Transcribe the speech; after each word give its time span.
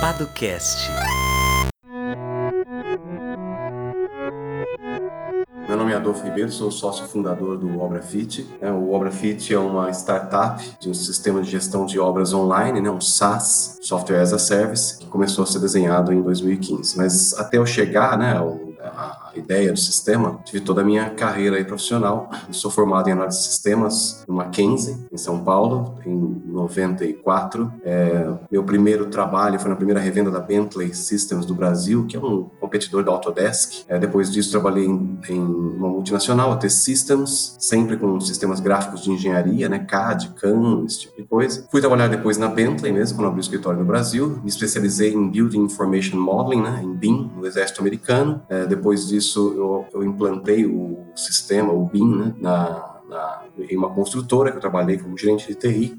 Padocast. 0.00 0.90
Meu 5.68 5.76
nome 5.76 5.92
é 5.92 5.96
Adolfo 5.96 6.24
Ribeiro, 6.24 6.52
sou 6.52 6.70
sócio 6.70 7.06
fundador 7.06 7.56
do 7.56 7.80
ObraFit. 7.80 8.46
É, 8.60 8.70
o 8.70 8.92
ObraFit 8.92 9.54
é 9.54 9.58
uma 9.58 9.90
startup 9.90 10.62
de 10.78 10.88
um 10.88 10.94
sistema 10.94 11.42
de 11.42 11.50
gestão 11.50 11.86
de 11.86 11.98
obras 11.98 12.32
online, 12.32 12.80
né, 12.80 12.90
um 12.90 13.00
SaaS, 13.00 13.78
Software 13.82 14.20
as 14.20 14.32
a 14.32 14.38
Service, 14.38 14.98
que 14.98 15.06
começou 15.06 15.44
a 15.44 15.46
ser 15.46 15.60
desenhado 15.60 16.12
em 16.12 16.22
2015. 16.22 16.96
Mas 16.96 17.34
até 17.38 17.58
eu 17.58 17.66
chegar 17.66 18.18
né, 18.18 18.36
a 18.82 19.25
ideia 19.38 19.72
do 19.72 19.78
sistema, 19.78 20.40
tive 20.44 20.60
toda 20.60 20.80
a 20.80 20.84
minha 20.84 21.10
carreira 21.10 21.62
profissional. 21.64 22.30
Eu 22.46 22.54
sou 22.54 22.70
formado 22.70 23.08
em 23.08 23.12
análise 23.12 23.38
de 23.38 23.44
sistemas 23.44 24.24
no 24.26 24.34
Mackenzie, 24.34 24.96
em 25.12 25.16
São 25.16 25.40
Paulo, 25.40 25.94
em 26.04 26.42
94. 26.46 27.72
É, 27.84 28.28
meu 28.50 28.64
primeiro 28.64 29.06
trabalho 29.06 29.58
foi 29.58 29.68
na 29.68 29.76
primeira 29.76 30.00
revenda 30.00 30.30
da 30.30 30.40
Bentley 30.40 30.94
Systems 30.94 31.44
do 31.44 31.54
Brasil, 31.54 32.06
que 32.06 32.16
é 32.16 32.20
um 32.20 32.44
competidor 32.60 33.04
da 33.04 33.12
Autodesk. 33.12 33.84
É, 33.88 33.98
depois 33.98 34.32
disso, 34.32 34.50
trabalhei 34.50 34.86
em, 34.86 35.18
em, 35.28 35.40
uma 35.40 35.88
multinacional, 35.88 36.52
a 36.52 36.56
T-Systems, 36.56 37.56
sempre 37.58 37.96
com 37.96 38.18
sistemas 38.20 38.60
gráficos 38.60 39.02
de 39.02 39.10
engenharia, 39.10 39.68
né, 39.68 39.78
CAD, 39.78 40.30
CAM, 40.40 40.84
esse 40.86 41.00
tipo 41.00 41.16
de 41.16 41.24
coisa. 41.24 41.66
Fui 41.70 41.80
trabalhar 41.80 42.08
depois 42.08 42.38
na 42.38 42.48
Bentley 42.48 42.92
mesmo, 42.92 43.16
quando 43.16 43.28
abri 43.28 43.40
o 43.40 43.42
escritório 43.42 43.80
no 43.80 43.84
Brasil. 43.84 44.40
Me 44.42 44.48
especializei 44.48 45.12
em 45.12 45.30
Building 45.30 45.60
Information 45.60 46.18
Modeling, 46.18 46.62
né, 46.62 46.80
em 46.82 46.94
BIM, 46.94 47.30
no 47.36 47.46
Exército 47.46 47.80
Americano. 47.80 48.42
É, 48.48 48.66
depois 48.66 49.06
disso, 49.08 49.25
eu, 49.34 49.86
eu 49.92 50.04
implantei 50.04 50.66
o 50.66 51.04
sistema, 51.14 51.72
o 51.72 51.86
BIM, 51.86 52.16
né, 52.16 52.34
na, 52.38 53.00
na, 53.08 53.42
em 53.58 53.76
uma 53.76 53.92
construtora 53.92 54.50
que 54.50 54.56
eu 54.56 54.60
trabalhei 54.60 54.98
como 54.98 55.18
gerente 55.18 55.48
de 55.48 55.54
TI. 55.54 55.98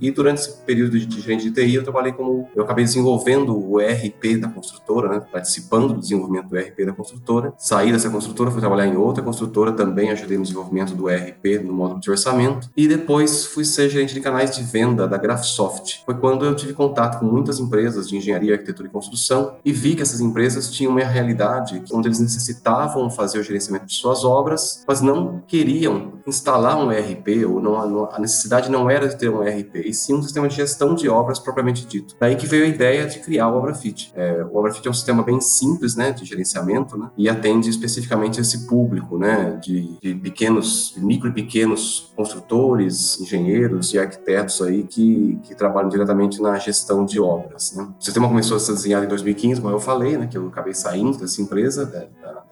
E 0.00 0.10
durante 0.10 0.40
esse 0.40 0.52
período 0.62 0.98
de 0.98 1.20
gerente 1.20 1.48
de 1.48 1.52
TI, 1.52 1.74
eu 1.74 1.82
trabalhei 1.82 2.12
como. 2.12 2.48
Eu 2.54 2.64
acabei 2.64 2.84
desenvolvendo 2.84 3.56
o 3.56 3.80
ERP 3.80 4.36
da 4.40 4.48
construtora, 4.48 5.08
né? 5.08 5.22
participando 5.30 5.94
do 5.94 6.00
desenvolvimento 6.00 6.48
do 6.48 6.56
ERP 6.56 6.84
da 6.84 6.92
construtora. 6.92 7.52
Saí 7.56 7.92
dessa 7.92 8.10
construtora, 8.10 8.50
fui 8.50 8.60
trabalhar 8.60 8.86
em 8.86 8.96
outra 8.96 9.22
construtora, 9.22 9.72
também 9.72 10.10
ajudei 10.10 10.36
no 10.36 10.42
desenvolvimento 10.42 10.94
do 10.94 11.08
ERP 11.08 11.62
no 11.64 11.72
módulo 11.72 12.00
de 12.00 12.10
orçamento. 12.10 12.70
E 12.76 12.88
depois 12.88 13.46
fui 13.46 13.64
ser 13.64 13.88
gerente 13.88 14.14
de 14.14 14.20
canais 14.20 14.54
de 14.56 14.62
venda 14.62 15.06
da 15.06 15.16
Graphisoft. 15.16 16.02
Foi 16.04 16.14
quando 16.14 16.44
eu 16.44 16.54
tive 16.56 16.72
contato 16.72 17.20
com 17.20 17.26
muitas 17.26 17.58
empresas 17.58 18.08
de 18.08 18.16
engenharia, 18.16 18.54
arquitetura 18.54 18.88
e 18.88 18.90
construção 18.90 19.56
e 19.64 19.72
vi 19.72 19.94
que 19.94 20.02
essas 20.02 20.20
empresas 20.20 20.70
tinham 20.70 20.92
uma 20.92 21.04
realidade 21.04 21.82
onde 21.92 22.08
eles 22.08 22.20
necessitavam 22.20 23.10
fazer 23.10 23.38
o 23.38 23.42
gerenciamento 23.42 23.86
de 23.86 23.94
suas 23.94 24.24
obras, 24.24 24.84
mas 24.86 25.00
não 25.00 25.42
queriam 25.46 26.14
instalar 26.26 26.76
um 26.78 26.90
ERP, 26.90 27.44
ou 27.46 27.60
não, 27.60 28.08
a 28.10 28.18
necessidade 28.18 28.70
não 28.70 28.88
era 28.88 29.08
de 29.08 29.16
ter 29.16 29.28
um 29.28 29.42
ERP 29.42 29.51
ERP, 29.52 29.76
e 29.76 29.94
sim 29.94 30.14
um 30.14 30.22
sistema 30.22 30.48
de 30.48 30.56
gestão 30.56 30.94
de 30.94 31.08
obras 31.08 31.38
propriamente 31.38 31.86
dito. 31.86 32.16
Daí 32.18 32.36
que 32.36 32.46
veio 32.46 32.64
a 32.64 32.68
ideia 32.68 33.06
de 33.06 33.18
criar 33.20 33.48
o 33.48 33.58
ObraFit. 33.58 34.12
É, 34.14 34.44
o 34.44 34.56
ObraFit 34.56 34.86
é 34.86 34.90
um 34.90 34.94
sistema 34.94 35.22
bem 35.22 35.40
simples, 35.40 35.94
né, 35.94 36.12
de 36.12 36.24
gerenciamento, 36.24 36.98
né, 36.98 37.10
e 37.16 37.28
atende 37.28 37.68
especificamente 37.68 38.40
esse 38.40 38.66
público, 38.66 39.18
né, 39.18 39.58
de, 39.62 39.98
de 40.00 40.14
pequenos, 40.14 40.92
de 40.94 41.04
micro 41.04 41.28
e 41.28 41.32
pequenos 41.32 42.12
construtores, 42.16 43.20
engenheiros 43.20 43.92
e 43.94 43.98
arquitetos 43.98 44.60
aí 44.62 44.84
que, 44.84 45.38
que 45.42 45.54
trabalham 45.54 45.88
diretamente 45.88 46.40
na 46.40 46.58
gestão 46.58 47.04
de 47.04 47.20
obras. 47.20 47.74
Né. 47.74 47.88
O 47.98 48.04
sistema 48.04 48.28
começou 48.28 48.56
a 48.56 48.60
ser 48.60 48.72
desenhado 48.72 49.04
em 49.04 49.08
2015, 49.08 49.60
como 49.60 49.74
eu 49.74 49.80
falei, 49.80 50.16
né, 50.16 50.26
que 50.26 50.36
eu 50.36 50.48
acabei 50.48 50.74
saindo 50.74 51.18
dessa 51.18 51.40
empresa, 51.40 51.86
da, 51.86 52.00
da. 52.00 52.42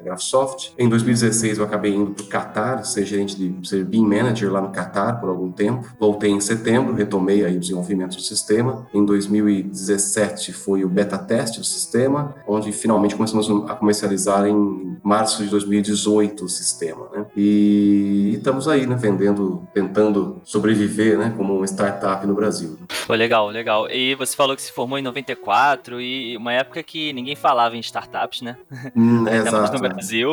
Em 0.78 0.88
2016 0.88 1.58
eu 1.58 1.64
acabei 1.64 1.94
indo 1.94 2.12
para 2.12 2.24
o 2.24 2.28
Qatar, 2.28 2.84
ser 2.84 3.04
gerente 3.04 3.36
de 3.36 3.68
ser 3.68 3.84
BIM 3.84 4.06
Manager 4.06 4.50
lá 4.50 4.60
no 4.60 4.70
Qatar 4.70 5.20
por 5.20 5.28
algum 5.28 5.52
tempo. 5.52 5.86
Voltei 5.98 6.30
em 6.30 6.40
setembro 6.40 6.89
retomei 6.94 7.44
aí 7.44 7.56
o 7.56 7.60
desenvolvimento 7.60 8.16
do 8.16 8.22
sistema. 8.22 8.86
Em 8.92 9.04
2017 9.04 10.52
foi 10.52 10.84
o 10.84 10.88
beta 10.88 11.18
teste 11.18 11.58
do 11.58 11.64
sistema, 11.64 12.34
onde 12.46 12.72
finalmente 12.72 13.14
começamos 13.14 13.48
a 13.70 13.74
comercializar 13.74 14.46
em 14.46 14.98
março 15.02 15.42
de 15.42 15.50
2018 15.50 16.44
o 16.44 16.48
sistema, 16.48 17.08
né? 17.12 17.26
E 17.36 18.34
estamos 18.34 18.68
aí, 18.68 18.86
né, 18.86 18.96
vendendo, 18.96 19.66
tentando 19.72 20.40
sobreviver, 20.44 21.18
né, 21.18 21.32
como 21.36 21.56
uma 21.56 21.66
startup 21.66 22.26
no 22.26 22.34
Brasil. 22.34 22.78
Foi 22.88 23.16
legal, 23.16 23.48
legal. 23.48 23.90
E 23.90 24.14
você 24.14 24.36
falou 24.36 24.54
que 24.54 24.62
se 24.62 24.72
formou 24.72 24.98
em 24.98 25.02
94 25.02 26.00
e 26.00 26.36
uma 26.36 26.52
época 26.52 26.82
que 26.82 27.12
ninguém 27.12 27.34
falava 27.34 27.76
em 27.76 27.80
startups, 27.80 28.42
né? 28.42 28.56
Hum, 28.94 29.26
exato. 29.28 29.72
no 29.74 29.80
Brasil, 29.80 30.30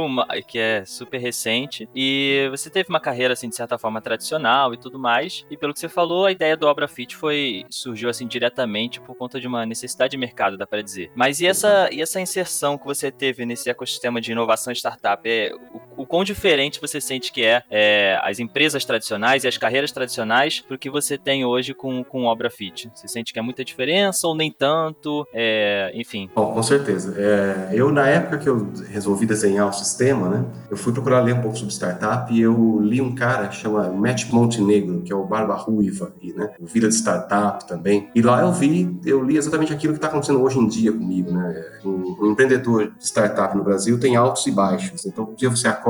que 0.48 0.60
é 0.60 0.86
super 0.86 1.18
recente. 1.18 1.90
E 1.96 2.48
você 2.52 2.70
teve 2.70 2.90
uma 2.90 3.00
carreira 3.00 3.34
assim 3.34 3.50
de 3.50 3.56
certa 3.56 3.78
forma 3.78 4.02
tradicional 4.02 4.74
e 4.74 4.78
tudo 4.78 5.00
mais. 5.00 5.46
E 5.50 5.58
pelo 5.58 5.74
que 5.74 5.80
você 5.80 5.90
falou, 5.90 6.26
a 6.26 6.32
ideia 6.32 6.47
ideia 6.48 6.58
do 6.58 6.68
Obra 6.68 6.88
Fit 6.88 7.16
foi 7.16 7.66
surgiu 7.70 8.10
assim 8.10 8.26
diretamente 8.28 9.02
por 9.02 9.16
conta 9.16 9.40
de 9.40 9.48
uma 9.48 9.66
necessidade 9.66 10.12
de 10.12 10.18
mercado, 10.18 10.58
dá 10.58 10.66
para 10.66 10.82
dizer. 10.82 11.12
Mas 11.16 11.42
e 11.42 11.48
essa, 11.48 11.90
e 11.92 12.02
essa 12.02 12.20
inserção 12.20 12.78
que 12.78 12.86
você 12.86 13.12
teve 13.12 13.46
nesse 13.46 13.70
ecossistema 13.70 14.22
de 14.22 14.32
inovação 14.32 14.72
startup? 14.74 15.28
É, 15.28 15.52
o, 15.54 15.87
o 15.98 16.06
quão 16.06 16.24
diferente 16.24 16.80
você 16.80 17.02
sente 17.02 17.32
que 17.32 17.44
é, 17.44 17.64
é, 17.70 18.20
as 18.24 18.40
empresas 18.40 18.86
tradicionais 18.86 19.44
e 19.44 19.48
as 19.48 19.58
carreiras 19.58 19.92
tradicionais 19.92 20.62
para 20.62 20.76
o 20.76 20.80
que 20.80 20.90
você 20.90 21.18
tem 21.18 21.44
hoje 21.44 21.74
com, 21.74 22.04
com 22.04 22.26
Obra 22.26 22.50
Fit? 22.50 22.90
Você 22.94 23.08
sente 23.08 23.34
que 23.34 23.40
é 23.40 23.42
muita 23.42 23.66
diferença 23.66 24.28
ou 24.28 24.36
nem 24.36 24.52
tanto? 24.52 25.28
É, 25.34 25.92
enfim. 25.94 26.30
Bom, 26.36 26.54
com 26.54 26.64
certeza. 26.64 27.16
É, 27.18 27.70
eu, 27.74 27.92
na 27.92 28.08
época 28.08 28.38
que 28.38 28.48
eu 28.48 28.72
resolvi 28.90 29.26
desenhar 29.26 29.68
o 29.68 29.74
sistema, 29.74 30.30
né, 30.30 30.46
eu 30.70 30.78
fui 30.78 30.94
procurar 30.94 31.22
ler 31.22 31.34
um 31.34 31.42
pouco 31.42 31.58
sobre 31.58 31.74
startup 31.74 32.34
e 32.34 32.40
eu 32.42 32.80
li 32.82 33.02
um 33.02 33.16
cara 33.16 33.48
que 33.48 33.56
chama 33.56 33.90
Matt 33.90 34.30
Montenegro, 34.32 35.02
que 35.02 35.12
é 35.12 35.16
o 35.16 35.26
Barba 35.26 35.56
Ruiva, 35.56 36.14
né? 36.36 36.52
Vida 36.60 36.88
de 36.88 36.96
Startup 36.96 37.68
também. 37.68 38.10
E 38.14 38.22
lá 38.22 38.42
eu 38.42 38.52
vi, 38.52 39.00
eu 39.06 39.24
li 39.24 39.38
exatamente 39.38 39.74
aquilo 39.74 39.94
que 39.94 39.98
está 39.98 40.08
acontecendo 40.08 40.42
hoje 40.42 40.60
em 40.60 40.68
dia 40.68 40.92
comigo, 40.92 41.32
né? 41.32 41.66
Um, 41.84 42.16
um, 42.22 42.32
empreendedor 42.32 42.92
de 42.98 43.06
startup 43.06 43.56
no 43.56 43.64
Brasil 43.64 44.00
tem 44.00 44.16
altos 44.16 44.46
e 44.48 44.52
baixos. 44.52 45.06
Então, 45.06 45.30
um 45.32 45.36
dia 45.36 45.50
você 45.50 45.68
acorda 45.68 45.87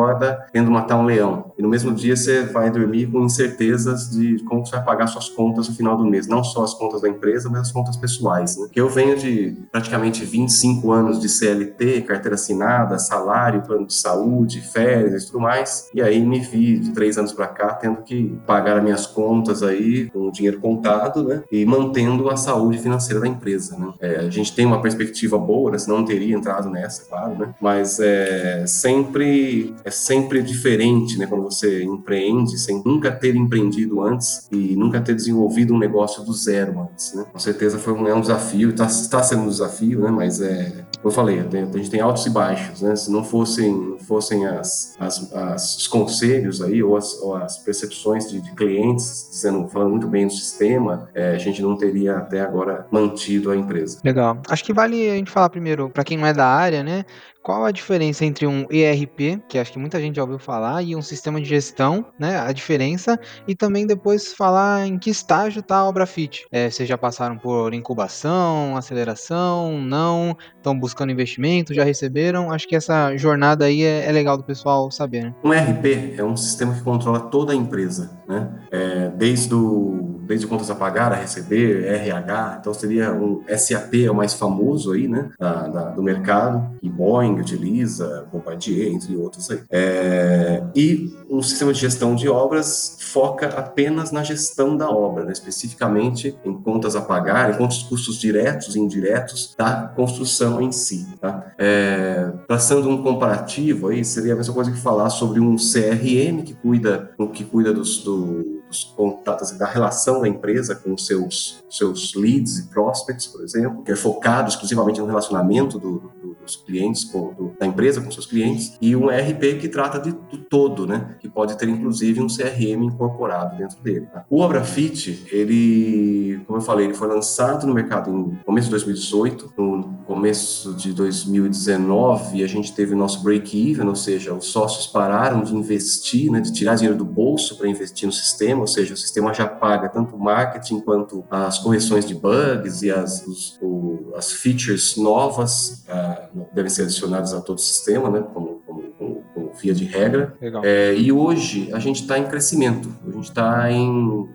querendo 0.51 0.71
matar 0.71 0.97
um 0.97 1.05
leão. 1.05 1.51
E 1.57 1.61
no 1.61 1.69
mesmo 1.69 1.93
dia 1.93 2.15
você 2.15 2.43
vai 2.43 2.69
dormir 2.69 3.07
com 3.07 3.23
incertezas 3.23 4.09
de 4.09 4.43
como 4.43 4.65
você 4.65 4.75
vai 4.75 4.85
pagar 4.85 5.07
suas 5.07 5.29
contas 5.29 5.67
no 5.67 5.75
final 5.75 5.97
do 5.97 6.05
mês. 6.05 6.27
Não 6.27 6.43
só 6.43 6.63
as 6.63 6.73
contas 6.73 7.01
da 7.01 7.09
empresa, 7.09 7.49
mas 7.49 7.61
as 7.61 7.71
contas 7.71 7.97
pessoais, 7.97 8.57
né? 8.57 8.67
Eu 8.75 8.89
venho 8.89 9.17
de 9.17 9.57
praticamente 9.71 10.23
25 10.23 10.91
anos 10.91 11.19
de 11.19 11.27
CLT, 11.27 12.01
carteira 12.01 12.35
assinada, 12.35 12.99
salário, 12.99 13.63
plano 13.63 13.87
de 13.87 13.93
saúde, 13.93 14.61
férias 14.61 15.23
e 15.23 15.27
tudo 15.27 15.39
mais. 15.39 15.89
E 15.93 16.01
aí 16.01 16.23
me 16.23 16.39
vi 16.39 16.77
de 16.79 16.91
três 16.91 17.17
anos 17.17 17.33
para 17.33 17.47
cá 17.47 17.73
tendo 17.73 18.03
que 18.03 18.39
pagar 18.45 18.77
as 18.77 18.83
minhas 18.83 19.05
contas 19.07 19.63
aí 19.63 20.09
com 20.11 20.29
dinheiro 20.31 20.59
contado, 20.59 21.23
né? 21.23 21.43
E 21.51 21.65
mantendo 21.65 22.29
a 22.29 22.37
saúde 22.37 22.77
financeira 22.77 23.19
da 23.19 23.27
empresa, 23.27 23.77
né? 23.77 23.93
É, 23.99 24.15
a 24.17 24.29
gente 24.29 24.53
tem 24.53 24.65
uma 24.65 24.81
perspectiva 24.81 25.37
boa, 25.37 25.71
né? 25.71 25.77
senão 25.77 25.99
não 25.99 26.05
teria 26.05 26.35
entrado 26.35 26.69
nessa, 26.69 27.05
claro, 27.05 27.35
né? 27.35 27.53
Mas 27.61 27.99
é 27.99 28.65
sempre 28.67 29.73
é 29.87 29.91
sempre 29.91 30.43
diferente, 30.43 31.17
né? 31.17 31.25
Quando 31.25 31.43
você 31.43 31.81
empreende 31.83 32.57
sem 32.57 32.81
nunca 32.85 33.09
ter 33.09 33.35
empreendido 33.35 34.01
antes 34.01 34.45
e 34.51 34.75
nunca 34.75 34.99
ter 34.99 35.15
desenvolvido 35.15 35.73
um 35.73 35.77
negócio 35.77 36.25
do 36.25 36.33
zero 36.33 36.81
antes, 36.81 37.13
né? 37.13 37.25
Com 37.31 37.39
certeza 37.39 37.79
foi 37.79 37.93
um, 37.93 38.05
é 38.05 38.13
um 38.13 38.19
desafio, 38.19 38.71
está 38.71 38.85
tá 39.09 39.23
sendo 39.23 39.43
um 39.43 39.49
desafio, 39.49 40.01
né? 40.01 40.11
Mas 40.11 40.41
é, 40.41 40.85
como 40.97 41.05
eu 41.05 41.11
falei, 41.11 41.39
a 41.39 41.77
gente 41.77 41.89
tem 41.89 42.01
altos 42.01 42.25
e 42.25 42.29
baixos, 42.29 42.81
né? 42.81 42.97
Se 42.97 43.09
não 43.09 43.23
fossem 43.23 43.96
fossem 44.07 44.45
as, 44.45 44.95
as, 44.99 45.33
as 45.33 45.77
os 45.77 45.87
conselhos 45.87 46.61
aí 46.61 46.81
ou 46.81 46.95
as, 46.95 47.19
ou 47.21 47.35
as 47.35 47.57
percepções 47.59 48.29
de, 48.29 48.41
de 48.41 48.51
clientes 48.53 49.29
dizendo 49.31 49.67
falando 49.67 49.91
muito 49.91 50.07
bem 50.07 50.27
do 50.27 50.33
sistema, 50.33 51.09
é, 51.13 51.31
a 51.31 51.37
gente 51.37 51.61
não 51.61 51.75
teria 51.75 52.17
até 52.17 52.41
agora 52.41 52.87
mantido 52.91 53.51
a 53.51 53.55
empresa. 53.55 53.99
Legal. 54.03 54.41
Acho 54.49 54.63
que 54.63 54.73
vale 54.73 55.09
a 55.09 55.15
gente 55.15 55.31
falar 55.31 55.49
primeiro, 55.49 55.89
para 55.89 56.03
quem 56.03 56.17
não 56.17 56.25
é 56.25 56.33
da 56.33 56.45
área, 56.45 56.83
né? 56.83 57.05
Qual 57.47 57.63
a 57.63 57.71
diferença 57.71 58.25
entre 58.25 58.45
um 58.45 58.65
ERP, 58.69 59.41
que 59.47 59.57
acho 59.57 59.71
que 59.71 59.79
muita 59.79 60.01
gente 60.01 60.17
já 60.17 60.21
ouviu 60.21 60.37
falar, 60.37 60.83
e 60.83 60.97
um 60.97 61.01
sistema 61.01 61.39
de 61.39 61.47
gestão, 61.47 62.05
né? 62.19 62.37
A 62.37 62.51
diferença, 62.51 63.17
e 63.47 63.55
também 63.55 63.87
depois 63.87 64.33
falar 64.33 64.85
em 64.85 64.99
que 64.99 65.09
estágio 65.09 65.61
está 65.61 65.77
a 65.77 65.85
obra 65.85 66.05
FIT. 66.05 66.45
É, 66.51 66.69
vocês 66.69 66.89
já 66.89 66.97
passaram 66.97 67.37
por 67.37 67.73
incubação, 67.73 68.75
aceleração, 68.75 69.79
não, 69.79 70.35
estão 70.57 70.77
buscando 70.77 71.09
investimento, 71.13 71.73
já 71.73 71.85
receberam? 71.85 72.51
Acho 72.51 72.67
que 72.67 72.75
essa 72.75 73.15
jornada 73.15 73.63
aí 73.63 73.81
é, 73.81 73.96
é 74.05 74.11
legal 74.11 74.37
do 74.37 74.43
pessoal 74.43 74.89
saber. 74.91 75.23
Né? 75.23 75.35
Um 75.43 75.53
ERP 75.53 76.15
é 76.17 76.23
um 76.23 76.35
sistema 76.35 76.73
que 76.73 76.81
controla 76.81 77.19
toda 77.19 77.53
a 77.53 77.55
empresa, 77.55 78.11
né? 78.27 78.49
É, 78.71 79.09
desde 79.09 79.53
o 79.53 80.16
desde 80.27 80.45
contas 80.45 80.69
a 80.69 80.75
pagar, 80.75 81.11
a 81.11 81.15
receber, 81.15 81.85
RH, 81.85 82.57
então 82.59 82.73
seria 82.73 83.13
um 83.13 83.41
SAP 83.57 83.93
é 84.05 84.11
o 84.11 84.15
mais 84.15 84.33
famoso 84.33 84.91
aí, 84.91 85.07
né, 85.07 85.29
da, 85.39 85.67
da, 85.67 85.83
do 85.91 86.03
mercado, 86.03 86.77
e 86.81 86.89
Boeing 86.89 87.39
utiliza, 87.39 88.27
Bombardier, 88.31 88.91
entre 88.91 89.15
outros 89.15 89.49
aí. 89.49 89.59
É, 89.71 90.63
e 90.75 91.13
um 91.29 91.41
sistema 91.41 91.73
de 91.73 91.79
gestão 91.79 92.15
de 92.15 92.27
obras 92.27 92.97
foca 92.99 93.47
apenas 93.47 94.11
na 94.11 94.23
gestão 94.23 94.75
da 94.75 94.89
obra, 94.89 95.23
né, 95.23 95.31
especificamente 95.31 96.37
em 96.43 96.53
contas 96.53 96.95
a 96.95 97.01
pagar, 97.01 97.53
em 97.53 97.57
contas 97.57 97.83
custos 97.83 98.17
diretos 98.17 98.75
e 98.75 98.79
indiretos 98.79 99.55
da 99.57 99.87
construção 99.95 100.61
em 100.61 100.71
si. 100.71 101.07
Tá? 101.21 101.53
É, 101.57 102.31
traçando 102.47 102.89
um 102.89 103.01
comparativo 103.01 103.87
aí, 103.89 104.03
seria 104.03 104.33
a 104.33 104.35
mesma 104.35 104.53
coisa 104.53 104.71
que 104.71 104.77
falar 104.77 105.09
sobre 105.09 105.39
um 105.39 105.55
CRM 105.55 106.43
que 106.43 106.53
cuida, 106.53 107.11
que 107.33 107.43
cuida 107.43 107.73
dos, 107.73 108.03
do 108.03 108.56
dos 108.67 108.83
contatos, 108.83 109.51
da 109.51 109.65
relação 109.65 110.21
da 110.21 110.27
empresa 110.27 110.75
com 110.75 110.97
seus, 110.97 111.63
seus 111.69 112.13
leads 112.13 112.59
e 112.59 112.67
prospects, 112.67 113.27
por 113.27 113.43
exemplo, 113.43 113.83
que 113.83 113.91
é 113.91 113.95
focado 113.95 114.49
exclusivamente 114.49 114.99
no 114.99 115.05
relacionamento 115.05 115.79
do, 115.79 116.11
dos 116.47 116.55
clientes, 116.55 117.03
com, 117.03 117.33
do, 117.33 117.53
da 117.59 117.65
empresa 117.65 118.01
com 118.01 118.09
seus 118.09 118.25
clientes, 118.25 118.77
e 118.81 118.95
um 118.95 119.11
ERP 119.11 119.59
que 119.59 119.69
trata 119.69 119.99
de, 119.99 120.11
do 120.11 120.37
todo, 120.37 120.87
né? 120.87 121.15
Que 121.19 121.29
pode 121.29 121.57
ter 121.57 121.69
inclusive 121.69 122.21
um 122.21 122.27
CRM 122.27 122.83
incorporado 122.83 123.57
dentro 123.57 123.79
dele. 123.81 124.07
Tá? 124.11 124.25
O 124.29 124.41
ObraFit, 124.41 125.27
ele, 125.31 126.41
como 126.47 126.57
eu 126.59 126.61
falei, 126.63 126.85
ele 126.85 126.93
foi 126.93 127.07
lançado 127.07 127.67
no 127.67 127.73
mercado 127.73 128.09
em 128.09 128.37
começo 128.45 128.65
de 128.65 128.71
2018, 128.71 129.53
no 129.57 129.97
começo 130.05 130.73
de 130.73 130.93
2019 130.93 132.43
a 132.43 132.47
gente 132.47 132.73
teve 132.73 132.93
o 132.93 132.97
nosso 132.97 133.21
break-even, 133.23 133.87
ou 133.87 133.95
seja, 133.95 134.33
os 134.33 134.45
sócios 134.45 134.87
pararam 134.87 135.43
de 135.43 135.55
investir, 135.55 136.31
né, 136.31 136.39
de 136.39 136.51
tirar 136.51 136.75
dinheiro 136.75 136.97
do 136.97 137.05
bolso 137.05 137.57
para 137.57 137.67
investir 137.67 138.05
no 138.05 138.13
sistema, 138.13 138.61
ou 138.61 138.67
seja, 138.67 138.93
o 138.93 138.97
sistema 138.97 139.33
já 139.33 139.47
paga 139.47 139.89
tanto 139.89 140.15
o 140.15 140.19
marketing 140.19 140.79
quanto 140.79 141.23
as 141.29 141.59
correções 141.59 142.05
de 142.05 142.15
bugs 142.15 142.81
e 142.81 142.91
as, 142.91 143.25
os, 143.27 143.57
o, 143.61 144.13
as 144.15 144.31
features 144.31 144.95
novas 144.97 145.85
uh, 145.87 146.36
devem 146.53 146.69
ser 146.69 146.83
adicionadas 146.83 147.33
a 147.33 147.41
todo 147.41 147.57
o 147.57 147.61
sistema, 147.61 148.09
né, 148.09 148.23
como, 148.33 148.61
como, 148.65 148.83
como, 148.97 149.23
como 149.33 149.53
via 149.53 149.73
de 149.73 149.85
regra. 149.85 150.35
É, 150.63 150.93
e 150.95 151.11
hoje 151.11 151.69
a 151.73 151.79
gente 151.79 152.01
está 152.01 152.17
em 152.17 152.27
crescimento, 152.27 152.89
a 153.07 153.11
gente 153.11 153.29
está 153.29 153.71
em 153.71 154.29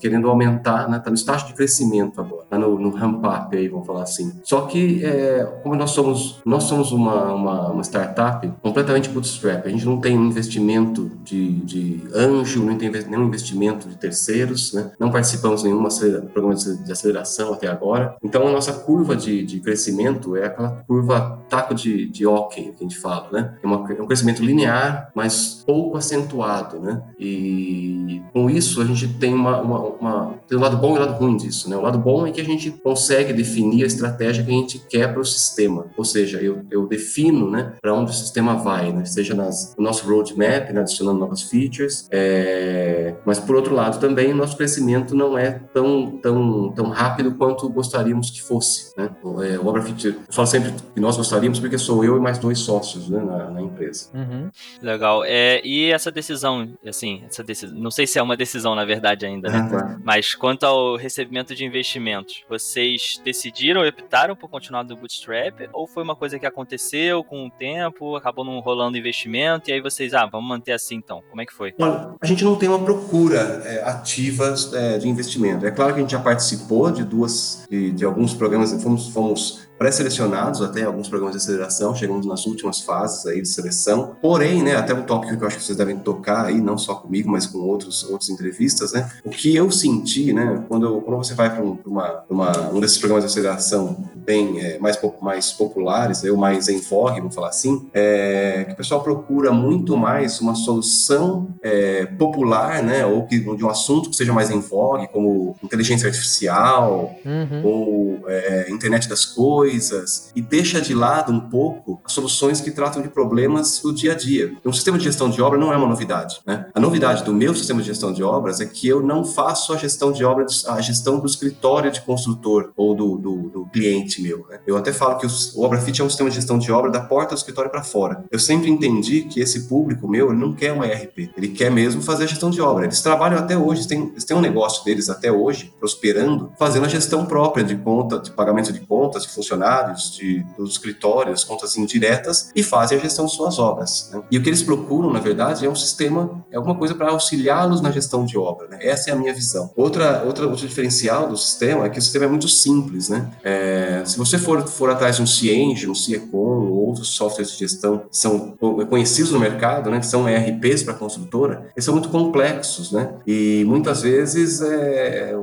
querendo 0.00 0.28
aumentar, 0.28 0.80
está 0.80 0.88
né, 0.88 0.98
tá 0.98 1.10
no 1.10 1.16
estágio 1.16 1.48
de 1.48 1.54
crescimento 1.54 2.20
agora, 2.20 2.42
está 2.42 2.58
no, 2.58 2.78
no 2.78 2.90
ramp-up 2.90 3.56
aí, 3.56 3.68
vamos 3.68 3.86
falar 3.86 4.02
assim. 4.02 4.40
Só 4.42 4.62
que 4.62 5.04
é, 5.04 5.44
como 5.62 5.74
nós 5.74 5.90
somos 5.90 6.40
nós 6.44 6.64
somos 6.64 6.92
uma, 6.92 7.32
uma, 7.32 7.68
uma, 7.68 7.82
startup 7.82 8.50
completamente 8.62 9.08
bootstrap, 9.08 9.66
a 9.66 9.68
gente 9.68 9.84
não 9.84 10.00
tem 10.00 10.14
investimento 10.14 11.10
de, 11.22 11.52
de 11.60 12.02
anjo, 12.14 12.64
não 12.64 12.76
tem 12.76 12.90
nenhum 12.90 13.26
investimento 13.26 13.88
de 13.88 13.96
terceiros, 13.96 14.72
né? 14.72 14.90
não 14.98 15.10
participamos 15.10 15.62
de 15.62 15.68
nenhum 15.68 15.86
programa 16.32 16.54
de 16.54 16.92
aceleração 16.92 17.52
até 17.52 17.68
agora. 17.68 18.16
Então 18.22 18.46
a 18.46 18.50
nossa 18.50 18.72
curva 18.72 19.16
de, 19.16 19.44
de 19.44 19.60
crescimento 19.60 20.36
é 20.36 20.46
aquela 20.46 20.82
curva 20.86 21.40
taco 21.48 21.74
de, 21.74 22.08
de 22.08 22.26
hockey 22.26 22.72
que 22.72 22.76
a 22.80 22.82
gente 22.82 22.98
fala, 22.98 23.28
né? 23.32 23.54
É, 23.62 23.66
uma, 23.66 23.92
é 23.92 24.02
um 24.02 24.06
crescimento 24.06 24.42
linear, 24.42 25.10
mas 25.14 25.62
pouco 25.66 25.96
acentuado, 25.96 26.78
né? 26.78 27.02
E 27.18 28.22
com 28.32 28.48
isso 28.48 28.80
a 28.80 28.84
gente 28.84 29.08
tem 29.14 29.34
uma, 29.40 29.60
uma, 29.60 29.78
uma 29.78 30.34
tem 30.46 30.56
um 30.56 30.60
lado 30.60 30.76
bom 30.76 30.94
e 30.94 30.98
um 30.98 31.00
lado 31.00 31.18
ruim 31.18 31.36
disso, 31.36 31.68
né? 31.68 31.76
O 31.76 31.80
lado 31.80 31.98
bom 31.98 32.26
é 32.26 32.30
que 32.30 32.40
a 32.40 32.44
gente 32.44 32.70
consegue 32.70 33.32
definir 33.32 33.84
a 33.84 33.86
estratégia 33.86 34.44
que 34.44 34.50
a 34.50 34.54
gente 34.54 34.78
quer 34.88 35.12
para 35.12 35.20
o 35.20 35.24
sistema, 35.24 35.86
ou 35.96 36.04
seja, 36.04 36.40
eu, 36.40 36.64
eu 36.70 36.86
defino, 36.86 37.50
né, 37.50 37.74
para 37.80 37.94
onde 37.94 38.10
o 38.10 38.14
sistema 38.14 38.54
vai, 38.56 38.92
né? 38.92 39.04
Seja 39.04 39.34
nas, 39.34 39.74
no 39.76 39.84
nosso 39.84 40.06
roadmap, 40.08 40.70
né, 40.70 40.80
adicionando 40.80 41.18
novas 41.18 41.42
features, 41.42 42.06
é... 42.10 43.14
mas 43.24 43.38
por 43.38 43.56
outro 43.56 43.74
lado 43.74 43.98
também 43.98 44.32
o 44.32 44.36
nosso 44.36 44.56
crescimento 44.56 45.14
não 45.14 45.36
é 45.38 45.50
tão 45.72 46.18
tão 46.22 46.72
tão 46.72 46.88
rápido 46.88 47.34
quanto 47.34 47.68
gostaríamos 47.68 48.30
que 48.30 48.42
fosse, 48.42 48.92
né? 48.96 49.10
É, 49.44 49.58
o 49.58 49.66
Obrafit, 49.66 50.06
eu 50.06 50.14
falo 50.30 50.46
sempre 50.46 50.72
que 50.94 51.00
nós 51.00 51.16
gostaríamos 51.16 51.58
porque 51.58 51.78
sou 51.78 52.04
eu 52.04 52.16
e 52.16 52.20
mais 52.20 52.38
dois 52.38 52.58
sócios, 52.58 53.08
né, 53.08 53.22
na, 53.22 53.50
na 53.50 53.62
empresa. 53.62 54.10
Uhum. 54.14 54.50
Legal. 54.82 55.24
É, 55.24 55.60
e 55.64 55.90
essa 55.90 56.10
decisão, 56.10 56.68
assim, 56.86 57.22
essa 57.26 57.42
decisão, 57.42 57.78
não 57.78 57.90
sei 57.90 58.06
se 58.06 58.18
é 58.18 58.22
uma 58.22 58.36
decisão 58.36 58.74
na 58.74 58.84
verdade 58.84 59.24
ainda, 59.30 59.50
né? 59.50 59.60
Uhum. 59.60 60.00
Mas 60.04 60.34
quanto 60.34 60.64
ao 60.64 60.96
recebimento 60.96 61.54
de 61.54 61.64
investimentos, 61.64 62.44
vocês 62.48 63.20
decidiram, 63.24 63.86
optaram 63.86 64.36
por 64.36 64.48
continuar 64.48 64.82
do 64.82 64.96
Bootstrap 64.96 65.68
ou 65.72 65.86
foi 65.86 66.02
uma 66.02 66.16
coisa 66.16 66.38
que 66.38 66.46
aconteceu 66.46 67.24
com 67.24 67.46
o 67.46 67.50
tempo, 67.50 68.16
acabou 68.16 68.44
não 68.44 68.58
rolando 68.60 68.96
investimento 68.96 69.70
e 69.70 69.72
aí 69.72 69.80
vocês, 69.80 70.14
ah, 70.14 70.26
vamos 70.26 70.48
manter 70.48 70.72
assim 70.72 70.96
então? 70.96 71.22
Como 71.30 71.40
é 71.40 71.46
que 71.46 71.52
foi? 71.52 71.74
Olha, 71.78 72.14
a 72.20 72.26
gente 72.26 72.44
não 72.44 72.56
tem 72.56 72.68
uma 72.68 72.84
procura 72.84 73.62
é, 73.64 73.82
ativa 73.82 74.54
é, 74.74 74.98
de 74.98 75.08
investimento. 75.08 75.66
É 75.66 75.70
claro 75.70 75.92
que 75.92 76.00
a 76.00 76.02
gente 76.02 76.12
já 76.12 76.20
participou 76.20 76.90
de 76.90 77.04
duas, 77.04 77.66
de, 77.70 77.90
de 77.90 78.04
alguns 78.04 78.34
programas, 78.34 78.82
fomos, 78.82 79.08
fomos 79.08 79.69
pré-selecionados 79.80 80.60
até 80.60 80.82
alguns 80.82 81.08
programas 81.08 81.34
de 81.34 81.42
aceleração, 81.42 81.94
chegamos 81.94 82.26
nas 82.26 82.44
últimas 82.44 82.82
fases 82.82 83.24
aí 83.24 83.40
de 83.40 83.48
seleção. 83.48 84.14
Porém, 84.20 84.62
né, 84.62 84.76
até 84.76 84.92
um 84.92 85.04
tópico 85.04 85.34
que 85.34 85.42
eu 85.42 85.46
acho 85.46 85.56
que 85.56 85.64
vocês 85.64 85.78
devem 85.78 85.96
tocar 85.96 86.44
aí, 86.44 86.60
não 86.60 86.76
só 86.76 86.96
comigo, 86.96 87.30
mas 87.30 87.46
com 87.46 87.60
outros 87.60 88.04
outras 88.04 88.28
entrevistas, 88.28 88.92
né? 88.92 89.10
O 89.24 89.30
que 89.30 89.56
eu 89.56 89.70
senti, 89.70 90.34
né, 90.34 90.62
quando, 90.68 91.00
quando 91.00 91.16
você 91.16 91.32
vai 91.32 91.48
para 91.48 91.64
um, 91.64 91.78
uma, 91.86 92.24
uma, 92.28 92.70
um 92.72 92.78
desses 92.78 92.98
programas 92.98 93.24
de 93.24 93.30
aceleração 93.30 93.96
bem 94.14 94.60
é, 94.60 94.78
mais, 94.78 94.98
mais 95.22 95.50
populares, 95.50 96.22
ou 96.24 96.36
mais 96.36 96.68
em 96.68 96.78
vogue, 96.78 97.20
vamos 97.20 97.34
falar 97.34 97.48
assim, 97.48 97.88
é, 97.94 98.64
que 98.66 98.74
o 98.74 98.76
pessoal 98.76 99.02
procura 99.02 99.50
muito 99.50 99.96
mais 99.96 100.42
uma 100.42 100.54
solução 100.54 101.48
é, 101.62 102.04
popular, 102.04 102.82
né, 102.82 103.06
ou 103.06 103.26
que, 103.26 103.38
de 103.38 103.64
um 103.64 103.70
assunto 103.70 104.10
que 104.10 104.16
seja 104.16 104.34
mais 104.34 104.50
em 104.50 104.60
vogue, 104.60 105.08
como 105.08 105.56
inteligência 105.62 106.06
artificial, 106.06 107.14
uhum. 107.24 107.62
ou 107.64 108.28
é, 108.28 108.70
internet 108.70 109.08
das 109.08 109.24
coisas, 109.24 109.69
coisas 109.70 110.30
e 110.34 110.42
deixa 110.42 110.80
de 110.80 110.94
lado 110.94 111.32
um 111.32 111.40
pouco 111.40 112.00
as 112.04 112.12
soluções 112.12 112.60
que 112.60 112.70
tratam 112.70 113.00
de 113.00 113.08
problemas 113.08 113.80
do 113.80 113.92
dia 113.92 114.12
a 114.12 114.14
dia. 114.14 114.52
Um 114.64 114.72
sistema 114.72 114.98
de 114.98 115.04
gestão 115.04 115.30
de 115.30 115.40
obra 115.40 115.58
não 115.58 115.72
é 115.72 115.76
uma 115.76 115.86
novidade. 115.86 116.40
Né? 116.44 116.66
A 116.74 116.80
novidade 116.80 117.22
do 117.22 117.32
meu 117.32 117.54
sistema 117.54 117.80
de 117.80 117.86
gestão 117.86 118.12
de 118.12 118.22
obras 118.22 118.60
é 118.60 118.66
que 118.66 118.88
eu 118.88 119.00
não 119.00 119.24
faço 119.24 119.72
a 119.72 119.76
gestão 119.76 120.10
de 120.10 120.24
obras, 120.24 120.66
a 120.66 120.80
gestão 120.80 121.20
do 121.20 121.26
escritório 121.26 121.90
de 121.90 122.00
construtor 122.00 122.72
ou 122.76 122.94
do, 122.94 123.16
do, 123.16 123.36
do 123.50 123.66
cliente 123.66 124.20
meu. 124.20 124.46
Né? 124.50 124.58
Eu 124.66 124.76
até 124.76 124.92
falo 124.92 125.18
que 125.18 125.26
o 125.26 125.62
ObraFit 125.62 126.00
é 126.00 126.04
um 126.04 126.08
sistema 126.08 126.28
de 126.28 126.36
gestão 126.36 126.58
de 126.58 126.70
obra 126.72 126.90
da 126.90 127.00
porta 127.00 127.34
do 127.34 127.38
escritório 127.38 127.70
para 127.70 127.82
fora. 127.82 128.24
Eu 128.30 128.38
sempre 128.38 128.70
entendi 128.70 129.22
que 129.22 129.40
esse 129.40 129.68
público 129.68 130.08
meu 130.08 130.32
não 130.32 130.52
quer 130.52 130.72
um 130.72 130.82
ERP, 130.82 131.30
ele 131.36 131.48
quer 131.48 131.70
mesmo 131.70 132.02
fazer 132.02 132.24
a 132.24 132.26
gestão 132.26 132.50
de 132.50 132.60
obra. 132.60 132.84
Eles 132.84 133.00
trabalham 133.00 133.38
até 133.38 133.56
hoje, 133.56 133.86
têm, 133.86 134.08
eles 134.08 134.24
têm 134.24 134.36
um 134.36 134.40
negócio 134.40 134.84
deles 134.84 135.08
até 135.08 135.30
hoje, 135.30 135.72
prosperando, 135.78 136.52
fazendo 136.58 136.86
a 136.86 136.88
gestão 136.88 137.24
própria 137.24 137.64
de 137.64 137.76
conta, 137.76 138.18
de 138.18 138.30
pagamento 138.30 138.72
de 138.72 138.80
contas, 138.80 139.22
de 139.24 139.28
funcionários 139.28 139.59
funcionários 139.60 140.16
de, 140.16 140.44
dos 140.56 140.72
escritórios, 140.72 141.44
contas 141.44 141.76
indiretas, 141.76 142.50
e 142.54 142.62
fazem 142.62 142.98
a 142.98 143.00
gestão 143.00 143.26
de 143.26 143.32
suas 143.32 143.58
obras. 143.58 144.10
Né? 144.12 144.22
E 144.30 144.38
o 144.38 144.42
que 144.42 144.48
eles 144.48 144.62
procuram, 144.62 145.12
na 145.12 145.20
verdade, 145.20 145.66
é 145.66 145.70
um 145.70 145.74
sistema, 145.74 146.42
é 146.50 146.56
alguma 146.56 146.74
coisa 146.74 146.94
para 146.94 147.10
auxiliá-los 147.10 147.80
na 147.80 147.90
gestão 147.90 148.24
de 148.24 148.38
obra. 148.38 148.68
Né? 148.68 148.78
Essa 148.80 149.10
é 149.10 149.12
a 149.12 149.16
minha 149.16 149.34
visão. 149.34 149.70
Outra, 149.76 150.22
outra, 150.24 150.46
outro 150.46 150.66
diferencial 150.66 151.28
do 151.28 151.36
sistema 151.36 151.84
é 151.84 151.88
que 151.88 151.98
o 151.98 152.02
sistema 152.02 152.24
é 152.24 152.28
muito 152.28 152.48
simples. 152.48 153.08
Né? 153.08 153.30
É, 153.44 154.02
se 154.06 154.16
você 154.16 154.38
for, 154.38 154.66
for 154.66 154.90
atrás 154.90 155.16
de 155.16 155.22
um 155.22 155.26
Cienge, 155.26 155.88
um 155.88 155.94
Ciecon 155.94 156.36
ou 156.36 156.86
outros 156.88 157.08
softwares 157.08 157.52
de 157.52 157.58
gestão 157.58 157.98
que 157.98 158.16
são 158.16 158.56
conhecidos 158.88 159.30
no 159.32 159.38
mercado, 159.38 159.90
né, 159.90 160.00
que 160.00 160.06
são 160.06 160.28
ERPs 160.28 160.82
para 160.82 160.94
construtora, 160.94 161.70
eles 161.74 161.84
são 161.84 161.94
muito 161.94 162.08
complexos. 162.08 162.92
Né? 162.92 163.14
E 163.26 163.64
muitas 163.66 164.02
vezes 164.02 164.60
é, 164.60 165.34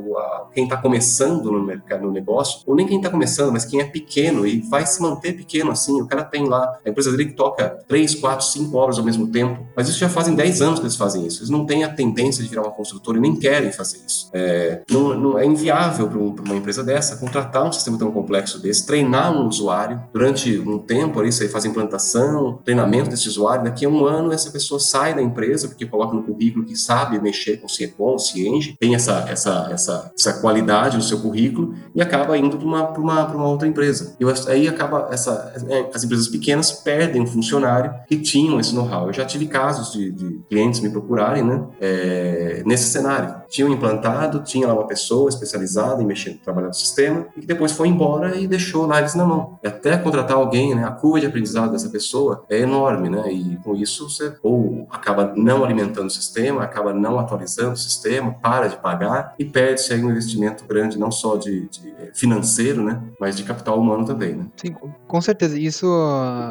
quem 0.54 0.64
está 0.64 0.78
começando 0.78 1.52
no 1.52 1.64
mercado, 1.64 2.04
no 2.04 2.12
negócio, 2.12 2.62
ou 2.66 2.76
nem 2.76 2.88
quem 2.88 2.98
está 2.98 3.10
começando, 3.10 3.52
mas 3.52 3.66
quem 3.66 3.80
é 3.80 3.86
pequeno, 3.86 4.07
pequeno 4.08 4.48
e 4.48 4.62
vai 4.62 4.86
se 4.86 5.02
manter 5.02 5.34
pequeno 5.34 5.72
assim. 5.72 6.02
O 6.02 6.08
cara 6.08 6.24
tem 6.24 6.48
lá, 6.48 6.80
a 6.84 6.90
empresa 6.90 7.12
dele 7.12 7.26
que 7.26 7.34
toca 7.34 7.78
3, 7.88 8.16
4, 8.16 8.46
5 8.46 8.78
obras 8.78 8.98
ao 8.98 9.04
mesmo 9.04 9.28
tempo, 9.28 9.68
mas 9.76 9.90
isso 9.90 10.00
já 10.00 10.10
fazem 10.10 10.34
10 10.34 10.62
anos 10.62 10.80
que 10.80 10.86
eles 10.86 10.96
fazem 10.96 11.26
isso. 11.28 11.40
Eles 11.40 11.50
não 11.50 11.66
têm 11.66 11.84
a 11.84 11.90
tendência 11.90 12.42
de 12.42 12.50
virar 12.50 12.62
uma 12.62 12.72
construtora 12.72 13.18
e 13.18 13.22
nem 13.22 13.36
querem 13.36 13.72
fazer 13.72 14.00
isso. 14.08 14.30
É, 14.34 14.82
não, 14.90 15.14
não 15.20 15.38
é 15.38 15.46
inviável 15.46 16.08
para 16.08 16.44
uma 16.44 16.56
empresa 16.56 16.84
dessa 16.84 17.18
contratar 17.18 17.68
um 17.68 17.72
sistema 17.72 17.98
tão 17.98 18.12
complexo 18.12 18.62
desse, 18.62 18.86
treinar 18.86 19.32
um 19.34 19.48
usuário 19.48 20.02
durante 20.14 20.58
um 20.60 20.80
tempo 20.80 21.20
ali, 21.20 21.32
você 21.32 21.50
faz 21.50 21.66
implantação, 21.66 22.60
treinamento 22.64 23.10
desse 23.10 23.28
usuário. 23.28 23.66
Daqui 23.66 23.86
a 23.86 23.90
um 23.90 24.06
ano, 24.06 24.32
essa 24.32 24.50
pessoa 24.50 24.80
sai 24.80 25.14
da 25.14 25.22
empresa 25.22 25.68
porque 25.68 25.86
coloca 25.86 26.16
no 26.16 26.24
currículo 26.24 26.66
que 26.66 26.76
sabe 26.76 27.20
mexer 27.20 27.58
com 27.58 27.68
Ciecon, 27.68 28.18
Cienge, 28.18 28.76
tem 28.80 28.96
essa, 28.96 29.26
essa, 29.30 29.70
essa, 29.72 30.12
essa 30.18 30.34
qualidade 30.40 30.98
no 30.98 31.04
seu 31.04 31.20
currículo 31.20 31.76
e 31.94 32.02
acaba 32.02 32.38
indo 32.38 32.58
para 32.58 32.68
uma, 32.68 32.90
uma, 32.90 33.28
uma 33.28 33.48
outra 33.48 33.68
empresa 33.68 33.97
empresa. 34.04 34.16
E 34.20 34.52
aí 34.52 34.68
acaba 34.68 35.10
essa, 35.12 35.54
é, 35.70 35.90
as 35.94 36.04
empresas 36.04 36.28
pequenas 36.28 36.72
perdem 36.72 37.22
um 37.22 37.28
funcionário 37.28 37.94
que 38.08 38.18
tinham 38.18 38.60
esse 38.60 38.74
know-how. 38.74 39.08
Eu 39.08 39.14
já 39.14 39.26
tive 39.26 39.48
casos 39.48 39.92
de, 39.92 40.12
de 40.12 40.40
clientes 40.50 40.80
me 40.80 40.90
procurarem, 40.90 41.44
né, 41.44 41.64
é, 41.80 42.64
nesse 42.66 42.90
cenário. 42.90 43.36
Tinham 43.48 43.72
implantado, 43.72 44.44
tinha 44.44 44.68
lá 44.68 44.74
uma 44.74 44.88
pessoa 44.88 45.30
especializada 45.30 46.02
em 46.02 46.06
mexer, 46.06 46.40
trabalhar 46.44 46.68
no 46.68 46.74
sistema 46.74 47.28
e 47.36 47.42
que 47.42 47.48
depois 47.48 47.72
foi 47.72 47.88
embora 47.88 48.36
e 48.36 48.48
deixou 48.48 48.86
lá 48.86 49.00
eles 49.00 49.16
na 49.16 49.26
mão. 49.26 49.58
E 49.64 49.68
até 49.68 49.98
contratar 49.98 50.38
alguém, 50.38 50.76
né, 50.76 50.84
a 50.84 50.92
curva 50.92 51.20
de 51.20 51.26
aprendizado 51.26 51.72
dessa 51.72 51.90
pessoa 51.90 52.44
é 52.50 52.60
enorme, 52.60 53.10
né, 53.10 53.32
e 53.32 53.58
com 53.64 53.76
isso 53.76 54.10
você 54.10 54.34
ou 54.44 54.88
acaba 54.90 55.34
não 55.36 55.64
alimentando 55.64 56.08
o 56.08 56.12
sistema, 56.12 56.64
acaba 56.64 56.94
não 56.94 57.20
atualizando 57.20 57.74
o 57.74 57.78
sistema, 57.78 58.34
para 58.42 58.68
de 58.68 58.78
pagar 58.78 59.36
e 59.40 59.46
perde-se 59.46 59.94
aí 59.94 60.04
um 60.04 60.12
investimento 60.12 60.66
grande, 60.66 60.98
não 60.98 61.12
só 61.12 61.36
de, 61.36 61.68
de 61.70 61.94
financeiro, 62.14 62.84
né, 62.84 63.02
mas 63.20 63.36
de 63.36 63.44
capital 63.44 63.77
humano 63.80 64.06
também, 64.06 64.36
né? 64.36 64.46
Sim, 64.56 64.76
com 65.08 65.22
certeza. 65.22 65.58
Isso 65.60 65.88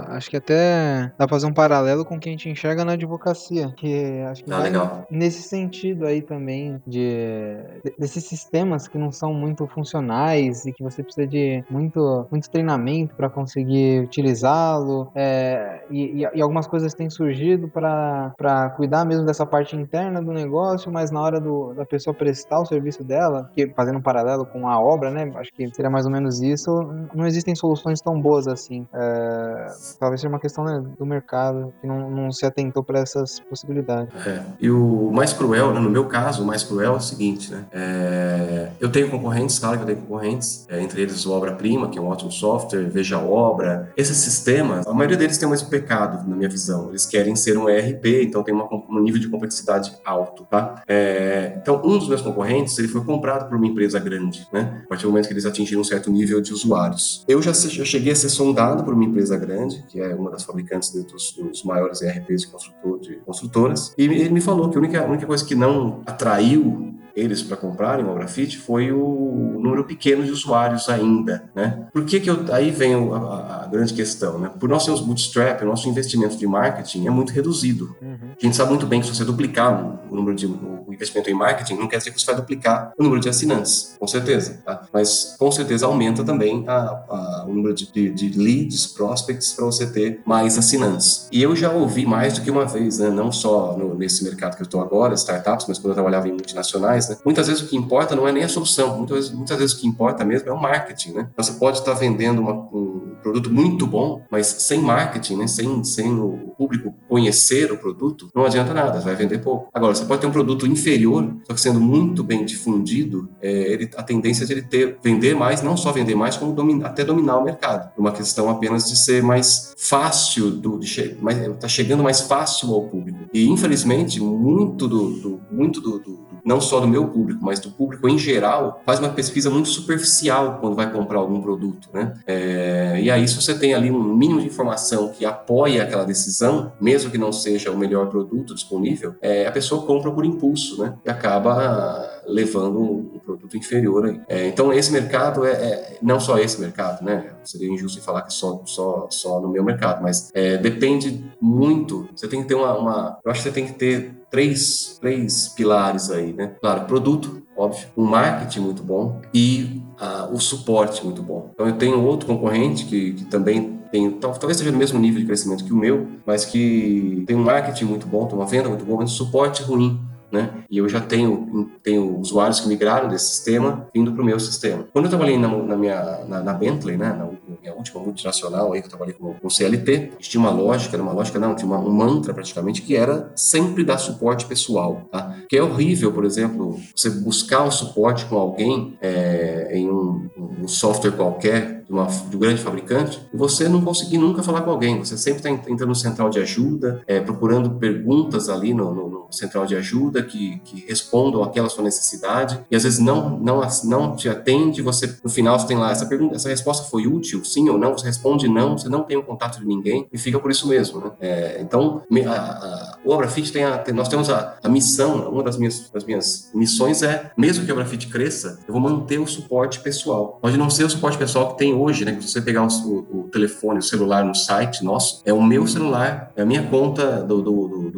acho 0.09 0.31
que 0.31 0.37
até 0.37 1.13
dá 1.19 1.27
pra 1.27 1.29
fazer 1.29 1.47
um 1.47 1.53
paralelo 1.53 2.05
com 2.05 2.17
o 2.17 2.21
que 2.21 2.29
a 2.29 2.33
gente 2.33 2.49
enxerga 2.49 2.85
na 2.85 2.93
advocacia, 2.93 3.73
que 3.77 4.21
acho 4.31 4.45
que 4.45 4.53
ah, 4.53 4.59
legal. 4.59 5.07
nesse 5.11 5.43
sentido 5.43 6.07
aí 6.07 6.23
também 6.23 6.81
de 6.87 7.57
desse 7.99 8.21
sistemas 8.21 8.89
que 8.89 8.99
não 8.99 9.11
são 9.11 9.33
muito 9.33 9.67
funcionais 9.67 10.67
e 10.67 10.73
que 10.73 10.83
você 10.83 11.03
precisa 11.03 11.27
de 11.27 11.65
muito, 11.71 12.27
muito 12.31 12.51
treinamento 12.51 13.15
para 13.15 13.29
conseguir 13.31 14.01
utilizá-lo. 14.01 15.11
É, 15.15 15.83
e, 15.91 16.27
e, 16.35 16.43
algumas 16.43 16.67
coisas 16.67 16.95
têm 16.95 17.09
surgido 17.09 17.69
para 17.69 18.71
cuidar 18.77 19.05
mesmo 19.05 19.25
dessa 19.25 19.47
parte 19.47 19.77
interna 19.77 20.23
do 20.23 20.33
negócio, 20.33 20.91
mas 20.91 21.11
na 21.11 21.21
hora 21.21 21.41
do, 21.41 21.75
da 21.75 21.85
pessoa 21.85 22.15
prestar 22.15 22.61
o 22.61 22.67
serviço 22.67 23.05
dela, 23.05 23.51
que 23.55 23.69
fazendo 23.69 23.99
um 23.99 24.03
paralelo 24.03 24.45
com 24.47 24.69
a 24.69 24.81
obra, 24.81 25.11
né? 25.11 25.31
Acho 25.37 25.53
que 25.53 25.69
seria 25.75 25.91
mais 25.91 26.07
ou 26.07 26.13
menos 26.13 26.41
isso. 26.41 26.71
Não 27.17 27.27
existem 27.27 27.55
soluções 27.55 28.01
tão 28.01 28.21
boas 28.21 28.47
assim. 28.47 28.87
É, 28.93 29.67
talvez 29.99 30.21
seja 30.21 30.29
uma 30.29 30.39
questão 30.39 30.65
né, 30.65 30.85
do 30.99 31.07
mercado 31.07 31.73
que 31.81 31.87
não, 31.87 32.11
não 32.11 32.31
se 32.31 32.45
atentou 32.45 32.85
para 32.85 33.01
essas 33.01 33.41
possibilidades. 33.41 34.15
É. 34.27 34.43
E 34.61 34.71
o 34.71 35.11
mais 35.13 35.33
cruel, 35.33 35.73
né, 35.73 35.81
no 35.81 35.91
meu 35.91 36.07
caso, 36.07 36.43
o 36.43 36.47
mais 36.47 36.63
cruel 36.63 36.95
é 36.95 36.97
o 36.97 37.01
seguinte, 37.01 37.51
né? 37.51 37.65
É, 37.73 38.69
eu 38.79 38.91
tenho 38.91 39.11
concorrentes, 39.11 39.59
claro 39.59 39.79
que 39.79 39.83
eu 39.85 39.87
tenho 39.87 40.01
concorrentes, 40.01 40.67
é, 40.69 40.81
entre 40.81 41.01
eles 41.01 41.25
o 41.25 41.33
Obra 41.33 41.53
Prima, 41.53 41.89
que 41.89 41.99
é 41.99 42.03
um 42.03 42.09
ótimo 42.09 42.31
software, 42.31 42.85
Veja 42.91 43.19
Obra. 43.19 43.93
Esses 43.97 44.19
sistemas, 44.19 44.87
a 44.87 44.93
maioria 44.93 45.17
deles 45.17 45.39
tem 45.39 45.47
o 45.47 45.51
mesmo 45.51 45.69
pecado, 45.69 46.29
na 46.29 46.37
minha 46.37 46.49
visão. 46.49 46.91
Eles 46.91 47.07
querem 47.07 47.35
ser 47.35 47.57
um 47.57 47.69
ERP, 47.69 48.23
então 48.23 48.43
tem 48.43 48.55
uma, 48.55 48.69
um 48.73 49.01
nível 49.01 49.21
de 49.21 49.29
complexidade 49.29 49.93
alto, 50.05 50.45
tá? 50.51 50.83
É, 50.87 51.55
então, 51.57 51.81
um 51.85 51.99
dos 51.99 52.09
meus 52.09 52.21
concorrentes, 52.21 52.79
ele 52.79 52.89
foi 52.89 53.03
comprado 53.05 53.49
por 53.49 53.57
uma 53.57 53.67
empresa 53.67 53.99
grande, 53.99 54.47
né? 54.53 54.83
A 54.85 54.89
partir 54.89 55.05
do 55.05 55.11
momento 55.11 55.27
que 55.27 55.33
eles 55.33 55.47
atingiram 55.47 55.81
um 55.81 55.85
certo 55.85 56.11
nível 56.11 56.41
de 56.41 56.53
usuários. 56.53 57.06
Eu 57.27 57.41
já, 57.43 57.53
já 57.53 57.85
cheguei 57.85 58.13
a 58.13 58.17
ser 58.17 58.29
sondado 58.29 58.85
por 58.85 58.95
uma 58.95 59.05
empresa 59.05 59.37
grande, 59.37 59.85
que 59.89 60.01
é 60.01 60.15
uma 60.15 60.31
das 60.31 60.43
fabricantes 60.43 60.91
dos, 60.91 61.33
dos 61.33 61.63
maiores 61.65 62.03
ERPs 62.03 62.43
de, 62.43 62.49
construtor, 62.49 63.01
de 63.01 63.17
construtoras, 63.17 63.95
e 63.97 64.05
ele 64.05 64.31
me 64.31 64.41
falou 64.41 64.71
que 64.71 64.77
a 64.77 64.81
única, 64.81 65.01
a 65.03 65.07
única 65.07 65.27
coisa 65.27 65.45
que 65.45 65.55
não 65.55 66.03
atraiu 66.07 66.86
eles 67.17 67.43
para 67.43 67.57
comprarem 67.57 68.05
o 68.05 68.15
Grafite 68.15 68.59
foi 68.59 68.93
o 68.93 69.59
número 69.59 69.85
pequeno 69.85 70.23
de 70.23 70.31
usuários 70.31 70.89
ainda, 70.89 71.45
né? 71.55 71.87
Por 71.93 72.05
que 72.05 72.21
que 72.21 72.29
eu, 72.29 72.45
aí 72.53 72.71
vem 72.71 72.95
a, 72.95 73.63
a 73.65 73.69
grande 73.71 73.95
questão, 73.95 74.39
né? 74.39 74.51
Por 74.61 74.69
nós 74.69 74.85
termos 74.85 75.01
bootstrap, 75.01 75.63
o 75.63 75.67
nosso 75.67 75.89
investimento 75.89 76.37
de 76.37 76.47
marketing 76.47 77.07
é 77.07 77.11
muito 77.11 77.33
reduzido. 77.33 77.97
Uhum. 78.03 78.17
A 78.39 78.45
gente 78.45 78.55
sabe 78.55 78.71
muito 78.71 78.87
bem 78.87 79.01
que 79.01 79.07
se 79.07 79.15
você 79.15 79.25
duplicar 79.25 79.99
o 80.11 80.15
número 80.15 80.37
de 80.37 80.47
o 80.47 80.93
investimento 80.93 81.29
em 81.29 81.35
marketing, 81.35 81.75
não 81.75 81.89
quer 81.89 81.99
dizer 81.99 82.13
que 82.13 82.21
você 82.21 82.27
vai 82.27 82.37
duplicar 82.37 82.93
o 82.97 83.03
número 83.03 83.21
de 83.21 83.29
assinantes, 83.29 83.97
com 83.99 84.07
certeza, 84.07 84.61
tá? 84.65 84.87
Mas 84.93 85.35
com 85.39 85.51
certeza 85.51 85.87
aumenta 85.87 86.23
também 86.23 86.65
a, 86.69 86.73
a, 86.73 87.45
o 87.49 87.53
número 87.53 87.75
de, 87.75 87.91
de, 87.91 88.11
de 88.11 88.39
leads, 88.39 88.87
prospects 88.87 89.53
para 89.55 89.65
você 89.65 89.87
ter 89.87 90.21
mais 90.25 90.57
assinantes. 90.57 91.29
E 91.33 91.43
eu 91.43 91.57
já 91.57 91.73
ouvi 91.73 92.07
mais 92.07 92.35
do 92.35 92.43
que 92.43 92.51
uma 92.51 92.67
vez, 92.67 92.99
né? 92.99 93.11
Não 93.11 93.33
só 93.33 93.77
no, 93.77 93.95
nesse 93.95 94.23
mercado 94.23 94.55
que 94.57 94.63
eu 94.63 94.67
estou 94.67 94.81
agora, 94.81 95.15
startups, 95.15 95.67
mas 95.67 95.79
quando 95.79 95.91
eu 95.91 95.95
trabalhava 95.95 96.29
em 96.29 96.33
multinacionais 96.33 97.06
né? 97.09 97.17
Muitas 97.25 97.47
vezes 97.47 97.63
o 97.63 97.67
que 97.67 97.77
importa 97.77 98.15
não 98.15 98.27
é 98.27 98.33
nem 98.33 98.45
a 98.45 98.49
solução, 98.49 98.97
muitas 98.97 99.17
vezes, 99.17 99.33
muitas 99.33 99.59
vezes 99.59 99.77
o 99.77 99.81
que 99.81 99.87
importa 99.87 100.25
mesmo 100.25 100.49
é 100.49 100.53
o 100.53 100.61
marketing, 100.61 101.13
né? 101.13 101.29
Você 101.37 101.53
pode 101.53 101.79
estar 101.79 101.95
vendendo 101.95 102.41
uma, 102.41 102.53
um 102.53 103.17
produto 103.23 103.53
muito 103.53 103.87
bom, 103.87 104.25
mas 104.31 104.47
sem 104.47 104.81
marketing, 104.81 105.37
né? 105.37 105.47
Sem, 105.47 105.85
sem 105.85 106.13
o 106.19 106.55
público 106.57 106.95
conhecer 107.09 107.71
o 107.73 107.79
produto, 107.79 108.29
não 108.35 108.45
adianta 108.45 108.73
nada, 108.73 109.01
vai 109.01 109.15
vender 109.15 109.39
pouco. 109.39 109.69
Agora, 109.73 109.95
você 109.95 110.05
pode 110.05 110.21
ter 110.21 110.27
um 110.27 110.33
produto 110.33 110.67
inferior, 110.67 111.37
só 111.47 111.55
que 111.55 111.61
sendo 111.61 111.81
muito 111.81 112.23
bem 112.23 112.45
difundido, 112.45 113.29
é, 113.41 113.51
ele, 113.51 113.91
a 113.97 114.03
tendência 114.03 114.45
é 114.45 114.47
de 114.47 114.53
ele 114.53 114.63
ter, 114.63 114.99
vender 115.03 115.35
mais, 115.35 115.63
não 115.63 115.77
só 115.77 115.93
vender 115.93 116.15
mais, 116.15 116.37
como 116.37 116.53
dominar, 116.53 116.89
até 116.89 117.05
dominar 117.05 117.39
o 117.39 117.45
mercado. 117.45 117.91
Uma 117.97 118.13
questão 118.13 118.49
apenas 118.49 118.89
de 118.89 118.97
ser 118.97 119.23
mais 119.23 119.75
fácil, 119.77 120.51
do, 120.51 120.79
de 120.79 121.17
mais, 121.21 121.39
tá 121.59 121.69
chegando 121.69 122.03
mais 122.03 122.21
fácil 122.21 122.73
ao 122.73 122.83
público. 122.83 123.19
E, 123.33 123.49
infelizmente, 123.49 124.21
muito 124.21 124.89
do, 124.89 125.11
do 125.21 125.41
muito 125.51 125.81
do, 125.81 125.99
do 125.99 126.26
não 126.47 126.61
só 126.61 126.79
do 126.79 126.87
meu 126.87 127.09
público, 127.09 127.45
mas 127.45 127.59
do 127.59 127.71
público 127.71 128.09
em 128.09 128.17
geral, 128.17 128.81
faz 128.87 129.01
uma 129.01 129.09
pesquisa 129.09 129.51
muito 129.51 129.69
superficial 129.69 130.59
quando 130.61 130.77
vai 130.77 130.91
comprar 130.93 131.19
algum 131.19 131.43
produto, 131.43 131.89
né? 131.93 132.15
É, 132.25 133.01
e 133.03 133.11
aí, 133.11 133.27
se 133.27 133.35
você 133.35 133.59
tem 133.59 133.75
ali 133.75 133.91
um 133.91 134.15
mínimo 134.15 134.41
de 134.41 134.47
informação 134.47 135.09
que 135.09 135.25
apoia 135.25 135.83
aquela 135.83 136.05
decisão, 136.05 136.73
mesmo 136.81 137.11
que 137.11 137.19
não 137.19 137.33
seja 137.33 137.73
o 137.73 137.77
melhor 137.77 138.09
produto 138.09 138.55
disponível, 138.55 139.17
é, 139.21 139.47
a 139.47 139.51
pessoa 139.51 139.85
compra 139.85 140.13
por 140.13 140.25
impulso, 140.25 140.81
né? 140.81 140.95
E 141.05 141.11
acaba 141.11 142.23
levando 142.29 142.81
um 142.81 143.19
produto 143.25 143.57
inferior 143.57 144.07
aí. 144.07 144.21
É, 144.29 144.47
então 144.47 144.73
esse 144.73 144.93
mercado 144.93 145.45
é, 145.45 145.51
é, 145.51 145.99
não 146.01 146.21
só 146.21 146.39
esse 146.39 146.61
mercado, 146.61 147.05
né? 147.05 147.33
Seria 147.45 147.69
injusto 147.69 148.01
falar 148.03 148.23
que 148.23 148.33
só 148.33 148.63
só 148.65 149.09
só 149.11 149.41
no 149.41 149.49
meu 149.49 149.65
mercado, 149.65 150.03
mas 150.03 150.31
é, 150.33 150.57
depende 150.57 151.25
muito. 151.41 152.09
Você 152.15 152.29
tem 152.29 152.43
que 152.43 152.49
ter 152.49 152.55
uma, 152.55 152.77
uma, 152.77 153.19
eu 153.25 153.31
acho 153.31 153.43
que 153.43 153.49
você 153.49 153.55
tem 153.55 153.67
que 153.67 153.75
ter 153.75 154.15
três 154.37 154.99
três 155.01 155.49
pilares 155.49 156.11
aí, 156.11 156.35
né? 156.35 156.53
Claro, 156.61 156.85
produto, 156.85 157.43
óbvio, 157.57 157.87
um 157.97 158.05
marketing 158.05 158.61
muito 158.61 158.83
bom 158.83 159.23
e 159.33 159.81
uh, 159.99 160.35
o 160.35 160.39
suporte 160.39 161.03
muito 161.03 161.23
bom. 161.23 161.51
Então 161.55 161.67
eu 161.67 161.79
tenho 161.79 162.05
outro 162.05 162.27
concorrente 162.27 162.85
que, 162.85 163.15
que 163.15 163.25
também 163.25 163.81
tem, 163.91 164.11
talvez 164.11 164.59
seja 164.59 164.71
no 164.71 164.77
mesmo 164.77 164.99
nível 164.99 165.21
de 165.21 165.27
crescimento 165.27 165.65
que 165.65 165.73
o 165.73 165.77
meu, 165.77 166.07
mas 166.27 166.45
que 166.45 167.25
tem 167.27 167.35
um 167.35 167.43
marketing 167.43 167.87
muito 167.87 168.07
bom, 168.07 168.27
tem 168.27 168.37
uma 168.37 168.45
venda 168.45 168.69
muito 168.69 168.85
boa, 168.85 168.99
mas 169.01 169.11
um 169.11 169.15
suporte 169.15 169.63
ruim 169.63 169.99
né? 170.31 170.65
E 170.71 170.79
eu 170.79 170.89
já 170.89 171.01
tenho, 171.01 171.71
tenho 171.83 172.19
usuários 172.19 172.61
que 172.61 172.69
migraram 172.69 173.09
desse 173.09 173.29
sistema 173.29 173.89
vindo 173.95 174.13
para 174.13 174.23
o 174.23 174.25
meu 174.25 174.39
sistema. 174.41 174.87
Quando 174.93 175.07
eu 175.07 175.11
trabalhei 175.11 175.39
na, 175.39 175.49
na 175.49 175.77
minha 175.77 176.25
na, 176.29 176.43
na, 176.43 176.53
Bentley, 176.53 176.97
né, 176.97 177.09
na 177.13 177.29
minha 177.61 177.75
última 177.75 178.01
multinacional 178.01 178.73
aí 178.73 178.81
que 178.81 178.87
eu 178.87 178.91
trabalhei 178.91 179.15
com, 179.15 179.35
com 179.35 179.51
CLT, 179.51 180.13
tinha 180.19 180.41
uma 180.41 180.51
lógica, 180.51 180.97
era 180.97 181.03
uma 181.03 181.13
lógica 181.13 181.39
não, 181.39 181.55
tinha 181.55 181.67
uma, 181.67 181.79
um 181.79 181.93
mantra 181.93 182.35
praticamente 182.35 182.83
que 182.83 182.97
era 182.97 183.31
sempre 183.35 183.85
dar 183.85 183.99
suporte 183.99 184.47
pessoal, 184.47 185.03
tá? 185.11 185.37
Que 185.49 185.57
é 185.57 185.63
horrível, 185.63 186.13
por 186.13 186.25
exemplo, 186.25 186.79
você 186.95 187.11
buscar 187.11 187.63
um 187.63 187.71
suporte 187.71 188.25
com 188.27 188.37
alguém 188.37 188.97
é, 189.01 189.71
em 189.73 189.89
um, 189.89 190.29
um 190.63 190.69
software 190.69 191.13
qualquer 191.13 191.76
de, 191.87 191.93
uma, 191.93 192.07
de 192.07 192.37
um 192.37 192.39
grande 192.39 192.61
fabricante 192.61 193.21
você 193.33 193.69
não 193.69 193.81
conseguir 193.81 194.19
nunca 194.19 194.43
falar 194.43 194.63
com 194.63 194.71
alguém. 194.71 194.99
Você 194.99 195.17
sempre 195.17 195.39
está 195.39 195.51
entrando 195.51 195.87
no 195.89 195.95
central 195.95 196.29
de 196.29 196.39
ajuda, 196.39 197.03
é, 197.07 197.21
procurando 197.21 197.71
perguntas 197.71 198.49
ali 198.49 198.75
no, 198.75 198.93
no, 198.95 199.09
no, 199.09 199.27
central 199.31 199.67
de 199.67 199.77
ajuda 199.77 200.23
que, 200.23 200.59
que 200.65 200.87
respondam 200.87 201.43
àquela 201.43 201.69
sua 201.69 201.83
necessidade 201.83 202.59
e 202.71 202.77
às 202.77 202.85
vezes 202.85 202.99
não, 202.99 203.39
não, 203.39 203.61
não 203.85 204.17
te 204.17 204.29
atende. 204.29 204.83
Você 204.83 205.17
no 205.23 205.31
final 205.31 205.59
você 205.59 205.67
tem 205.67 205.77
lá 205.77 205.91
essa 205.91 206.07
pergunta, 206.07 206.37
essa 206.37 206.49
resposta 206.49 206.89
foi 206.89 207.07
útil, 207.07 207.45
sim 207.45 207.69
ou 207.69 207.79
não? 207.79 207.93
Você 207.93 208.07
responde 208.07 208.49
não, 208.49 208.79
você 208.79 208.89
não 208.89 209.03
tem 209.03 209.17
o 209.17 209.21
um 209.21 209.25
contato 209.25 209.59
de 209.59 209.67
ninguém 209.67 210.07
e 210.13 210.19
fica 210.19 210.39
por 210.39 210.51
isso 210.51 210.69
mesmo. 210.69 211.01
Né? 211.01 211.11
É, 211.21 211.59
então 211.61 212.03
a, 212.27 212.31
a, 212.31 212.99
o 213.05 213.11
Obra 213.11 213.29
Fit 213.29 213.53
tem, 213.53 213.65
a, 213.65 213.79
tem 213.79 213.95
nós 213.95 214.09
temos 214.09 214.31
a, 214.31 214.57
a 214.63 214.69
missão, 214.69 215.29
uma 215.31 215.43
das 215.43 215.57
minhas, 215.57 215.91
das 215.91 216.05
minhas 216.05 216.51
missões 216.55 217.03
é, 217.03 217.31
mesmo 217.37 217.65
que 217.65 217.71
a 217.71 217.75
Obra 217.75 217.85
Fit 217.85 218.07
cresça, 218.09 218.59
eu 218.67 218.73
vou 218.73 218.81
manter 218.81 219.19
o 219.19 219.27
suporte 219.27 219.81
pessoal. 219.81 220.39
Pode 220.41 220.57
não 220.57 220.71
ser 220.71 220.85
o 220.85 220.91
suporte 220.91 221.19
pessoal 221.19 221.53
que 221.53 221.59
tem 221.59 221.76
hoje, 221.77 222.05
né? 222.05 222.17
Se 222.21 222.29
você 222.29 222.41
pegar 222.41 222.67
o, 222.67 222.67
o, 223.11 223.29
telefone, 223.31 223.79
o 223.79 223.83
celular 223.83 224.25
no 224.25 224.35
site 224.35 224.85
nosso, 224.85 225.23
é 225.25 225.33
o 225.33 225.43
meu 225.43 225.67
celular, 225.67 226.33
é 226.37 226.43
a 226.43 226.47
minha 226.47 226.63
conta 226.65 227.23
do, 227.23 227.43
do, 227.43 227.69
do, 227.69 227.91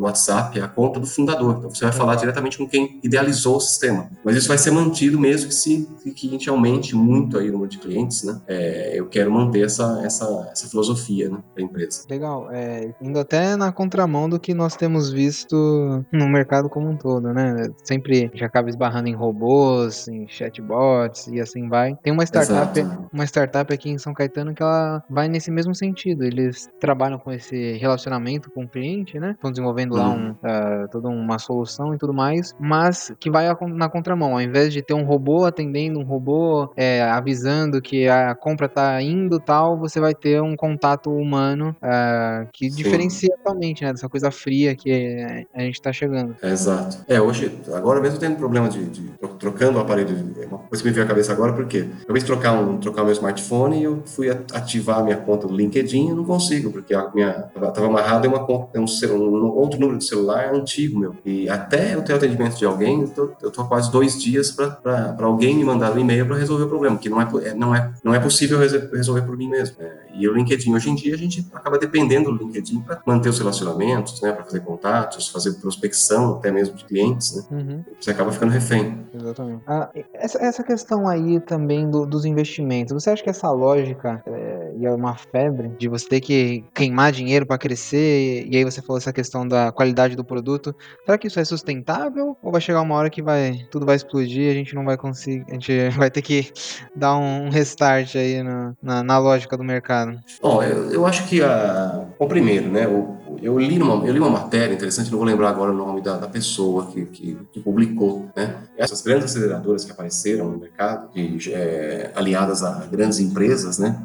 do, 0.00 0.04
WhatsApp, 0.04 0.58
é 0.58 0.62
a 0.62 0.68
conta 0.68 0.98
do 0.98 1.06
fundador. 1.06 1.56
Então 1.58 1.70
você 1.70 1.84
vai 1.84 1.92
falar 1.92 2.16
diretamente 2.16 2.58
com 2.58 2.66
quem 2.66 2.98
idealizou 3.02 3.56
o 3.56 3.60
sistema. 3.60 4.10
Mas 4.24 4.36
isso 4.36 4.48
vai 4.48 4.58
ser 4.58 4.70
mantido 4.70 5.18
mesmo 5.18 5.48
que 5.48 5.54
se 5.54 5.88
que 6.14 6.26
a 6.26 6.30
gente 6.30 6.48
aumente 6.48 6.96
muito 6.96 7.38
aí 7.38 7.48
o 7.48 7.52
número 7.52 7.70
de 7.70 7.78
clientes, 7.78 8.24
né? 8.24 8.40
É, 8.46 8.98
eu 8.98 9.06
quero 9.06 9.30
manter 9.30 9.64
essa, 9.64 10.00
essa, 10.04 10.48
essa 10.50 10.68
filosofia 10.68 11.28
né, 11.28 11.38
da 11.54 11.62
empresa. 11.62 12.04
Legal. 12.08 12.50
É, 12.50 12.92
indo 13.00 13.18
até 13.18 13.56
na 13.56 13.70
contramão 13.72 14.28
do 14.28 14.40
que 14.40 14.54
nós 14.54 14.76
temos 14.76 15.10
visto 15.10 16.04
no 16.12 16.28
mercado 16.28 16.68
como 16.68 16.88
um 16.88 16.96
todo, 16.96 17.32
né? 17.32 17.70
Sempre 17.84 18.30
já 18.34 18.46
acaba 18.46 18.68
esbarrando 18.68 19.08
em 19.08 19.14
robôs, 19.14 20.08
em 20.08 20.26
chatbots 20.28 21.26
e 21.28 21.40
assim 21.40 21.68
vai. 21.68 21.94
Tem 22.02 22.12
uma 22.12 22.24
startup, 22.24 22.78
Exato. 22.78 23.08
uma 23.12 23.24
startup 23.24 23.72
aqui 23.72 23.90
em 23.90 23.98
São 23.98 24.14
Caetano 24.14 24.54
que 24.54 24.62
ela 24.62 25.02
vai 25.08 25.28
nesse 25.28 25.50
mesmo 25.50 25.74
sentido. 25.74 26.24
Eles 26.24 26.68
trabalham 26.78 27.18
com 27.18 27.32
esse 27.32 27.76
relacionamento 27.78 28.50
com 28.50 28.64
o 28.64 28.68
cliente, 28.68 29.18
né? 29.18 29.32
Estão 29.32 29.50
desenvolvendo 29.50 29.89
lá 29.96 30.08
uhum. 30.08 30.28
um, 30.28 30.30
uh, 30.30 30.88
toda 30.90 31.08
uma 31.08 31.38
solução 31.38 31.94
e 31.94 31.98
tudo 31.98 32.12
mais, 32.12 32.54
mas 32.58 33.12
que 33.18 33.30
vai 33.30 33.46
na 33.74 33.88
contramão. 33.88 34.32
Ao 34.32 34.40
invés 34.40 34.72
de 34.72 34.82
ter 34.82 34.94
um 34.94 35.04
robô 35.04 35.44
atendendo, 35.44 35.98
um 35.98 36.04
robô 36.04 36.70
é, 36.76 37.02
avisando 37.02 37.80
que 37.80 38.08
a 38.08 38.34
compra 38.34 38.66
está 38.66 39.00
indo 39.02 39.38
tal, 39.40 39.78
você 39.78 40.00
vai 40.00 40.14
ter 40.14 40.40
um 40.42 40.56
contato 40.56 41.10
humano 41.10 41.74
uh, 41.82 42.48
que 42.52 42.70
Sim. 42.70 42.76
diferencia 42.76 43.36
totalmente 43.36 43.84
né, 43.84 43.92
dessa 43.92 44.08
coisa 44.08 44.30
fria 44.30 44.74
que 44.74 45.46
a 45.54 45.60
gente 45.60 45.74
está 45.74 45.92
chegando. 45.92 46.36
Exato. 46.42 46.98
É, 47.08 47.20
hoje, 47.20 47.58
agora 47.74 48.00
mesmo 48.00 48.18
tendo 48.18 48.36
problema 48.36 48.68
de, 48.68 48.84
de 48.86 49.10
trocando 49.38 49.78
o 49.78 49.80
aparelho, 49.80 50.32
é 50.40 50.46
uma 50.46 50.60
Você 50.70 50.84
me 50.84 50.90
veio 50.90 51.04
a 51.04 51.08
cabeça 51.08 51.32
agora 51.32 51.52
por 51.52 51.66
quê? 51.66 51.86
Eu 52.06 52.12
vez 52.12 52.24
trocar 52.24 52.52
um 52.52 52.78
trocar 52.78 53.02
meu 53.04 53.12
smartphone 53.12 53.80
e 53.80 53.84
eu 53.84 54.02
fui 54.04 54.30
ativar 54.30 54.98
a 54.98 55.02
minha 55.02 55.16
conta 55.16 55.46
do 55.46 55.54
LinkedIn 55.54 56.08
e 56.08 56.14
não 56.14 56.24
consigo, 56.24 56.70
porque 56.70 56.94
a 56.94 57.10
minha 57.14 57.50
estava 57.54 57.86
amarrada 57.86 58.26
em 58.26 58.30
uma 58.30 58.44
conta, 58.44 58.78
um, 58.78 58.84
um, 58.84 59.50
outro 59.56 59.79
número 59.80 59.98
de 59.98 60.04
celular 60.04 60.54
antigo 60.54 60.98
meu. 60.98 61.16
E 61.24 61.48
até 61.48 61.94
eu 61.94 62.02
ter 62.02 62.14
atendimento 62.14 62.56
de 62.56 62.64
alguém, 62.64 63.02
eu 63.02 63.08
tô, 63.08 63.30
eu 63.42 63.50
tô 63.50 63.64
quase 63.64 63.90
dois 63.90 64.20
dias 64.20 64.50
para 64.50 65.16
alguém 65.20 65.56
me 65.56 65.64
mandar 65.64 65.92
um 65.92 65.98
e-mail 65.98 66.26
para 66.26 66.36
resolver 66.36 66.64
o 66.64 66.68
problema, 66.68 66.98
que 66.98 67.08
não 67.08 67.20
é, 67.20 67.28
é, 67.44 67.54
não 67.54 67.74
é, 67.74 67.92
não 68.04 68.14
é 68.14 68.20
possível 68.20 68.58
resolver 68.58 69.22
por 69.22 69.36
mim 69.36 69.48
mesmo. 69.48 69.76
É, 69.80 70.00
e 70.14 70.28
o 70.28 70.34
LinkedIn, 70.34 70.74
hoje 70.74 70.90
em 70.90 70.94
dia, 70.94 71.14
a 71.14 71.18
gente 71.18 71.46
acaba 71.52 71.78
dependendo 71.78 72.30
do 72.30 72.44
LinkedIn 72.44 72.80
para 72.80 73.00
manter 73.06 73.28
os 73.28 73.38
relacionamentos, 73.38 74.20
né, 74.20 74.32
para 74.32 74.44
fazer 74.44 74.60
contatos, 74.60 75.28
fazer 75.28 75.54
prospecção 75.54 76.36
até 76.36 76.50
mesmo 76.50 76.76
de 76.76 76.84
clientes, 76.84 77.36
né? 77.36 77.42
Uhum. 77.50 77.84
Você 77.98 78.10
acaba 78.10 78.30
ficando 78.30 78.52
refém. 78.52 79.06
Exatamente. 79.14 79.62
Ah, 79.66 79.88
essa, 80.12 80.38
essa 80.38 80.62
questão 80.62 81.08
aí 81.08 81.40
também 81.40 81.90
do, 81.90 82.04
dos 82.04 82.24
investimentos, 82.24 82.92
você 82.92 83.10
acha 83.10 83.22
que 83.22 83.30
essa 83.30 83.50
lógica 83.50 84.22
é, 84.26 84.59
é 84.82 84.90
uma 84.90 85.16
febre 85.16 85.70
de 85.78 85.88
você 85.88 86.08
ter 86.08 86.20
que 86.20 86.64
queimar 86.74 87.12
dinheiro 87.12 87.46
para 87.46 87.58
crescer, 87.58 88.46
e 88.48 88.56
aí 88.56 88.64
você 88.64 88.80
falou 88.80 88.98
essa 88.98 89.12
questão 89.12 89.46
da 89.46 89.72
qualidade 89.72 90.16
do 90.16 90.24
produto, 90.24 90.74
será 91.04 91.18
que 91.18 91.26
isso 91.26 91.40
é 91.40 91.44
sustentável 91.44 92.36
ou 92.42 92.52
vai 92.52 92.60
chegar 92.60 92.80
uma 92.80 92.94
hora 92.94 93.10
que 93.10 93.22
vai 93.22 93.66
tudo 93.70 93.86
vai 93.86 93.96
explodir 93.96 94.42
e 94.42 94.50
a 94.50 94.54
gente 94.54 94.74
não 94.74 94.84
vai 94.84 94.96
conseguir, 94.96 95.44
a 95.48 95.52
gente 95.52 95.88
vai 95.96 96.10
ter 96.10 96.22
que 96.22 96.52
dar 96.94 97.16
um 97.16 97.48
restart 97.48 98.16
aí 98.16 98.42
na, 98.42 98.74
na, 98.82 99.02
na 99.02 99.18
lógica 99.18 99.56
do 99.56 99.64
mercado? 99.64 100.18
Bom, 100.40 100.62
eu, 100.62 100.90
eu 100.90 101.06
acho 101.06 101.26
que 101.26 101.42
a, 101.42 102.06
o 102.18 102.26
primeiro, 102.26 102.68
né, 102.68 102.86
o, 102.86 103.16
eu 103.42 103.58
li, 103.58 103.80
uma, 103.80 104.06
eu 104.06 104.12
li 104.12 104.18
uma 104.18 104.30
matéria 104.30 104.74
interessante, 104.74 105.10
não 105.10 105.18
vou 105.18 105.26
lembrar 105.26 105.50
agora 105.50 105.70
o 105.70 105.74
nome 105.74 106.00
da, 106.00 106.16
da 106.16 106.28
pessoa 106.28 106.86
que, 106.86 107.06
que, 107.06 107.38
que, 107.52 107.60
publicou, 107.60 108.28
né? 108.36 108.56
Essas 108.76 109.02
grandes 109.02 109.26
aceleradoras 109.26 109.84
que 109.84 109.92
apareceram 109.92 110.50
no 110.50 110.58
mercado, 110.58 111.08
é, 111.48 112.10
aliadas 112.14 112.62
a 112.62 112.86
grandes 112.90 113.18
empresas, 113.18 113.78
né? 113.78 114.02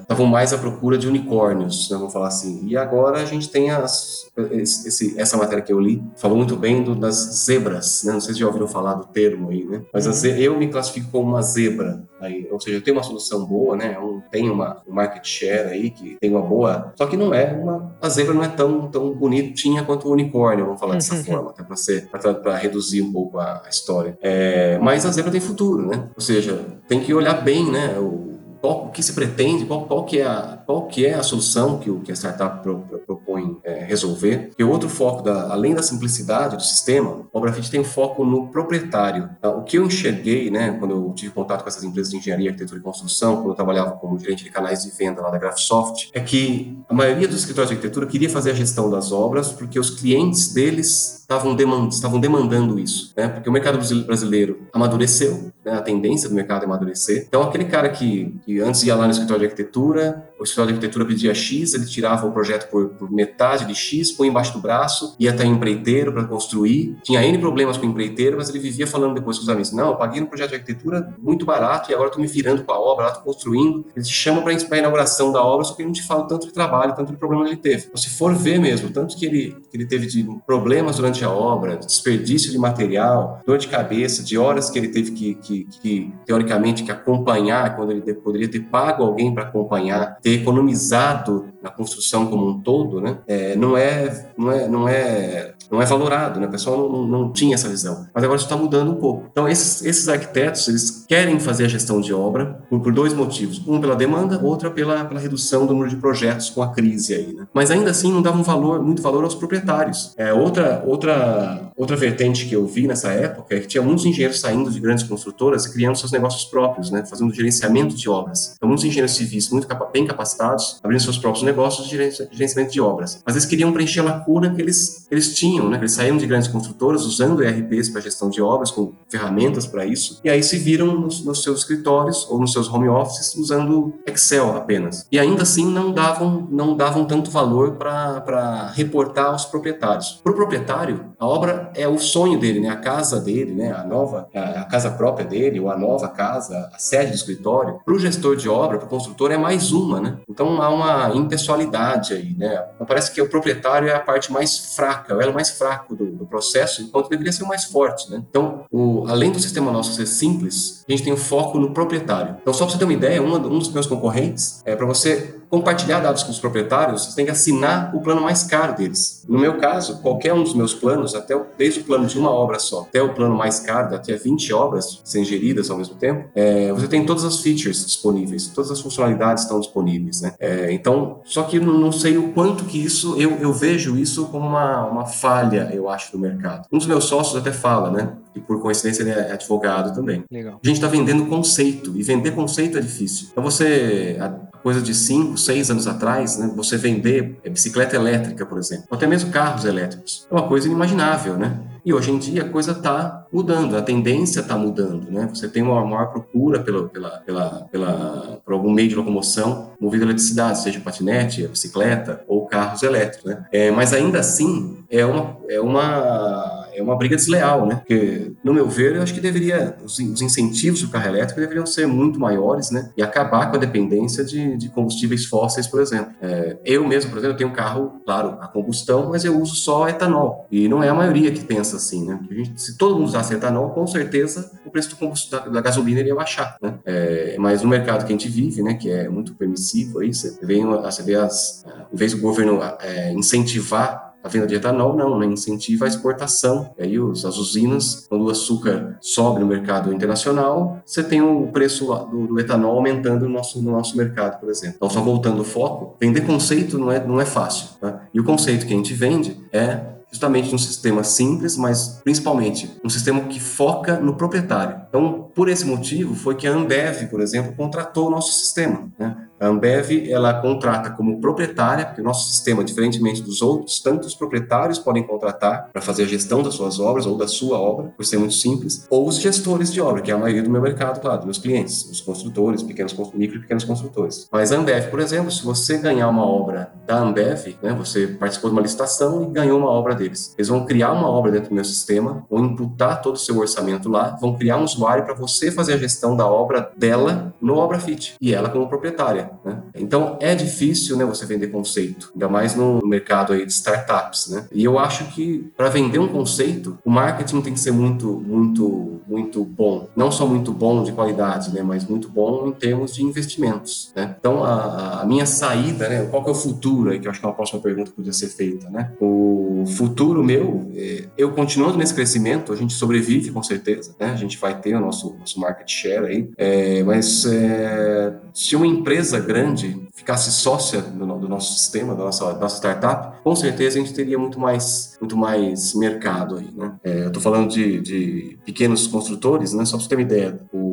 Estavam 0.00 0.26
é, 0.26 0.30
mais 0.30 0.52
à 0.52 0.58
procura 0.58 0.98
de 0.98 1.08
unicórnios, 1.08 1.90
né, 1.90 1.96
vamos 1.96 2.12
falar 2.12 2.28
assim. 2.28 2.66
E 2.66 2.76
agora 2.76 3.20
a 3.20 3.24
gente 3.24 3.48
tem 3.48 3.70
as, 3.70 4.25
esse, 4.52 5.18
essa 5.18 5.36
matéria 5.36 5.62
que 5.62 5.72
eu 5.72 5.80
li, 5.80 6.02
falou 6.16 6.36
muito 6.36 6.56
bem 6.56 6.82
do, 6.82 6.94
das 6.94 7.44
zebras, 7.44 8.02
né? 8.04 8.12
Não 8.12 8.20
sei 8.20 8.34
se 8.34 8.40
já 8.40 8.46
ouviram 8.46 8.68
falar 8.68 8.94
do 8.94 9.06
termo 9.06 9.50
aí, 9.50 9.64
né? 9.64 9.82
Mas 9.92 10.06
uhum. 10.06 10.30
eu 10.30 10.58
me 10.58 10.68
classifico 10.68 11.10
como 11.10 11.30
uma 11.30 11.42
zebra, 11.42 12.04
aí, 12.20 12.46
ou 12.50 12.60
seja, 12.60 12.76
eu 12.76 12.82
tenho 12.82 12.96
uma 12.96 13.02
solução 13.02 13.44
boa, 13.44 13.76
né? 13.76 13.98
Um, 13.98 14.20
tem 14.30 14.50
uma, 14.50 14.82
um 14.86 14.92
market 14.92 15.26
share 15.26 15.68
aí 15.68 15.90
que 15.90 16.16
tem 16.20 16.30
uma 16.30 16.42
boa, 16.42 16.92
só 16.96 17.06
que 17.06 17.16
não 17.16 17.32
é 17.32 17.52
uma, 17.52 17.96
a 18.00 18.08
zebra 18.08 18.34
não 18.34 18.42
é 18.42 18.48
tão, 18.48 18.88
tão 18.88 19.12
bonitinha 19.12 19.84
quanto 19.84 20.08
o 20.08 20.12
unicórnio, 20.12 20.66
vamos 20.66 20.80
falar 20.80 20.94
dessa 20.94 21.16
forma, 21.16 21.50
até 21.50 21.62
para 21.62 21.76
ser 21.76 22.08
para 22.08 22.56
reduzir 22.56 23.02
um 23.02 23.12
pouco 23.12 23.38
a, 23.38 23.62
a 23.64 23.68
história. 23.68 24.18
É, 24.20 24.78
mas 24.78 25.06
a 25.06 25.12
zebra 25.12 25.30
tem 25.30 25.40
futuro, 25.40 25.86
né? 25.86 26.08
Ou 26.14 26.20
seja, 26.20 26.64
tem 26.88 27.00
que 27.00 27.12
olhar 27.14 27.42
bem, 27.42 27.70
né? 27.70 27.98
O, 27.98 28.36
qual, 28.60 28.86
o 28.86 28.90
que 28.90 29.02
se 29.02 29.12
pretende, 29.12 29.64
qual, 29.64 29.86
qual, 29.86 30.04
que 30.04 30.20
é 30.20 30.26
a, 30.26 30.55
qual 30.66 30.86
que 30.86 31.06
é 31.06 31.14
a 31.14 31.22
solução 31.22 31.78
que, 31.78 31.90
o, 31.90 32.00
que 32.00 32.10
a 32.10 32.16
startup 32.16 32.62
pro, 32.62 32.80
pro, 32.80 32.98
propõe 32.98 33.58
é, 33.62 33.84
resolver. 33.84 34.50
E 34.58 34.64
outro 34.64 34.88
foco, 34.88 35.22
da, 35.22 35.52
além 35.52 35.74
da 35.74 35.82
simplicidade 35.82 36.56
do 36.56 36.62
sistema, 36.62 37.10
o 37.32 37.38
ObraFit 37.38 37.70
tem 37.70 37.84
foco 37.84 38.24
no 38.24 38.48
proprietário. 38.48 39.30
Então, 39.38 39.58
o 39.58 39.62
que 39.62 39.78
eu 39.78 39.84
enxerguei, 39.84 40.50
né, 40.50 40.76
quando 40.78 40.92
eu 40.92 41.12
tive 41.14 41.32
contato 41.32 41.62
com 41.62 41.68
essas 41.68 41.84
empresas 41.84 42.10
de 42.10 42.18
engenharia, 42.18 42.50
arquitetura 42.50 42.80
e 42.80 42.82
construção, 42.82 43.36
quando 43.36 43.50
eu 43.50 43.54
trabalhava 43.54 43.92
como 43.92 44.18
gerente 44.18 44.44
de 44.44 44.50
canais 44.50 44.82
de 44.82 44.90
venda 44.90 45.22
lá 45.22 45.30
da 45.30 45.38
Graphisoft, 45.38 46.10
é 46.12 46.20
que 46.20 46.76
a 46.88 46.94
maioria 46.94 47.28
dos 47.28 47.38
escritórios 47.38 47.70
de 47.70 47.76
arquitetura 47.76 48.06
queria 48.06 48.28
fazer 48.28 48.50
a 48.50 48.54
gestão 48.54 48.90
das 48.90 49.12
obras 49.12 49.52
porque 49.52 49.78
os 49.78 49.90
clientes 49.90 50.52
deles 50.52 51.16
estavam, 51.20 51.54
demandando, 51.54 52.18
demandando 52.20 52.78
isso, 52.78 53.12
né? 53.16 53.28
Porque 53.28 53.48
o 53.48 53.52
mercado 53.52 53.78
brasileiro 54.04 54.68
amadureceu, 54.72 55.52
né? 55.64 55.72
a 55.72 55.82
tendência 55.82 56.28
do 56.28 56.34
mercado 56.34 56.62
é 56.62 56.66
amadurecer. 56.66 57.24
Então, 57.26 57.42
aquele 57.42 57.64
cara 57.64 57.88
que, 57.88 58.38
que 58.44 58.60
antes 58.60 58.82
ia 58.84 58.94
lá 58.94 59.04
no 59.04 59.10
escritório 59.10 59.40
de 59.40 59.46
arquitetura, 59.46 60.24
o 60.38 60.44
escritório 60.44 60.72
de 60.72 60.76
arquitetura 60.76 61.04
pedia 61.04 61.34
X, 61.34 61.74
ele 61.74 61.86
tirava 61.86 62.26
o 62.26 62.32
projeto 62.32 62.70
por, 62.70 62.90
por 62.90 63.10
metade 63.10 63.64
de 63.64 63.74
X, 63.74 64.12
põe 64.12 64.28
embaixo 64.28 64.52
do 64.52 64.60
braço, 64.60 65.14
ia 65.18 65.30
até 65.30 65.44
empreiteiro 65.44 66.12
para 66.12 66.24
construir, 66.24 66.96
tinha 67.02 67.24
N 67.24 67.38
problemas 67.38 67.76
com 67.76 67.86
o 67.86 67.90
empreiteiro, 67.90 68.36
mas 68.36 68.48
ele 68.48 68.58
vivia 68.58 68.86
falando 68.86 69.14
depois 69.14 69.38
com 69.38 69.44
os 69.44 69.48
amigos, 69.48 69.72
não, 69.72 69.88
eu 69.88 69.96
paguei 69.96 70.20
no 70.20 70.26
projeto 70.26 70.50
de 70.50 70.56
arquitetura 70.56 71.14
muito 71.18 71.44
barato 71.44 71.90
e 71.90 71.94
agora 71.94 72.08
estou 72.08 72.22
me 72.22 72.28
virando 72.28 72.64
com 72.64 72.72
a 72.72 72.78
obra, 72.78 73.08
estou 73.08 73.22
construindo. 73.22 73.86
Ele 73.94 74.04
te 74.04 74.12
chama 74.12 74.42
para 74.42 74.52
a 74.52 74.78
inauguração 74.78 75.32
da 75.32 75.42
obra, 75.42 75.64
só 75.64 75.74
que 75.74 75.82
ele 75.82 75.88
não 75.88 75.94
te 75.94 76.02
fala 76.02 76.26
tanto 76.26 76.46
de 76.46 76.52
trabalho, 76.52 76.94
tanto 76.94 77.12
de 77.12 77.18
problema 77.18 77.44
que 77.44 77.50
ele 77.50 77.56
teve. 77.56 77.84
Então, 77.86 77.96
se 77.96 78.10
for 78.10 78.34
ver 78.34 78.58
mesmo, 78.58 78.90
tanto 78.90 79.16
que 79.16 79.26
ele, 79.26 79.56
que 79.70 79.76
ele 79.76 79.86
teve 79.86 80.06
de 80.06 80.26
problemas 80.46 80.96
durante 80.96 81.24
a 81.24 81.30
obra, 81.30 81.76
desperdício 81.76 82.50
de 82.50 82.58
material, 82.58 83.40
dor 83.46 83.58
de 83.58 83.68
cabeça, 83.68 84.22
de 84.22 84.36
horas 84.36 84.70
que 84.70 84.78
ele 84.78 84.88
teve 84.88 85.12
que, 85.12 85.34
que, 85.34 85.64
que 85.80 86.14
teoricamente, 86.24 86.82
que 86.82 86.90
acompanhar, 86.90 87.76
quando 87.76 87.92
ele 87.92 88.14
poderia 88.14 88.48
ter 88.48 88.60
pago 88.60 89.02
alguém 89.02 89.32
para 89.32 89.44
acompanhar, 89.44 90.18
ter 90.26 90.40
economizado 90.40 91.52
na 91.62 91.70
construção 91.70 92.26
como 92.26 92.48
um 92.48 92.60
todo, 92.60 93.00
né? 93.00 93.20
É, 93.28 93.54
não 93.54 93.76
é, 93.76 94.28
não 94.36 94.50
é, 94.50 94.68
não 94.68 94.88
é 94.88 95.54
não 95.70 95.82
é 95.82 95.86
valorado, 95.86 96.40
né? 96.40 96.46
O 96.46 96.50
pessoal 96.50 96.90
não, 96.90 97.06
não, 97.06 97.32
tinha 97.32 97.54
essa 97.54 97.68
visão. 97.68 98.06
Mas 98.14 98.24
agora 98.24 98.36
isso 98.36 98.46
está 98.46 98.56
mudando 98.56 98.92
um 98.92 98.96
pouco. 98.96 99.28
Então, 99.30 99.48
esses, 99.48 99.84
esses 99.84 100.08
arquitetos, 100.08 100.68
eles 100.68 101.04
querem 101.08 101.38
fazer 101.38 101.64
a 101.64 101.68
gestão 101.68 102.00
de 102.00 102.12
obra 102.12 102.58
por, 102.68 102.80
por 102.80 102.92
dois 102.92 103.12
motivos. 103.12 103.62
Um 103.66 103.80
pela 103.80 103.96
demanda, 103.96 104.40
outra 104.42 104.70
pela, 104.70 105.04
pela 105.04 105.20
redução 105.20 105.66
do 105.66 105.72
número 105.72 105.90
de 105.90 105.96
projetos 105.96 106.50
com 106.50 106.62
a 106.62 106.72
crise 106.72 107.14
aí, 107.14 107.32
né? 107.32 107.46
Mas 107.52 107.70
ainda 107.70 107.90
assim 107.90 108.12
não 108.12 108.22
davam 108.22 108.42
valor, 108.42 108.82
muito 108.82 109.02
valor 109.02 109.24
aos 109.24 109.34
proprietários. 109.34 110.14
É, 110.16 110.32
outra, 110.32 110.82
outra, 110.86 111.70
outra 111.76 111.96
vertente 111.96 112.46
que 112.46 112.54
eu 112.54 112.66
vi 112.66 112.86
nessa 112.86 113.10
época 113.10 113.54
é 113.54 113.60
que 113.60 113.66
tinha 113.66 113.82
muitos 113.82 114.04
engenheiros 114.04 114.40
saindo 114.40 114.70
de 114.70 114.80
grandes 114.80 115.04
construtoras 115.04 115.66
e 115.66 115.72
criando 115.72 115.96
seus 115.96 116.12
negócios 116.12 116.44
próprios, 116.44 116.90
né? 116.90 117.04
Fazendo 117.04 117.32
gerenciamento 117.32 117.94
de 117.94 118.08
obras. 118.08 118.54
Então, 118.56 118.68
muitos 118.68 118.84
engenheiros 118.84 119.14
civis 119.14 119.50
muito 119.50 119.66
bem 119.92 120.06
capacitados, 120.06 120.80
abrindo 120.82 121.00
seus 121.00 121.18
próprios 121.18 121.44
negócios 121.44 121.88
de 121.88 121.96
gerenciamento 122.30 122.72
de 122.72 122.80
obras. 122.80 123.22
Mas 123.24 123.34
eles 123.34 123.46
queriam 123.46 123.72
preencher 123.72 124.00
a 124.00 124.04
lacuna 124.04 124.54
que 124.54 124.60
eles, 124.60 125.06
eles 125.10 125.34
tinham, 125.34 125.55
né? 125.64 125.78
Eles 125.78 125.92
saíram 125.92 126.16
de 126.16 126.26
grandes 126.26 126.48
construtoras 126.48 127.04
usando 127.04 127.42
ERPs 127.42 127.88
para 127.88 128.00
gestão 128.00 128.28
de 128.28 128.40
obras, 128.40 128.70
com 128.70 128.92
ferramentas 129.08 129.66
para 129.66 129.84
isso, 129.84 130.20
e 130.24 130.28
aí 130.28 130.42
se 130.42 130.58
viram 130.58 131.00
nos, 131.00 131.24
nos, 131.24 131.42
seus 131.42 131.60
escritórios 131.60 132.26
ou 132.30 132.38
nos 132.40 132.52
seus 132.52 132.68
home 132.68 132.88
offices 132.88 133.34
usando 133.34 133.94
Excel 134.06 134.56
apenas. 134.56 135.06
E 135.10 135.18
ainda 135.18 135.42
assim 135.42 135.66
não 135.66 135.92
davam, 135.92 136.46
não 136.50 136.76
davam 136.76 137.04
tanto 137.04 137.30
valor 137.30 137.72
para 137.72 138.72
reportar 138.74 139.26
aos 139.26 139.44
proprietários. 139.44 140.20
Para 140.22 140.32
o 140.32 140.36
proprietário, 140.36 141.04
a 141.18 141.26
obra 141.26 141.70
é 141.74 141.88
o 141.88 141.98
sonho 141.98 142.38
dele, 142.38 142.60
né? 142.60 142.68
A 142.68 142.76
casa 142.76 143.20
dele, 143.20 143.52
né? 143.52 143.72
A 143.72 143.82
nova, 143.84 144.28
a, 144.34 144.64
casa 144.64 144.90
própria 144.90 145.24
dele, 145.26 145.58
ou 145.58 145.70
a 145.70 145.76
nova 145.76 146.08
casa, 146.08 146.70
a 146.72 146.78
sede 146.78 147.10
do 147.10 147.14
escritório. 147.14 147.80
Para 147.84 147.94
o 147.94 147.98
gestor 147.98 148.36
de 148.36 148.48
obra, 148.48 148.78
para 148.78 148.86
o 148.86 148.90
construtor, 148.90 149.30
é 149.30 149.38
mais 149.38 149.72
uma, 149.72 150.00
né? 150.00 150.18
Então 150.28 150.60
há 150.60 150.68
uma 150.68 151.14
impessoalidade 151.14 152.12
aí, 152.12 152.34
né? 152.36 152.56
Parece 152.86 153.12
que 153.12 153.20
o 153.20 153.28
proprietário 153.28 153.88
é 153.88 153.94
a 153.94 154.00
parte 154.00 154.30
mais 154.30 154.74
fraca, 154.74 155.12
é 155.12 155.16
o 155.16 155.20
elo 155.20 155.32
mais 155.32 155.50
fraco 155.50 155.94
do, 155.96 156.06
do 156.06 156.26
processo, 156.26 156.82
enquanto 156.82 157.08
deveria 157.08 157.32
ser 157.32 157.44
o 157.44 157.48
mais 157.48 157.64
forte, 157.64 158.10
né? 158.10 158.22
Então, 158.28 158.64
o, 158.70 159.06
além 159.08 159.32
do 159.32 159.40
sistema 159.40 159.72
nosso 159.72 159.94
ser 159.94 160.06
simples, 160.06 160.84
a 160.86 160.92
gente 160.92 161.02
tem 161.02 161.12
o 161.12 161.16
foco 161.16 161.58
no 161.58 161.70
proprietário. 161.72 162.36
Então, 162.42 162.52
só 162.52 162.64
para 162.64 162.72
você 162.72 162.78
ter 162.78 162.84
uma 162.84 162.92
ideia, 162.92 163.22
um, 163.22 163.34
um 163.34 163.58
dos 163.58 163.72
meus 163.72 163.86
concorrentes, 163.86 164.62
é 164.64 164.76
para 164.76 164.86
você 164.86 165.36
compartilhar 165.56 166.00
dados 166.00 166.22
com 166.22 166.30
os 166.30 166.38
proprietários, 166.38 167.06
você 167.06 167.16
tem 167.16 167.24
que 167.24 167.30
assinar 167.30 167.94
o 167.96 168.00
plano 168.00 168.20
mais 168.20 168.42
caro 168.42 168.76
deles. 168.76 169.24
No 169.26 169.38
meu 169.38 169.56
caso, 169.56 170.02
qualquer 170.02 170.34
um 170.34 170.42
dos 170.42 170.54
meus 170.54 170.74
planos, 170.74 171.14
até 171.14 171.34
o, 171.34 171.46
desde 171.56 171.80
o 171.80 171.84
plano 171.84 172.06
de 172.06 172.18
uma 172.18 172.30
obra 172.30 172.58
só, 172.58 172.82
até 172.82 173.02
o 173.02 173.14
plano 173.14 173.34
mais 173.34 173.58
caro, 173.60 173.94
até 173.94 174.14
20 174.14 174.52
obras 174.52 175.00
sendo 175.02 175.24
geridas 175.24 175.70
ao 175.70 175.78
mesmo 175.78 175.94
tempo, 175.94 176.28
é, 176.34 176.70
você 176.72 176.86
tem 176.86 177.06
todas 177.06 177.24
as 177.24 177.40
features 177.40 177.86
disponíveis, 177.86 178.48
todas 178.48 178.70
as 178.70 178.80
funcionalidades 178.80 179.44
estão 179.44 179.58
disponíveis, 179.58 180.20
né? 180.20 180.34
É, 180.38 180.70
então, 180.72 181.20
só 181.24 181.44
que 181.44 181.58
não, 181.58 181.78
não, 181.78 181.92
sei 181.92 182.18
o 182.18 182.32
quanto 182.32 182.64
que 182.64 182.78
isso, 182.78 183.16
eu, 183.18 183.38
eu 183.38 183.52
vejo 183.52 183.96
isso 183.96 184.26
como 184.26 184.46
uma, 184.46 184.86
uma 184.86 185.06
falha, 185.06 185.70
eu 185.72 185.88
acho, 185.88 186.12
do 186.12 186.18
mercado. 186.18 186.66
Um 186.70 186.76
dos 186.76 186.86
meus 186.86 187.04
sócios 187.04 187.36
até 187.36 187.50
fala, 187.52 187.90
né? 187.90 188.12
E 188.34 188.40
por 188.40 188.60
coincidência 188.60 189.02
ele 189.02 189.10
é 189.10 189.32
advogado 189.32 189.94
também. 189.94 190.22
Legal. 190.30 190.60
A 190.62 190.66
gente 190.66 190.76
está 190.76 190.88
vendendo 190.88 191.24
conceito, 191.26 191.96
e 191.96 192.02
vender 192.02 192.32
conceito 192.32 192.76
é 192.76 192.80
difícil. 192.80 193.28
Então 193.32 193.42
você, 193.42 194.18
coisa 194.66 194.82
de 194.82 194.96
5, 194.96 195.38
6 195.38 195.70
anos 195.70 195.86
atrás, 195.86 196.38
né, 196.38 196.50
você 196.56 196.76
vender 196.76 197.38
bicicleta 197.48 197.94
elétrica, 197.94 198.44
por 198.44 198.58
exemplo, 198.58 198.86
ou 198.90 198.96
até 198.96 199.06
mesmo 199.06 199.30
carros 199.30 199.64
elétricos, 199.64 200.26
é 200.28 200.34
uma 200.34 200.48
coisa 200.48 200.66
inimaginável, 200.66 201.38
né? 201.38 201.60
E 201.84 201.94
hoje 201.94 202.10
em 202.10 202.18
dia 202.18 202.42
a 202.42 202.48
coisa 202.48 202.72
está 202.72 203.28
mudando, 203.32 203.76
a 203.76 203.82
tendência 203.82 204.40
está 204.40 204.58
mudando, 204.58 205.08
né? 205.08 205.30
Você 205.32 205.46
tem 205.46 205.62
uma 205.62 205.86
maior 205.86 206.06
procura 206.06 206.58
pela, 206.58 206.88
pela, 206.88 207.10
pela, 207.18 207.68
pela, 207.70 208.40
por 208.44 208.54
algum 208.54 208.72
meio 208.72 208.88
de 208.88 208.96
locomoção 208.96 209.70
movido 209.80 210.02
a 210.02 210.08
eletricidade, 210.08 210.60
seja 210.60 210.80
patinete, 210.80 211.46
bicicleta 211.46 212.24
ou 212.26 212.46
carros 212.46 212.82
elétricos, 212.82 213.24
né? 213.24 213.46
É, 213.52 213.70
mas 213.70 213.92
ainda 213.92 214.18
assim 214.18 214.84
é 214.90 215.06
uma, 215.06 215.36
é 215.48 215.60
uma 215.60 216.65
é 216.76 216.82
uma 216.82 216.96
briga 216.96 217.16
desleal, 217.16 217.66
né? 217.66 217.76
Porque, 217.76 218.32
no 218.44 218.52
meu 218.52 218.68
ver, 218.68 218.96
eu 218.96 219.02
acho 219.02 219.14
que 219.14 219.20
deveria, 219.20 219.76
os, 219.84 219.98
os 219.98 220.20
incentivos 220.20 220.82
do 220.82 220.88
carro 220.88 221.08
elétrico 221.08 221.40
deveriam 221.40 221.64
ser 221.64 221.86
muito 221.86 222.20
maiores, 222.20 222.70
né? 222.70 222.90
E 222.96 223.02
acabar 223.02 223.50
com 223.50 223.56
a 223.56 223.58
dependência 223.58 224.24
de, 224.24 224.56
de 224.56 224.68
combustíveis 224.68 225.24
fósseis, 225.24 225.66
por 225.66 225.80
exemplo. 225.80 226.12
É, 226.20 226.56
eu 226.64 226.86
mesmo, 226.86 227.10
por 227.10 227.18
exemplo, 227.18 227.36
tenho 227.36 227.50
um 227.50 227.52
carro, 227.52 228.00
claro, 228.04 228.36
a 228.40 228.46
combustão, 228.46 229.08
mas 229.10 229.24
eu 229.24 229.40
uso 229.40 229.54
só 229.54 229.88
etanol. 229.88 230.46
E 230.50 230.68
não 230.68 230.82
é 230.82 230.88
a 230.88 230.94
maioria 230.94 231.30
que 231.30 231.44
pensa 231.44 231.76
assim, 231.76 232.04
né? 232.04 232.20
Gente, 232.30 232.60
se 232.60 232.76
todo 232.76 232.94
mundo 232.94 233.06
usasse 233.06 233.34
etanol, 233.34 233.70
com 233.70 233.86
certeza 233.86 234.50
o 234.64 234.70
preço 234.70 234.96
da, 235.30 235.38
da 235.40 235.60
gasolina 235.60 236.00
iria 236.00 236.14
baixar, 236.14 236.56
né? 236.60 236.74
É, 236.84 237.36
mas 237.38 237.62
no 237.62 237.68
mercado 237.68 238.04
que 238.04 238.12
a 238.12 238.16
gente 238.16 238.28
vive, 238.28 238.62
né, 238.62 238.74
que 238.74 238.90
é 238.90 239.08
muito 239.08 239.34
permissivo 239.34 240.00
aí, 240.00 240.12
você 240.12 240.38
vê, 240.42 240.64
você 240.64 241.02
vê 241.02 241.14
as, 241.14 241.64
em 241.92 241.96
vez 241.96 242.12
do 242.12 242.20
governo 242.20 242.60
é, 242.80 243.12
incentivar 243.12 244.05
a 244.26 244.28
venda 244.28 244.46
de 244.46 244.54
etanol, 244.54 244.94
não, 244.96 245.18
né? 245.18 245.26
incentiva 245.26 245.84
a 245.84 245.88
exportação. 245.88 246.70
E 246.78 246.82
aí 246.82 246.98
os, 246.98 247.24
as 247.24 247.36
usinas, 247.38 248.06
quando 248.08 248.24
o 248.24 248.30
açúcar 248.30 248.98
sobe 249.00 249.40
no 249.40 249.46
mercado 249.46 249.92
internacional, 249.92 250.82
você 250.84 251.02
tem 251.02 251.22
o 251.22 251.46
preço 251.48 251.86
do, 251.86 252.26
do 252.26 252.40
etanol 252.40 252.76
aumentando 252.76 253.26
no 253.26 253.32
nosso, 253.32 253.62
no 253.62 253.72
nosso 253.72 253.96
mercado, 253.96 254.40
por 254.40 254.50
exemplo. 254.50 254.76
Então, 254.76 254.90
só 254.90 255.00
voltando 255.00 255.38
ao 255.38 255.44
foco, 255.44 255.96
vender 256.00 256.22
conceito 256.22 256.78
não 256.78 256.90
é, 256.90 257.04
não 257.04 257.20
é 257.20 257.24
fácil. 257.24 257.68
Tá? 257.80 258.02
E 258.12 258.20
o 258.20 258.24
conceito 258.24 258.66
que 258.66 258.72
a 258.72 258.76
gente 258.76 258.92
vende 258.92 259.40
é 259.52 259.96
justamente 260.10 260.54
um 260.54 260.58
sistema 260.58 261.04
simples, 261.04 261.56
mas 261.56 262.00
principalmente 262.02 262.70
um 262.84 262.88
sistema 262.88 263.20
que 263.22 263.40
foca 263.40 263.98
no 263.98 264.14
proprietário. 264.14 264.80
Então, 264.88 265.30
por 265.34 265.48
esse 265.48 265.64
motivo, 265.64 266.14
foi 266.14 266.34
que 266.34 266.46
a 266.46 266.52
Ambev, 266.52 267.08
por 267.10 267.20
exemplo, 267.20 267.52
contratou 267.54 268.06
o 268.06 268.10
nosso 268.10 268.32
sistema. 268.32 268.88
Né? 268.98 269.16
A 269.38 269.48
Ambev, 269.48 270.10
ela 270.10 270.34
contrata 270.40 270.90
como 270.90 271.20
proprietária, 271.20 271.84
porque 271.84 272.00
o 272.00 272.04
nosso 272.04 272.30
sistema, 272.30 272.64
diferentemente 272.64 273.22
dos 273.22 273.42
outros, 273.42 273.80
tanto 273.80 274.06
os 274.06 274.14
proprietários 274.14 274.78
podem 274.78 275.02
contratar 275.02 275.68
para 275.72 275.82
fazer 275.82 276.04
a 276.04 276.06
gestão 276.06 276.42
das 276.42 276.54
suas 276.54 276.80
obras 276.80 277.06
ou 277.06 277.16
da 277.16 277.28
sua 277.28 277.58
obra, 277.58 277.92
por 277.96 278.04
ser 278.04 278.18
muito 278.18 278.34
simples, 278.34 278.86
ou 278.88 279.06
os 279.06 279.18
gestores 279.18 279.72
de 279.72 279.80
obra, 279.80 280.00
que 280.00 280.10
é 280.10 280.14
a 280.14 280.18
maioria 280.18 280.42
do 280.42 280.50
meu 280.50 280.62
mercado, 280.62 281.00
claro, 281.00 281.18
dos 281.18 281.26
meus 281.26 281.38
clientes, 281.38 281.84
os 281.90 282.00
construtores, 282.00 282.62
pequenos, 282.62 282.94
micro 283.14 283.36
e 283.36 283.40
pequenos 283.40 283.64
construtores. 283.64 284.26
Mas 284.32 284.52
a 284.52 284.56
Ambev, 284.56 284.90
por 284.90 285.00
exemplo, 285.00 285.30
se 285.30 285.44
você 285.44 285.78
ganhar 285.78 286.08
uma 286.08 286.24
obra 286.24 286.72
da 286.86 286.98
Ambev, 286.98 287.56
né, 287.62 287.74
você 287.74 288.06
participou 288.06 288.50
de 288.50 288.56
uma 288.56 288.62
licitação 288.62 289.22
e 289.22 289.26
ganhou 289.26 289.58
uma 289.58 289.70
obra 289.70 289.94
deles. 289.94 290.34
Eles 290.38 290.48
vão 290.48 290.64
criar 290.64 290.92
uma 290.92 291.08
obra 291.08 291.30
dentro 291.30 291.50
do 291.50 291.54
meu 291.54 291.64
sistema, 291.64 292.24
vão 292.30 292.44
imputar 292.44 293.02
todo 293.02 293.16
o 293.16 293.18
seu 293.18 293.38
orçamento 293.38 293.88
lá, 293.88 294.16
vão 294.20 294.34
criar 294.34 294.56
um 294.56 294.64
usuário 294.64 295.04
para 295.04 295.14
você 295.14 295.50
fazer 295.50 295.74
a 295.74 295.78
gestão 295.78 296.16
da 296.16 296.26
obra 296.26 296.70
dela 296.76 297.34
no 297.40 297.56
Obra 297.56 297.78
Fit, 297.78 298.14
e 298.20 298.34
ela 298.34 298.48
como 298.48 298.68
proprietária. 298.68 299.25
Né? 299.44 299.62
Então 299.74 300.16
é 300.20 300.34
difícil 300.34 300.96
né, 300.96 301.04
você 301.04 301.26
vender 301.26 301.48
conceito, 301.48 302.10
ainda 302.14 302.28
mais 302.28 302.54
no 302.54 302.80
mercado 302.84 303.32
aí 303.32 303.44
de 303.44 303.52
startups. 303.52 304.28
Né? 304.28 304.46
E 304.52 304.64
eu 304.64 304.78
acho 304.78 305.04
que 305.12 305.50
para 305.56 305.68
vender 305.68 305.98
um 305.98 306.08
conceito, 306.08 306.78
o 306.84 306.90
marketing 306.90 307.40
tem 307.40 307.52
que 307.52 307.60
ser 307.60 307.72
muito, 307.72 308.22
muito, 308.26 309.00
muito 309.06 309.44
bom. 309.44 309.88
Não 309.94 310.10
só 310.10 310.26
muito 310.26 310.52
bom 310.52 310.82
de 310.82 310.92
qualidade, 310.92 311.52
né, 311.52 311.62
mas 311.62 311.86
muito 311.86 312.08
bom 312.08 312.48
em 312.48 312.52
termos 312.52 312.94
de 312.94 313.02
investimentos. 313.02 313.92
Né? 313.94 314.14
Então 314.18 314.44
a, 314.44 315.02
a 315.02 315.06
minha 315.06 315.26
saída, 315.26 315.88
né, 315.88 316.06
qual 316.10 316.22
que 316.22 316.28
é 316.28 316.32
o 316.32 316.34
futuro 316.34 316.90
aí, 316.90 316.98
que 316.98 317.06
eu 317.06 317.10
acho 317.10 317.20
que 317.20 317.26
é 317.26 317.28
uma 317.28 317.34
próxima 317.34 317.60
pergunta 317.60 317.90
que 317.90 317.96
podia 317.96 318.12
ser 318.12 318.28
feita. 318.28 318.68
Né? 318.70 318.90
O 319.00 319.64
futuro 319.66 320.22
meu, 320.22 320.70
é, 320.74 321.04
eu 321.16 321.32
continuando 321.32 321.78
nesse 321.78 321.94
crescimento, 321.94 322.52
a 322.52 322.56
gente 322.56 322.72
sobrevive 322.72 323.30
com 323.30 323.42
certeza, 323.42 323.94
né? 323.98 324.10
a 324.10 324.16
gente 324.16 324.38
vai 324.38 324.58
ter 324.58 324.74
o 324.74 324.80
nosso, 324.80 325.14
nosso 325.18 325.40
market 325.40 325.68
share 325.68 326.06
aí, 326.06 326.30
é, 326.36 326.82
mas 326.82 327.24
é, 327.26 328.14
se 328.32 328.54
uma 328.56 328.66
empresa 328.66 329.15
grande 329.18 329.86
ficasse 329.94 330.30
sócia 330.30 330.80
do, 330.80 331.06
do, 331.18 331.28
nosso 331.28 331.58
sistema, 331.58 331.94
da 331.94 332.04
nossa, 332.04 332.32
da 332.32 332.40
nossa 332.40 332.56
startup, 332.56 333.22
com 333.22 333.34
certeza 333.34 333.78
a 333.78 333.82
gente 333.82 333.94
teria 333.94 334.18
muito 334.18 334.38
mais, 334.38 334.96
muito 335.00 335.16
mais 335.16 335.74
mercado 335.74 336.36
aí, 336.36 336.48
né? 336.54 336.74
É, 336.84 337.04
eu 337.04 337.08
estou 337.08 337.22
falando 337.22 337.50
de, 337.50 337.80
de, 337.80 338.38
pequenos 338.44 338.86
construtores, 338.86 339.52
né? 339.52 339.64
Só 339.64 339.76
para 339.76 339.84
você 339.84 339.88
ter 339.88 339.96
uma 339.96 340.02
ideia, 340.02 340.40
o 340.52 340.65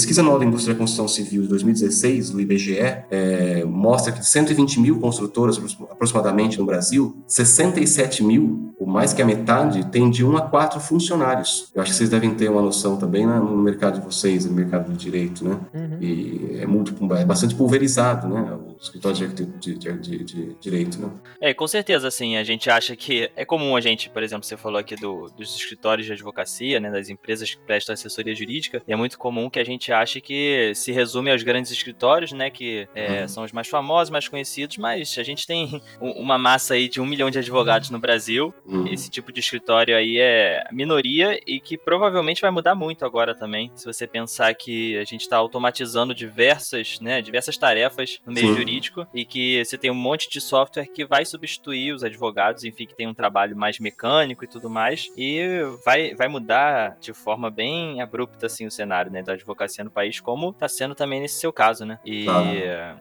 Pesquisa 0.00 0.22
anual 0.22 0.38
da 0.38 0.46
indústria 0.46 0.72
da 0.72 0.78
construção 0.78 1.06
civil 1.06 1.42
de 1.42 1.48
2016, 1.48 2.30
do 2.30 2.40
IBGE, 2.40 2.78
é, 2.78 3.62
mostra 3.66 4.10
que 4.10 4.20
de 4.20 4.26
120 4.26 4.80
mil 4.80 4.98
construtoras 4.98 5.60
aproximadamente 5.90 6.58
no 6.58 6.64
Brasil, 6.64 7.22
67 7.26 8.24
mil, 8.24 8.74
ou 8.80 8.86
mais 8.86 9.12
que 9.12 9.20
a 9.20 9.26
metade, 9.26 9.84
tem 9.90 10.08
de 10.08 10.24
1 10.24 10.38
a 10.38 10.40
4 10.40 10.80
funcionários. 10.80 11.70
Eu 11.74 11.82
acho 11.82 11.90
que 11.90 11.98
vocês 11.98 12.08
devem 12.08 12.34
ter 12.34 12.48
uma 12.48 12.62
noção 12.62 12.96
também 12.96 13.26
né, 13.26 13.38
no 13.38 13.58
mercado 13.58 14.00
de 14.00 14.06
vocês, 14.06 14.46
no 14.46 14.52
mercado 14.52 14.90
do 14.90 14.96
direito, 14.96 15.44
né? 15.44 15.60
Uhum. 15.74 15.98
E 16.00 16.58
é, 16.62 16.66
muito, 16.66 16.96
é 17.14 17.24
bastante 17.26 17.54
pulverizado, 17.54 18.26
né? 18.26 18.40
O 18.54 18.76
escritório 18.80 19.28
de, 19.28 19.44
de, 19.44 19.74
de, 19.76 20.24
de, 20.24 20.56
direito, 20.58 20.98
né? 20.98 21.10
É, 21.42 21.52
com 21.52 21.68
certeza, 21.68 22.08
assim, 22.08 22.38
a 22.38 22.42
gente 22.42 22.70
acha 22.70 22.96
que 22.96 23.30
é 23.36 23.44
comum 23.44 23.76
a 23.76 23.82
gente, 23.82 24.08
por 24.08 24.22
exemplo, 24.22 24.44
você 24.44 24.56
falou 24.56 24.78
aqui 24.78 24.96
do, 24.96 25.30
dos 25.36 25.54
escritórios 25.54 26.06
de 26.06 26.14
advocacia, 26.14 26.80
né, 26.80 26.90
das 26.90 27.10
empresas 27.10 27.54
que 27.54 27.60
prestam 27.60 27.92
assessoria 27.92 28.34
jurídica, 28.34 28.82
e 28.88 28.92
é 28.94 28.96
muito 28.96 29.18
comum 29.18 29.50
que 29.50 29.58
a 29.58 29.64
gente 29.64 29.89
gente 29.90 29.92
acha 29.92 30.20
que 30.20 30.72
se 30.74 30.92
resume 30.92 31.30
aos 31.30 31.42
grandes 31.42 31.70
escritórios, 31.70 32.32
né? 32.32 32.50
Que 32.50 32.88
é, 32.94 33.22
uhum. 33.22 33.28
são 33.28 33.44
os 33.44 33.52
mais 33.52 33.68
famosos, 33.68 34.10
mais 34.10 34.28
conhecidos, 34.28 34.76
mas 34.78 35.16
a 35.18 35.22
gente 35.22 35.46
tem 35.46 35.82
uma 36.00 36.38
massa 36.38 36.74
aí 36.74 36.88
de 36.88 37.00
um 37.00 37.06
milhão 37.06 37.30
de 37.30 37.38
advogados 37.38 37.90
no 37.90 37.98
Brasil. 37.98 38.54
Uhum. 38.64 38.86
Esse 38.86 39.10
tipo 39.10 39.32
de 39.32 39.40
escritório 39.40 39.96
aí 39.96 40.18
é 40.18 40.64
minoria 40.70 41.38
e 41.46 41.60
que 41.60 41.76
provavelmente 41.76 42.40
vai 42.40 42.50
mudar 42.50 42.74
muito 42.74 43.04
agora 43.04 43.34
também. 43.34 43.70
Se 43.74 43.84
você 43.84 44.06
pensar 44.06 44.54
que 44.54 44.96
a 44.96 45.04
gente 45.04 45.22
está 45.22 45.36
automatizando 45.36 46.14
diversas, 46.14 47.00
né, 47.00 47.20
diversas 47.20 47.56
tarefas 47.56 48.20
no 48.24 48.32
meio 48.32 48.48
Sim. 48.48 48.56
jurídico 48.56 49.06
e 49.12 49.24
que 49.24 49.64
você 49.64 49.76
tem 49.76 49.90
um 49.90 49.94
monte 49.94 50.28
de 50.30 50.40
software 50.40 50.86
que 50.86 51.04
vai 51.04 51.24
substituir 51.24 51.92
os 51.92 52.04
advogados, 52.04 52.64
enfim, 52.64 52.86
que 52.86 52.94
tem 52.94 53.06
um 53.06 53.14
trabalho 53.14 53.56
mais 53.56 53.78
mecânico 53.78 54.44
e 54.44 54.48
tudo 54.48 54.70
mais, 54.70 55.08
e 55.16 55.62
vai, 55.84 56.14
vai 56.14 56.28
mudar 56.28 56.96
de 57.00 57.12
forma 57.12 57.50
bem 57.50 58.00
abrupta 58.00 58.46
assim 58.46 58.66
o 58.66 58.70
cenário, 58.70 59.10
né, 59.10 59.22
da 59.22 59.32
advocacia 59.32 59.79
no 59.84 59.90
país, 59.90 60.20
como 60.20 60.50
está 60.50 60.68
sendo 60.68 60.94
também 60.94 61.20
nesse 61.20 61.40
seu 61.40 61.52
caso, 61.52 61.84
né? 61.84 61.98
E 62.04 62.26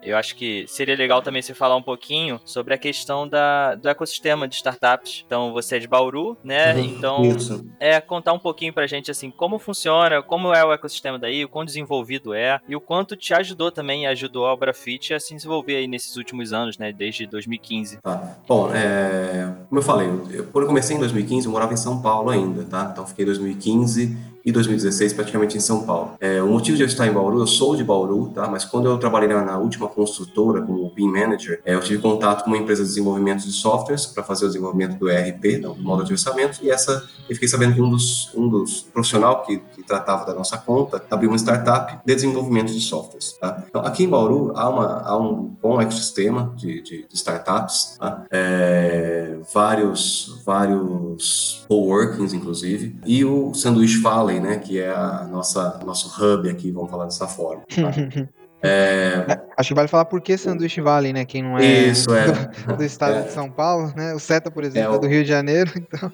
eu 0.01 0.17
acho 0.17 0.35
que 0.35 0.65
seria 0.67 0.95
legal 0.95 1.21
também 1.21 1.41
você 1.41 1.53
falar 1.53 1.75
um 1.75 1.81
pouquinho 1.81 2.39
sobre 2.45 2.73
a 2.73 2.77
questão 2.77 3.27
da, 3.27 3.75
do 3.75 3.89
ecossistema 3.89 4.47
de 4.47 4.55
startups. 4.55 5.23
Então, 5.25 5.53
você 5.53 5.77
é 5.77 5.79
de 5.79 5.87
Bauru, 5.87 6.37
né? 6.43 6.79
Então, 6.79 7.23
isso. 7.23 7.65
é 7.79 7.99
contar 7.99 8.33
um 8.33 8.39
pouquinho 8.39 8.73
pra 8.73 8.87
gente, 8.87 9.11
assim, 9.11 9.29
como 9.29 9.59
funciona, 9.59 10.21
como 10.21 10.53
é 10.53 10.63
o 10.63 10.73
ecossistema 10.73 11.19
daí, 11.19 11.43
o 11.43 11.49
quão 11.49 11.65
desenvolvido 11.65 12.33
é 12.33 12.59
e 12.67 12.75
o 12.75 12.81
quanto 12.81 13.15
te 13.15 13.33
ajudou 13.33 13.71
também, 13.71 14.07
ajudou 14.07 14.45
a 14.45 14.53
Obra 14.53 14.73
Fit 14.73 15.13
a 15.13 15.19
se 15.19 15.35
desenvolver 15.35 15.77
aí 15.77 15.87
nesses 15.87 16.15
últimos 16.15 16.53
anos, 16.53 16.77
né? 16.77 16.91
Desde 16.91 17.25
2015. 17.25 17.97
Tá. 18.01 18.37
Bom, 18.47 18.71
é... 18.73 19.53
como 19.67 19.79
eu 19.79 19.83
falei, 19.83 20.07
eu, 20.07 20.45
quando 20.45 20.63
eu 20.63 20.67
comecei 20.67 20.95
em 20.95 20.99
2015, 20.99 21.45
eu 21.45 21.51
morava 21.51 21.73
em 21.73 21.77
São 21.77 22.01
Paulo 22.01 22.29
ainda, 22.29 22.63
tá? 22.65 22.89
Então, 22.91 23.05
fiquei 23.05 23.23
em 23.23 23.27
2015 23.27 24.17
e 24.49 24.51
2016 24.51 25.13
praticamente 25.13 25.57
em 25.57 25.59
São 25.59 25.83
Paulo. 25.83 26.13
É, 26.19 26.41
o 26.41 26.47
motivo 26.47 26.77
de 26.77 26.83
eu 26.83 26.87
estar 26.87 27.07
em 27.07 27.11
Bauru, 27.11 27.39
eu 27.39 27.47
sou 27.47 27.75
de 27.75 27.83
Bauru, 27.83 28.31
tá? 28.33 28.47
Mas 28.47 28.65
quando 28.65 28.87
eu 28.87 28.97
trabalhei 28.97 29.27
na, 29.27 29.43
na 29.43 29.57
última 29.57 29.87
construtora 29.87 30.61
como 30.61 30.89
BIM 30.89 31.07
Manager, 31.07 31.61
é, 31.63 31.75
eu 31.75 31.79
tive 31.81 32.01
contato 32.01 32.43
com 32.43 32.49
uma 32.49 32.57
empresa 32.57 32.83
de 32.83 32.89
desenvolvimento 32.89 33.43
de 33.43 33.51
softwares 33.51 34.05
para 34.05 34.23
fazer 34.23 34.45
o 34.45 34.47
desenvolvimento 34.47 34.97
do 34.97 35.09
ERP, 35.09 35.61
do 35.61 35.75
modo 35.75 36.03
de 36.03 36.11
orçamento, 36.11 36.59
e 36.61 36.69
essa 36.69 37.03
eu 37.27 37.35
fiquei 37.35 37.47
sabendo 37.47 37.75
que 37.75 37.81
um 37.81 37.89
dos 37.89 38.31
um 38.35 38.49
dos 38.49 38.81
profissional 38.81 39.43
que, 39.43 39.57
que 39.75 39.83
tratava 39.83 40.25
da 40.25 40.33
nossa 40.33 40.57
conta 40.57 41.03
abriu 41.09 41.29
uma 41.29 41.37
startup 41.37 41.99
de 42.05 42.15
desenvolvimento 42.15 42.71
de 42.73 42.81
softwares. 42.81 43.33
Tá? 43.33 43.63
Então, 43.67 43.81
aqui 43.81 44.03
em 44.03 44.09
Bauru 44.09 44.51
há, 44.55 44.69
uma, 44.69 45.01
há 45.01 45.17
um 45.17 45.55
bom 45.61 45.81
ecossistema 45.81 46.53
de, 46.55 46.81
de, 46.81 47.07
de 47.07 47.15
startups, 47.15 47.97
tá? 47.99 48.23
é, 48.31 49.37
vários 49.53 50.41
vários 50.45 51.65
coworkings 51.67 52.33
inclusive, 52.33 52.95
e 53.05 53.23
o 53.23 53.53
Sanduíche 53.53 54.01
Né, 54.39 54.57
que 54.57 54.79
é 54.79 54.89
a 54.89 55.27
nossa 55.29 55.79
nosso 55.85 56.09
hub 56.21 56.49
aqui, 56.49 56.71
vamos 56.71 56.89
falar 56.89 57.05
dessa 57.05 57.27
forma. 57.27 57.63
Tá? 57.63 58.29
É... 58.61 59.25
é... 59.25 59.41
Acho 59.57 59.69
que 59.69 59.73
vale 59.73 59.87
falar 59.87 60.03
por 60.03 60.19
que 60.19 60.37
Sanduíche 60.37 60.81
Valley, 60.81 61.13
né? 61.13 61.23
Quem 61.23 61.41
não 61.41 61.57
é, 61.57 61.87
Isso, 61.87 62.13
é. 62.13 62.25
Do, 62.25 62.75
do 62.75 62.83
estado 62.83 63.19
é. 63.19 63.21
de 63.21 63.31
São 63.31 63.49
Paulo, 63.49 63.93
né? 63.95 64.13
O 64.13 64.19
Seta, 64.19 64.51
por 64.51 64.65
exemplo, 64.65 64.93
é, 64.93 64.95
é 64.97 64.99
do 64.99 65.07
Rio 65.07 65.23
de 65.23 65.29
Janeiro. 65.29 65.71
Então... 65.79 66.11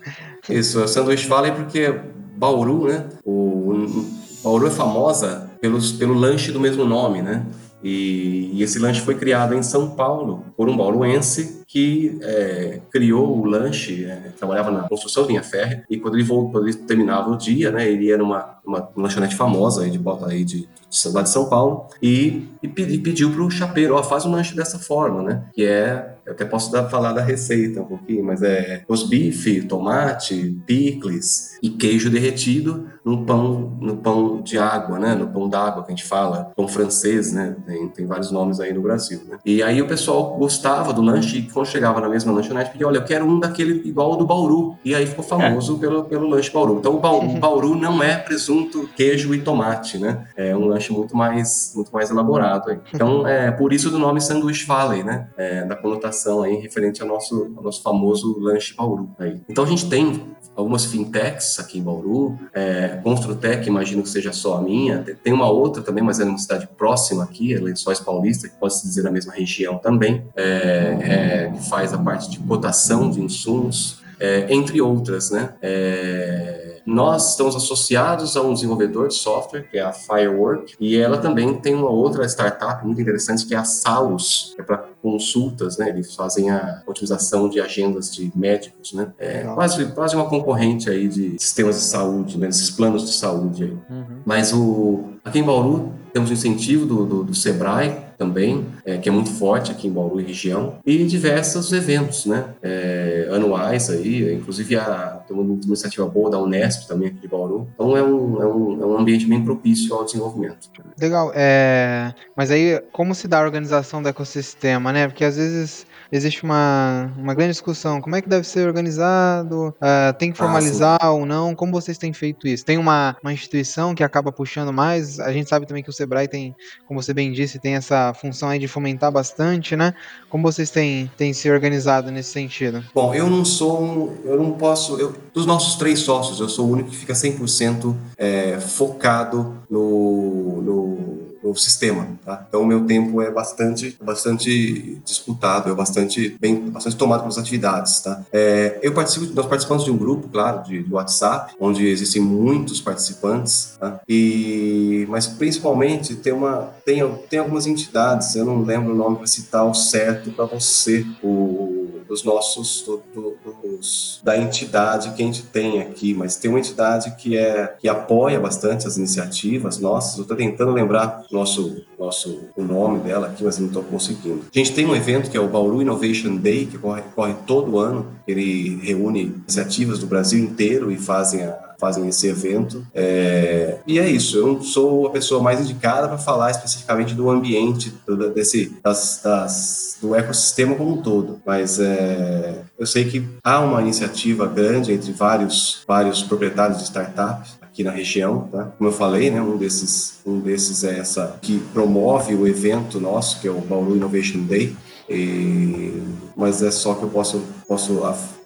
Isso, 0.47 0.83
o 0.83 0.87
Sanduíche 0.87 1.27
Valley 1.27 1.51
porque 1.51 1.99
Bauru, 2.37 2.87
né? 2.87 3.05
O, 3.25 4.05
Bauru 4.43 4.67
é 4.67 4.69
famosa 4.69 5.49
pelos, 5.59 5.91
pelo 5.91 6.13
lanche 6.13 6.51
do 6.51 6.59
mesmo 6.59 6.85
nome, 6.85 7.21
né? 7.21 7.43
E, 7.83 8.51
e, 8.53 8.63
esse 8.63 8.79
lanche 8.79 9.01
foi 9.01 9.15
criado 9.15 9.53
em 9.53 9.61
São 9.63 9.91
Paulo 9.91 10.45
por 10.55 10.69
um 10.69 10.77
bauruense 10.77 11.63
que 11.75 12.17
é, 12.21 12.79
criou 12.89 13.37
o 13.37 13.43
lanche, 13.43 14.05
é, 14.05 14.31
trabalhava 14.39 14.71
na 14.71 14.87
construção 14.87 15.25
linha 15.25 15.43
férrea, 15.43 15.83
e 15.89 15.99
quando 15.99 16.15
ele, 16.15 16.23
voltou, 16.23 16.53
quando 16.53 16.69
ele 16.69 16.77
terminava 16.77 17.29
o 17.29 17.35
dia, 17.35 17.69
né, 17.69 17.85
ele 17.85 18.05
ia 18.05 18.17
numa 18.17 18.55
uma, 18.65 18.89
lanchonete 18.95 19.35
famosa 19.35 19.83
aí 19.83 19.91
de, 19.91 19.99
aí 20.25 20.45
de, 20.45 20.61
de, 20.61 20.67
de 20.89 21.29
São 21.29 21.49
Paulo 21.49 21.87
e, 22.01 22.47
e, 22.63 22.67
e 22.67 22.97
pediu 22.99 23.29
para 23.29 23.43
o 23.43 23.51
chapeiro, 23.51 23.93
ó, 23.93 24.01
faz 24.01 24.25
um 24.25 24.31
lanche 24.31 24.55
dessa 24.55 24.79
forma, 24.79 25.21
né, 25.21 25.43
que 25.53 25.65
é 25.65 26.15
eu 26.25 26.33
até 26.33 26.43
posso 26.43 26.71
dar, 26.71 26.89
falar 26.89 27.13
da 27.13 27.21
receita 27.21 27.81
um 27.81 27.85
pouquinho, 27.85 28.23
mas 28.23 28.41
é 28.41 28.83
bife, 29.07 29.61
tomate, 29.61 30.57
picles 30.65 31.59
e 31.61 31.69
queijo 31.69 32.09
derretido 32.09 32.89
no 33.05 33.25
pão, 33.25 33.77
no 33.79 33.97
pão 33.97 34.41
de 34.41 34.57
água, 34.57 34.97
né? 34.97 35.13
No 35.13 35.27
pão 35.27 35.47
d'água 35.47 35.83
que 35.83 35.91
a 35.91 35.95
gente 35.95 36.07
fala, 36.07 36.51
pão 36.55 36.67
francês, 36.67 37.31
né? 37.31 37.55
Tem, 37.67 37.87
tem 37.89 38.05
vários 38.07 38.31
nomes 38.31 38.59
aí 38.59 38.73
no 38.73 38.81
Brasil, 38.81 39.21
né? 39.27 39.37
E 39.45 39.61
aí 39.61 39.79
o 39.79 39.87
pessoal 39.87 40.35
gostava 40.35 40.91
do 40.91 41.03
lanche 41.03 41.37
e 41.37 41.43
chegava 41.65 41.99
na 42.01 42.09
mesma 42.09 42.31
lanchonete 42.31 42.69
e 42.69 42.71
pedia, 42.73 42.87
olha, 42.87 42.97
eu 42.97 43.03
quero 43.03 43.25
um 43.25 43.39
daquele 43.39 43.87
igual 43.87 44.11
ao 44.11 44.17
do 44.17 44.25
Bauru. 44.25 44.77
E 44.83 44.93
aí 44.93 45.05
ficou 45.05 45.23
famoso 45.23 45.75
é. 45.77 45.79
pelo, 45.79 46.03
pelo 46.05 46.27
lanche 46.27 46.51
Bauru. 46.51 46.77
Então 46.79 46.95
o 46.95 46.99
Bauru, 46.99 47.25
uhum. 47.27 47.39
Bauru 47.39 47.75
não 47.75 48.01
é 48.01 48.15
presunto, 48.17 48.89
queijo 48.95 49.33
e 49.33 49.41
tomate, 49.41 49.97
né? 49.97 50.27
É 50.35 50.55
um 50.55 50.65
lanche 50.67 50.91
muito 50.91 51.15
mais, 51.15 51.73
muito 51.75 51.91
mais 51.91 52.09
elaborado. 52.09 52.71
Aí. 52.71 52.79
Então 52.93 53.27
é 53.27 53.51
por 53.51 53.73
isso 53.73 53.89
do 53.89 53.99
nome 53.99 54.21
Sandwich 54.21 54.65
Valley, 54.65 55.03
né? 55.03 55.27
É, 55.37 55.63
da 55.65 55.75
conotação 55.75 56.43
aí 56.43 56.55
referente 56.55 57.01
ao 57.01 57.07
nosso, 57.07 57.53
ao 57.55 57.63
nosso 57.63 57.81
famoso 57.81 58.37
lanche 58.39 58.75
Bauru. 58.75 59.09
Aí. 59.19 59.41
Então 59.49 59.63
a 59.63 59.67
gente 59.67 59.89
tem 59.89 60.35
algumas 60.55 60.85
fintechs 60.85 61.59
aqui 61.59 61.79
em 61.79 61.83
Bauru, 61.83 62.39
é, 62.53 62.99
Construtec, 63.03 63.67
imagino 63.67 64.01
que 64.01 64.09
seja 64.09 64.31
só 64.31 64.57
a 64.57 64.61
minha, 64.61 65.03
tem 65.21 65.33
uma 65.33 65.49
outra 65.49 65.83
também, 65.83 66.03
mas 66.03 66.19
é 66.19 66.25
numa 66.25 66.37
cidade 66.37 66.67
próxima 66.77 67.23
aqui, 67.23 67.55
Lençóis 67.55 67.99
Paulista, 67.99 68.47
que 68.47 68.55
pode 68.55 68.75
se 68.75 68.87
dizer 68.87 69.03
na 69.03 69.11
mesma 69.11 69.33
região 69.33 69.77
também, 69.77 70.25
é, 70.35 70.97
é, 71.01 71.44
que 71.51 71.69
faz 71.69 71.93
a 71.93 71.97
parte 71.97 72.29
de 72.29 72.39
cotação 72.39 73.09
de 73.09 73.21
insumos, 73.21 74.03
é, 74.19 74.47
entre 74.53 74.81
outras, 74.81 75.31
né? 75.31 75.53
É, 75.61 76.81
nós 76.85 77.31
estamos 77.31 77.55
associados 77.55 78.37
a 78.37 78.41
um 78.41 78.53
desenvolvedor 78.53 79.07
de 79.07 79.15
software, 79.15 79.63
que 79.63 79.77
é 79.77 79.81
a 79.81 79.91
Firework, 79.91 80.75
e 80.79 80.95
ela 80.95 81.17
também 81.17 81.53
tem 81.55 81.73
uma 81.73 81.89
outra 81.89 82.25
startup 82.25 82.85
muito 82.85 83.01
interessante, 83.01 83.45
que 83.45 83.55
é 83.55 83.57
a 83.57 83.63
Salus, 83.63 84.53
que 84.55 84.61
é 84.61 84.63
para 84.63 84.85
consultas, 85.01 85.77
né? 85.77 85.89
Eles 85.89 86.13
fazem 86.13 86.51
a 86.51 86.83
otimização 86.85 87.49
de 87.49 87.59
agendas 87.59 88.13
de 88.13 88.31
médicos, 88.35 88.93
né? 88.93 89.11
É 89.17 89.41
quase, 89.41 89.85
quase 89.87 90.15
uma 90.15 90.29
concorrente 90.29 90.89
aí 90.89 91.07
de 91.07 91.35
sistemas 91.39 91.75
de 91.75 91.85
saúde, 91.85 92.37
né? 92.37 92.47
Desses 92.47 92.69
planos 92.69 93.05
de 93.05 93.13
saúde 93.13 93.63
aí. 93.63 93.77
Uhum. 93.89 94.21
Mas 94.23 94.53
o, 94.53 95.14
aqui 95.25 95.39
em 95.39 95.43
Bauru 95.43 95.91
temos 96.13 96.29
o 96.29 96.33
incentivo 96.33 96.85
do, 96.85 97.05
do, 97.05 97.23
do 97.25 97.35
Sebrae 97.35 98.05
também, 98.17 98.65
é, 98.85 98.97
que 98.97 99.09
é 99.09 99.11
muito 99.11 99.29
forte 99.31 99.69
aqui 99.69 99.87
em 99.87 99.91
Bauru 99.91 100.21
e 100.21 100.23
região, 100.23 100.77
e 100.85 101.03
diversos 101.03 101.73
eventos, 101.73 102.25
né, 102.25 102.45
é, 102.61 103.27
anuais 103.29 103.89
aí, 103.89 104.33
inclusive 104.33 104.77
a, 104.77 105.21
tem 105.27 105.35
uma 105.35 105.59
iniciativa 105.61 106.07
boa 106.07 106.29
da 106.29 106.39
Unesp 106.39 106.87
também 106.87 107.09
aqui 107.09 107.17
de 107.17 107.27
Bauru, 107.27 107.67
então 107.73 107.97
é 107.97 108.01
um, 108.01 108.41
é 108.41 108.47
um, 108.47 108.81
é 108.81 108.85
um 108.85 108.97
ambiente 108.97 109.25
bem 109.25 109.43
propício 109.43 109.93
ao 109.93 110.05
desenvolvimento. 110.05 110.69
Legal, 110.97 111.33
é... 111.35 112.13
mas 112.33 112.49
aí 112.49 112.81
como 112.93 113.13
se 113.13 113.27
dá 113.27 113.41
a 113.41 113.43
organização 113.43 114.01
do 114.01 114.07
ecossistema, 114.07 114.93
né, 114.93 115.07
porque 115.09 115.25
às 115.25 115.35
vezes 115.35 115.85
existe 116.11 116.43
uma, 116.43 117.11
uma 117.17 117.33
grande 117.33 117.51
discussão. 117.51 118.01
Como 118.01 118.15
é 118.15 118.21
que 118.21 118.29
deve 118.29 118.47
ser 118.47 118.67
organizado? 118.67 119.75
Uh, 119.77 120.13
tem 120.17 120.31
que 120.31 120.39
ah, 120.41 120.45
formalizar 120.45 120.97
ah, 121.01 121.11
ou 121.11 121.25
não? 121.25 121.55
Como 121.55 121.71
vocês 121.71 121.97
têm 121.97 122.13
feito 122.13 122.47
isso? 122.47 122.65
Tem 122.65 122.77
uma, 122.77 123.15
uma 123.21 123.33
instituição 123.33 123.95
que 123.95 124.03
acaba 124.03 124.31
puxando 124.31 124.71
mais? 124.71 125.19
A 125.19 125.31
gente 125.31 125.49
sabe 125.49 125.65
também 125.65 125.83
que 125.83 125.89
o 125.89 125.93
Sebrae 125.93 126.27
tem, 126.27 126.55
como 126.87 127.01
você 127.01 127.13
bem 127.13 127.31
disse, 127.31 127.59
tem 127.59 127.75
essa 127.75 128.13
função 128.13 128.49
aí 128.49 128.59
de 128.59 128.67
fomentar 128.67 129.11
bastante, 129.11 129.75
né? 129.75 129.93
Como 130.29 130.43
vocês 130.43 130.69
têm, 130.69 131.11
têm 131.17 131.33
se 131.33 131.49
organizado 131.49 132.11
nesse 132.11 132.31
sentido? 132.31 132.83
Bom, 132.93 133.13
eu 133.13 133.29
não 133.29 133.45
sou 133.45 133.81
um, 133.81 134.17
eu 134.23 134.37
não 134.37 134.51
posso, 134.51 134.99
eu, 134.99 135.15
dos 135.33 135.45
nossos 135.45 135.75
três 135.75 135.99
sócios, 135.99 136.39
eu 136.39 136.49
sou 136.49 136.67
o 136.67 136.71
único 136.71 136.89
que 136.89 136.97
fica 136.97 137.13
100% 137.13 137.95
é, 138.17 138.59
focado 138.59 139.55
no, 139.69 140.61
no 140.61 141.24
no 141.45 141.55
sistema, 141.55 142.07
tá? 142.25 142.45
Então 142.47 142.65
meu 142.65 142.85
tempo 142.85 143.21
é 143.21 143.31
bastante, 143.31 143.97
bastante 144.01 144.99
disputado, 145.05 145.69
é 145.69 145.73
bastante 145.73 146.35
bem, 146.39 146.69
bastante 146.69 146.95
tomado 146.95 147.21
pelas 147.21 147.37
atividades, 147.37 147.99
tá? 147.99 148.23
É, 148.31 148.79
eu 148.81 148.93
participo, 148.93 149.33
nós 149.33 149.45
participamos 149.45 149.83
de 149.83 149.91
um 149.91 149.97
grupo, 149.97 150.27
claro, 150.27 150.63
de, 150.63 150.83
de 150.83 150.93
WhatsApp, 150.93 151.53
onde 151.59 151.87
existem 151.87 152.21
muitos 152.21 152.81
participantes, 152.81 153.75
tá? 153.79 153.99
E, 154.07 155.05
mas 155.09 155.27
principalmente 155.27 156.15
tem 156.15 156.33
uma, 156.33 156.73
tem, 156.85 157.03
tem 157.29 157.39
algumas 157.39 157.67
entidades, 157.67 158.35
eu 158.35 158.45
não 158.45 158.63
lembro 158.63 158.93
o 158.93 158.95
nome 158.95 159.17
para 159.17 159.27
citar 159.27 159.65
o 159.65 159.73
certo 159.73 160.31
para 160.31 160.45
você, 160.45 161.05
o 161.23 161.64
dos 162.07 162.23
nossos 162.23 162.83
do, 162.83 163.03
do, 163.13 163.37
dos, 163.63 164.21
da 164.23 164.37
entidade 164.37 165.11
que 165.11 165.21
a 165.21 165.25
gente 165.25 165.43
tem 165.43 165.81
aqui, 165.81 166.13
mas 166.13 166.35
tem 166.35 166.49
uma 166.49 166.59
entidade 166.59 167.15
que 167.15 167.37
é 167.37 167.75
que 167.79 167.87
apoia 167.87 168.39
bastante 168.39 168.87
as 168.87 168.97
iniciativas 168.97 169.79
nossas. 169.79 170.17
Eu 170.17 170.23
estou 170.23 170.37
tentando 170.37 170.71
lembrar 170.71 171.25
nosso 171.31 171.83
nosso 171.97 172.49
o 172.55 172.63
nome 172.63 172.99
dela 172.99 173.27
aqui, 173.27 173.43
mas 173.43 173.59
não 173.59 173.67
estou 173.67 173.83
conseguindo. 173.83 174.41
A 174.53 174.57
gente 174.57 174.73
tem 174.73 174.85
um 174.85 174.95
evento 174.95 175.29
que 175.29 175.37
é 175.37 175.39
o 175.39 175.47
Bauru 175.47 175.81
Innovation 175.81 176.35
Day 176.35 176.65
que 176.65 176.77
corre, 176.77 177.03
corre 177.15 177.35
todo 177.45 177.79
ano. 177.79 178.07
Ele 178.27 178.79
reúne 178.81 179.33
iniciativas 179.43 179.99
do 179.99 180.07
Brasil 180.07 180.43
inteiro 180.43 180.91
e 180.91 180.97
fazem 180.97 181.43
a, 181.43 181.65
fazem 181.79 182.07
esse 182.07 182.27
evento. 182.27 182.85
É, 182.93 183.77
e 183.85 183.99
é 183.99 184.07
isso, 184.09 184.37
eu 184.37 184.47
não 184.47 184.61
sou 184.61 185.07
a 185.07 185.09
pessoa 185.11 185.41
mais 185.41 185.59
indicada 185.59 186.07
para 186.07 186.17
falar 186.17 186.51
especificamente 186.51 187.13
do 187.13 187.29
ambiente, 187.29 187.93
do, 188.05 188.31
desse, 188.31 188.77
das, 188.83 189.21
das, 189.23 189.97
do 190.01 190.15
ecossistema 190.15 190.75
como 190.75 190.93
um 190.93 191.01
todo, 191.01 191.39
mas 191.45 191.79
é, 191.79 192.61
eu 192.77 192.85
sei 192.85 193.05
que 193.05 193.27
há 193.43 193.59
uma 193.59 193.81
iniciativa 193.81 194.47
grande 194.47 194.91
entre 194.93 195.11
vários, 195.11 195.83
vários 195.87 196.23
proprietários 196.23 196.79
de 196.79 196.85
startups 196.85 197.64
aqui 197.75 197.83
na 197.83 197.91
região, 197.91 198.47
tá? 198.49 198.71
Como 198.77 198.89
eu 198.89 198.93
falei, 198.93 199.29
né, 199.29 199.41
um 199.41 199.57
desses, 199.57 200.19
um 200.25 200.39
desses 200.39 200.85
é 200.85 200.97
essa 200.97 201.37
que 201.41 201.59
promove 201.73 202.33
o 202.33 202.47
evento 202.47 203.01
nosso, 203.01 203.41
que 203.41 203.49
é 203.49 203.51
o 203.51 203.59
Bauru 203.59 203.97
Innovation 203.97 204.43
Day, 204.43 204.73
e, 205.09 206.01
mas 206.37 206.63
é 206.63 206.71
só 206.71 206.93
que 206.93 207.03
eu 207.03 207.09
posso, 207.09 207.43
posso 207.67 207.99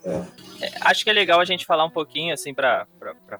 é, 0.04 0.10
é, 0.10 0.22
acho 0.82 1.04
que 1.04 1.10
é 1.10 1.13
legal 1.13 1.39
a 1.39 1.45
gente 1.45 1.65
falar 1.65 1.86
um 1.86 1.89
pouquinho, 1.89 2.34
assim, 2.34 2.54
para 2.54 2.88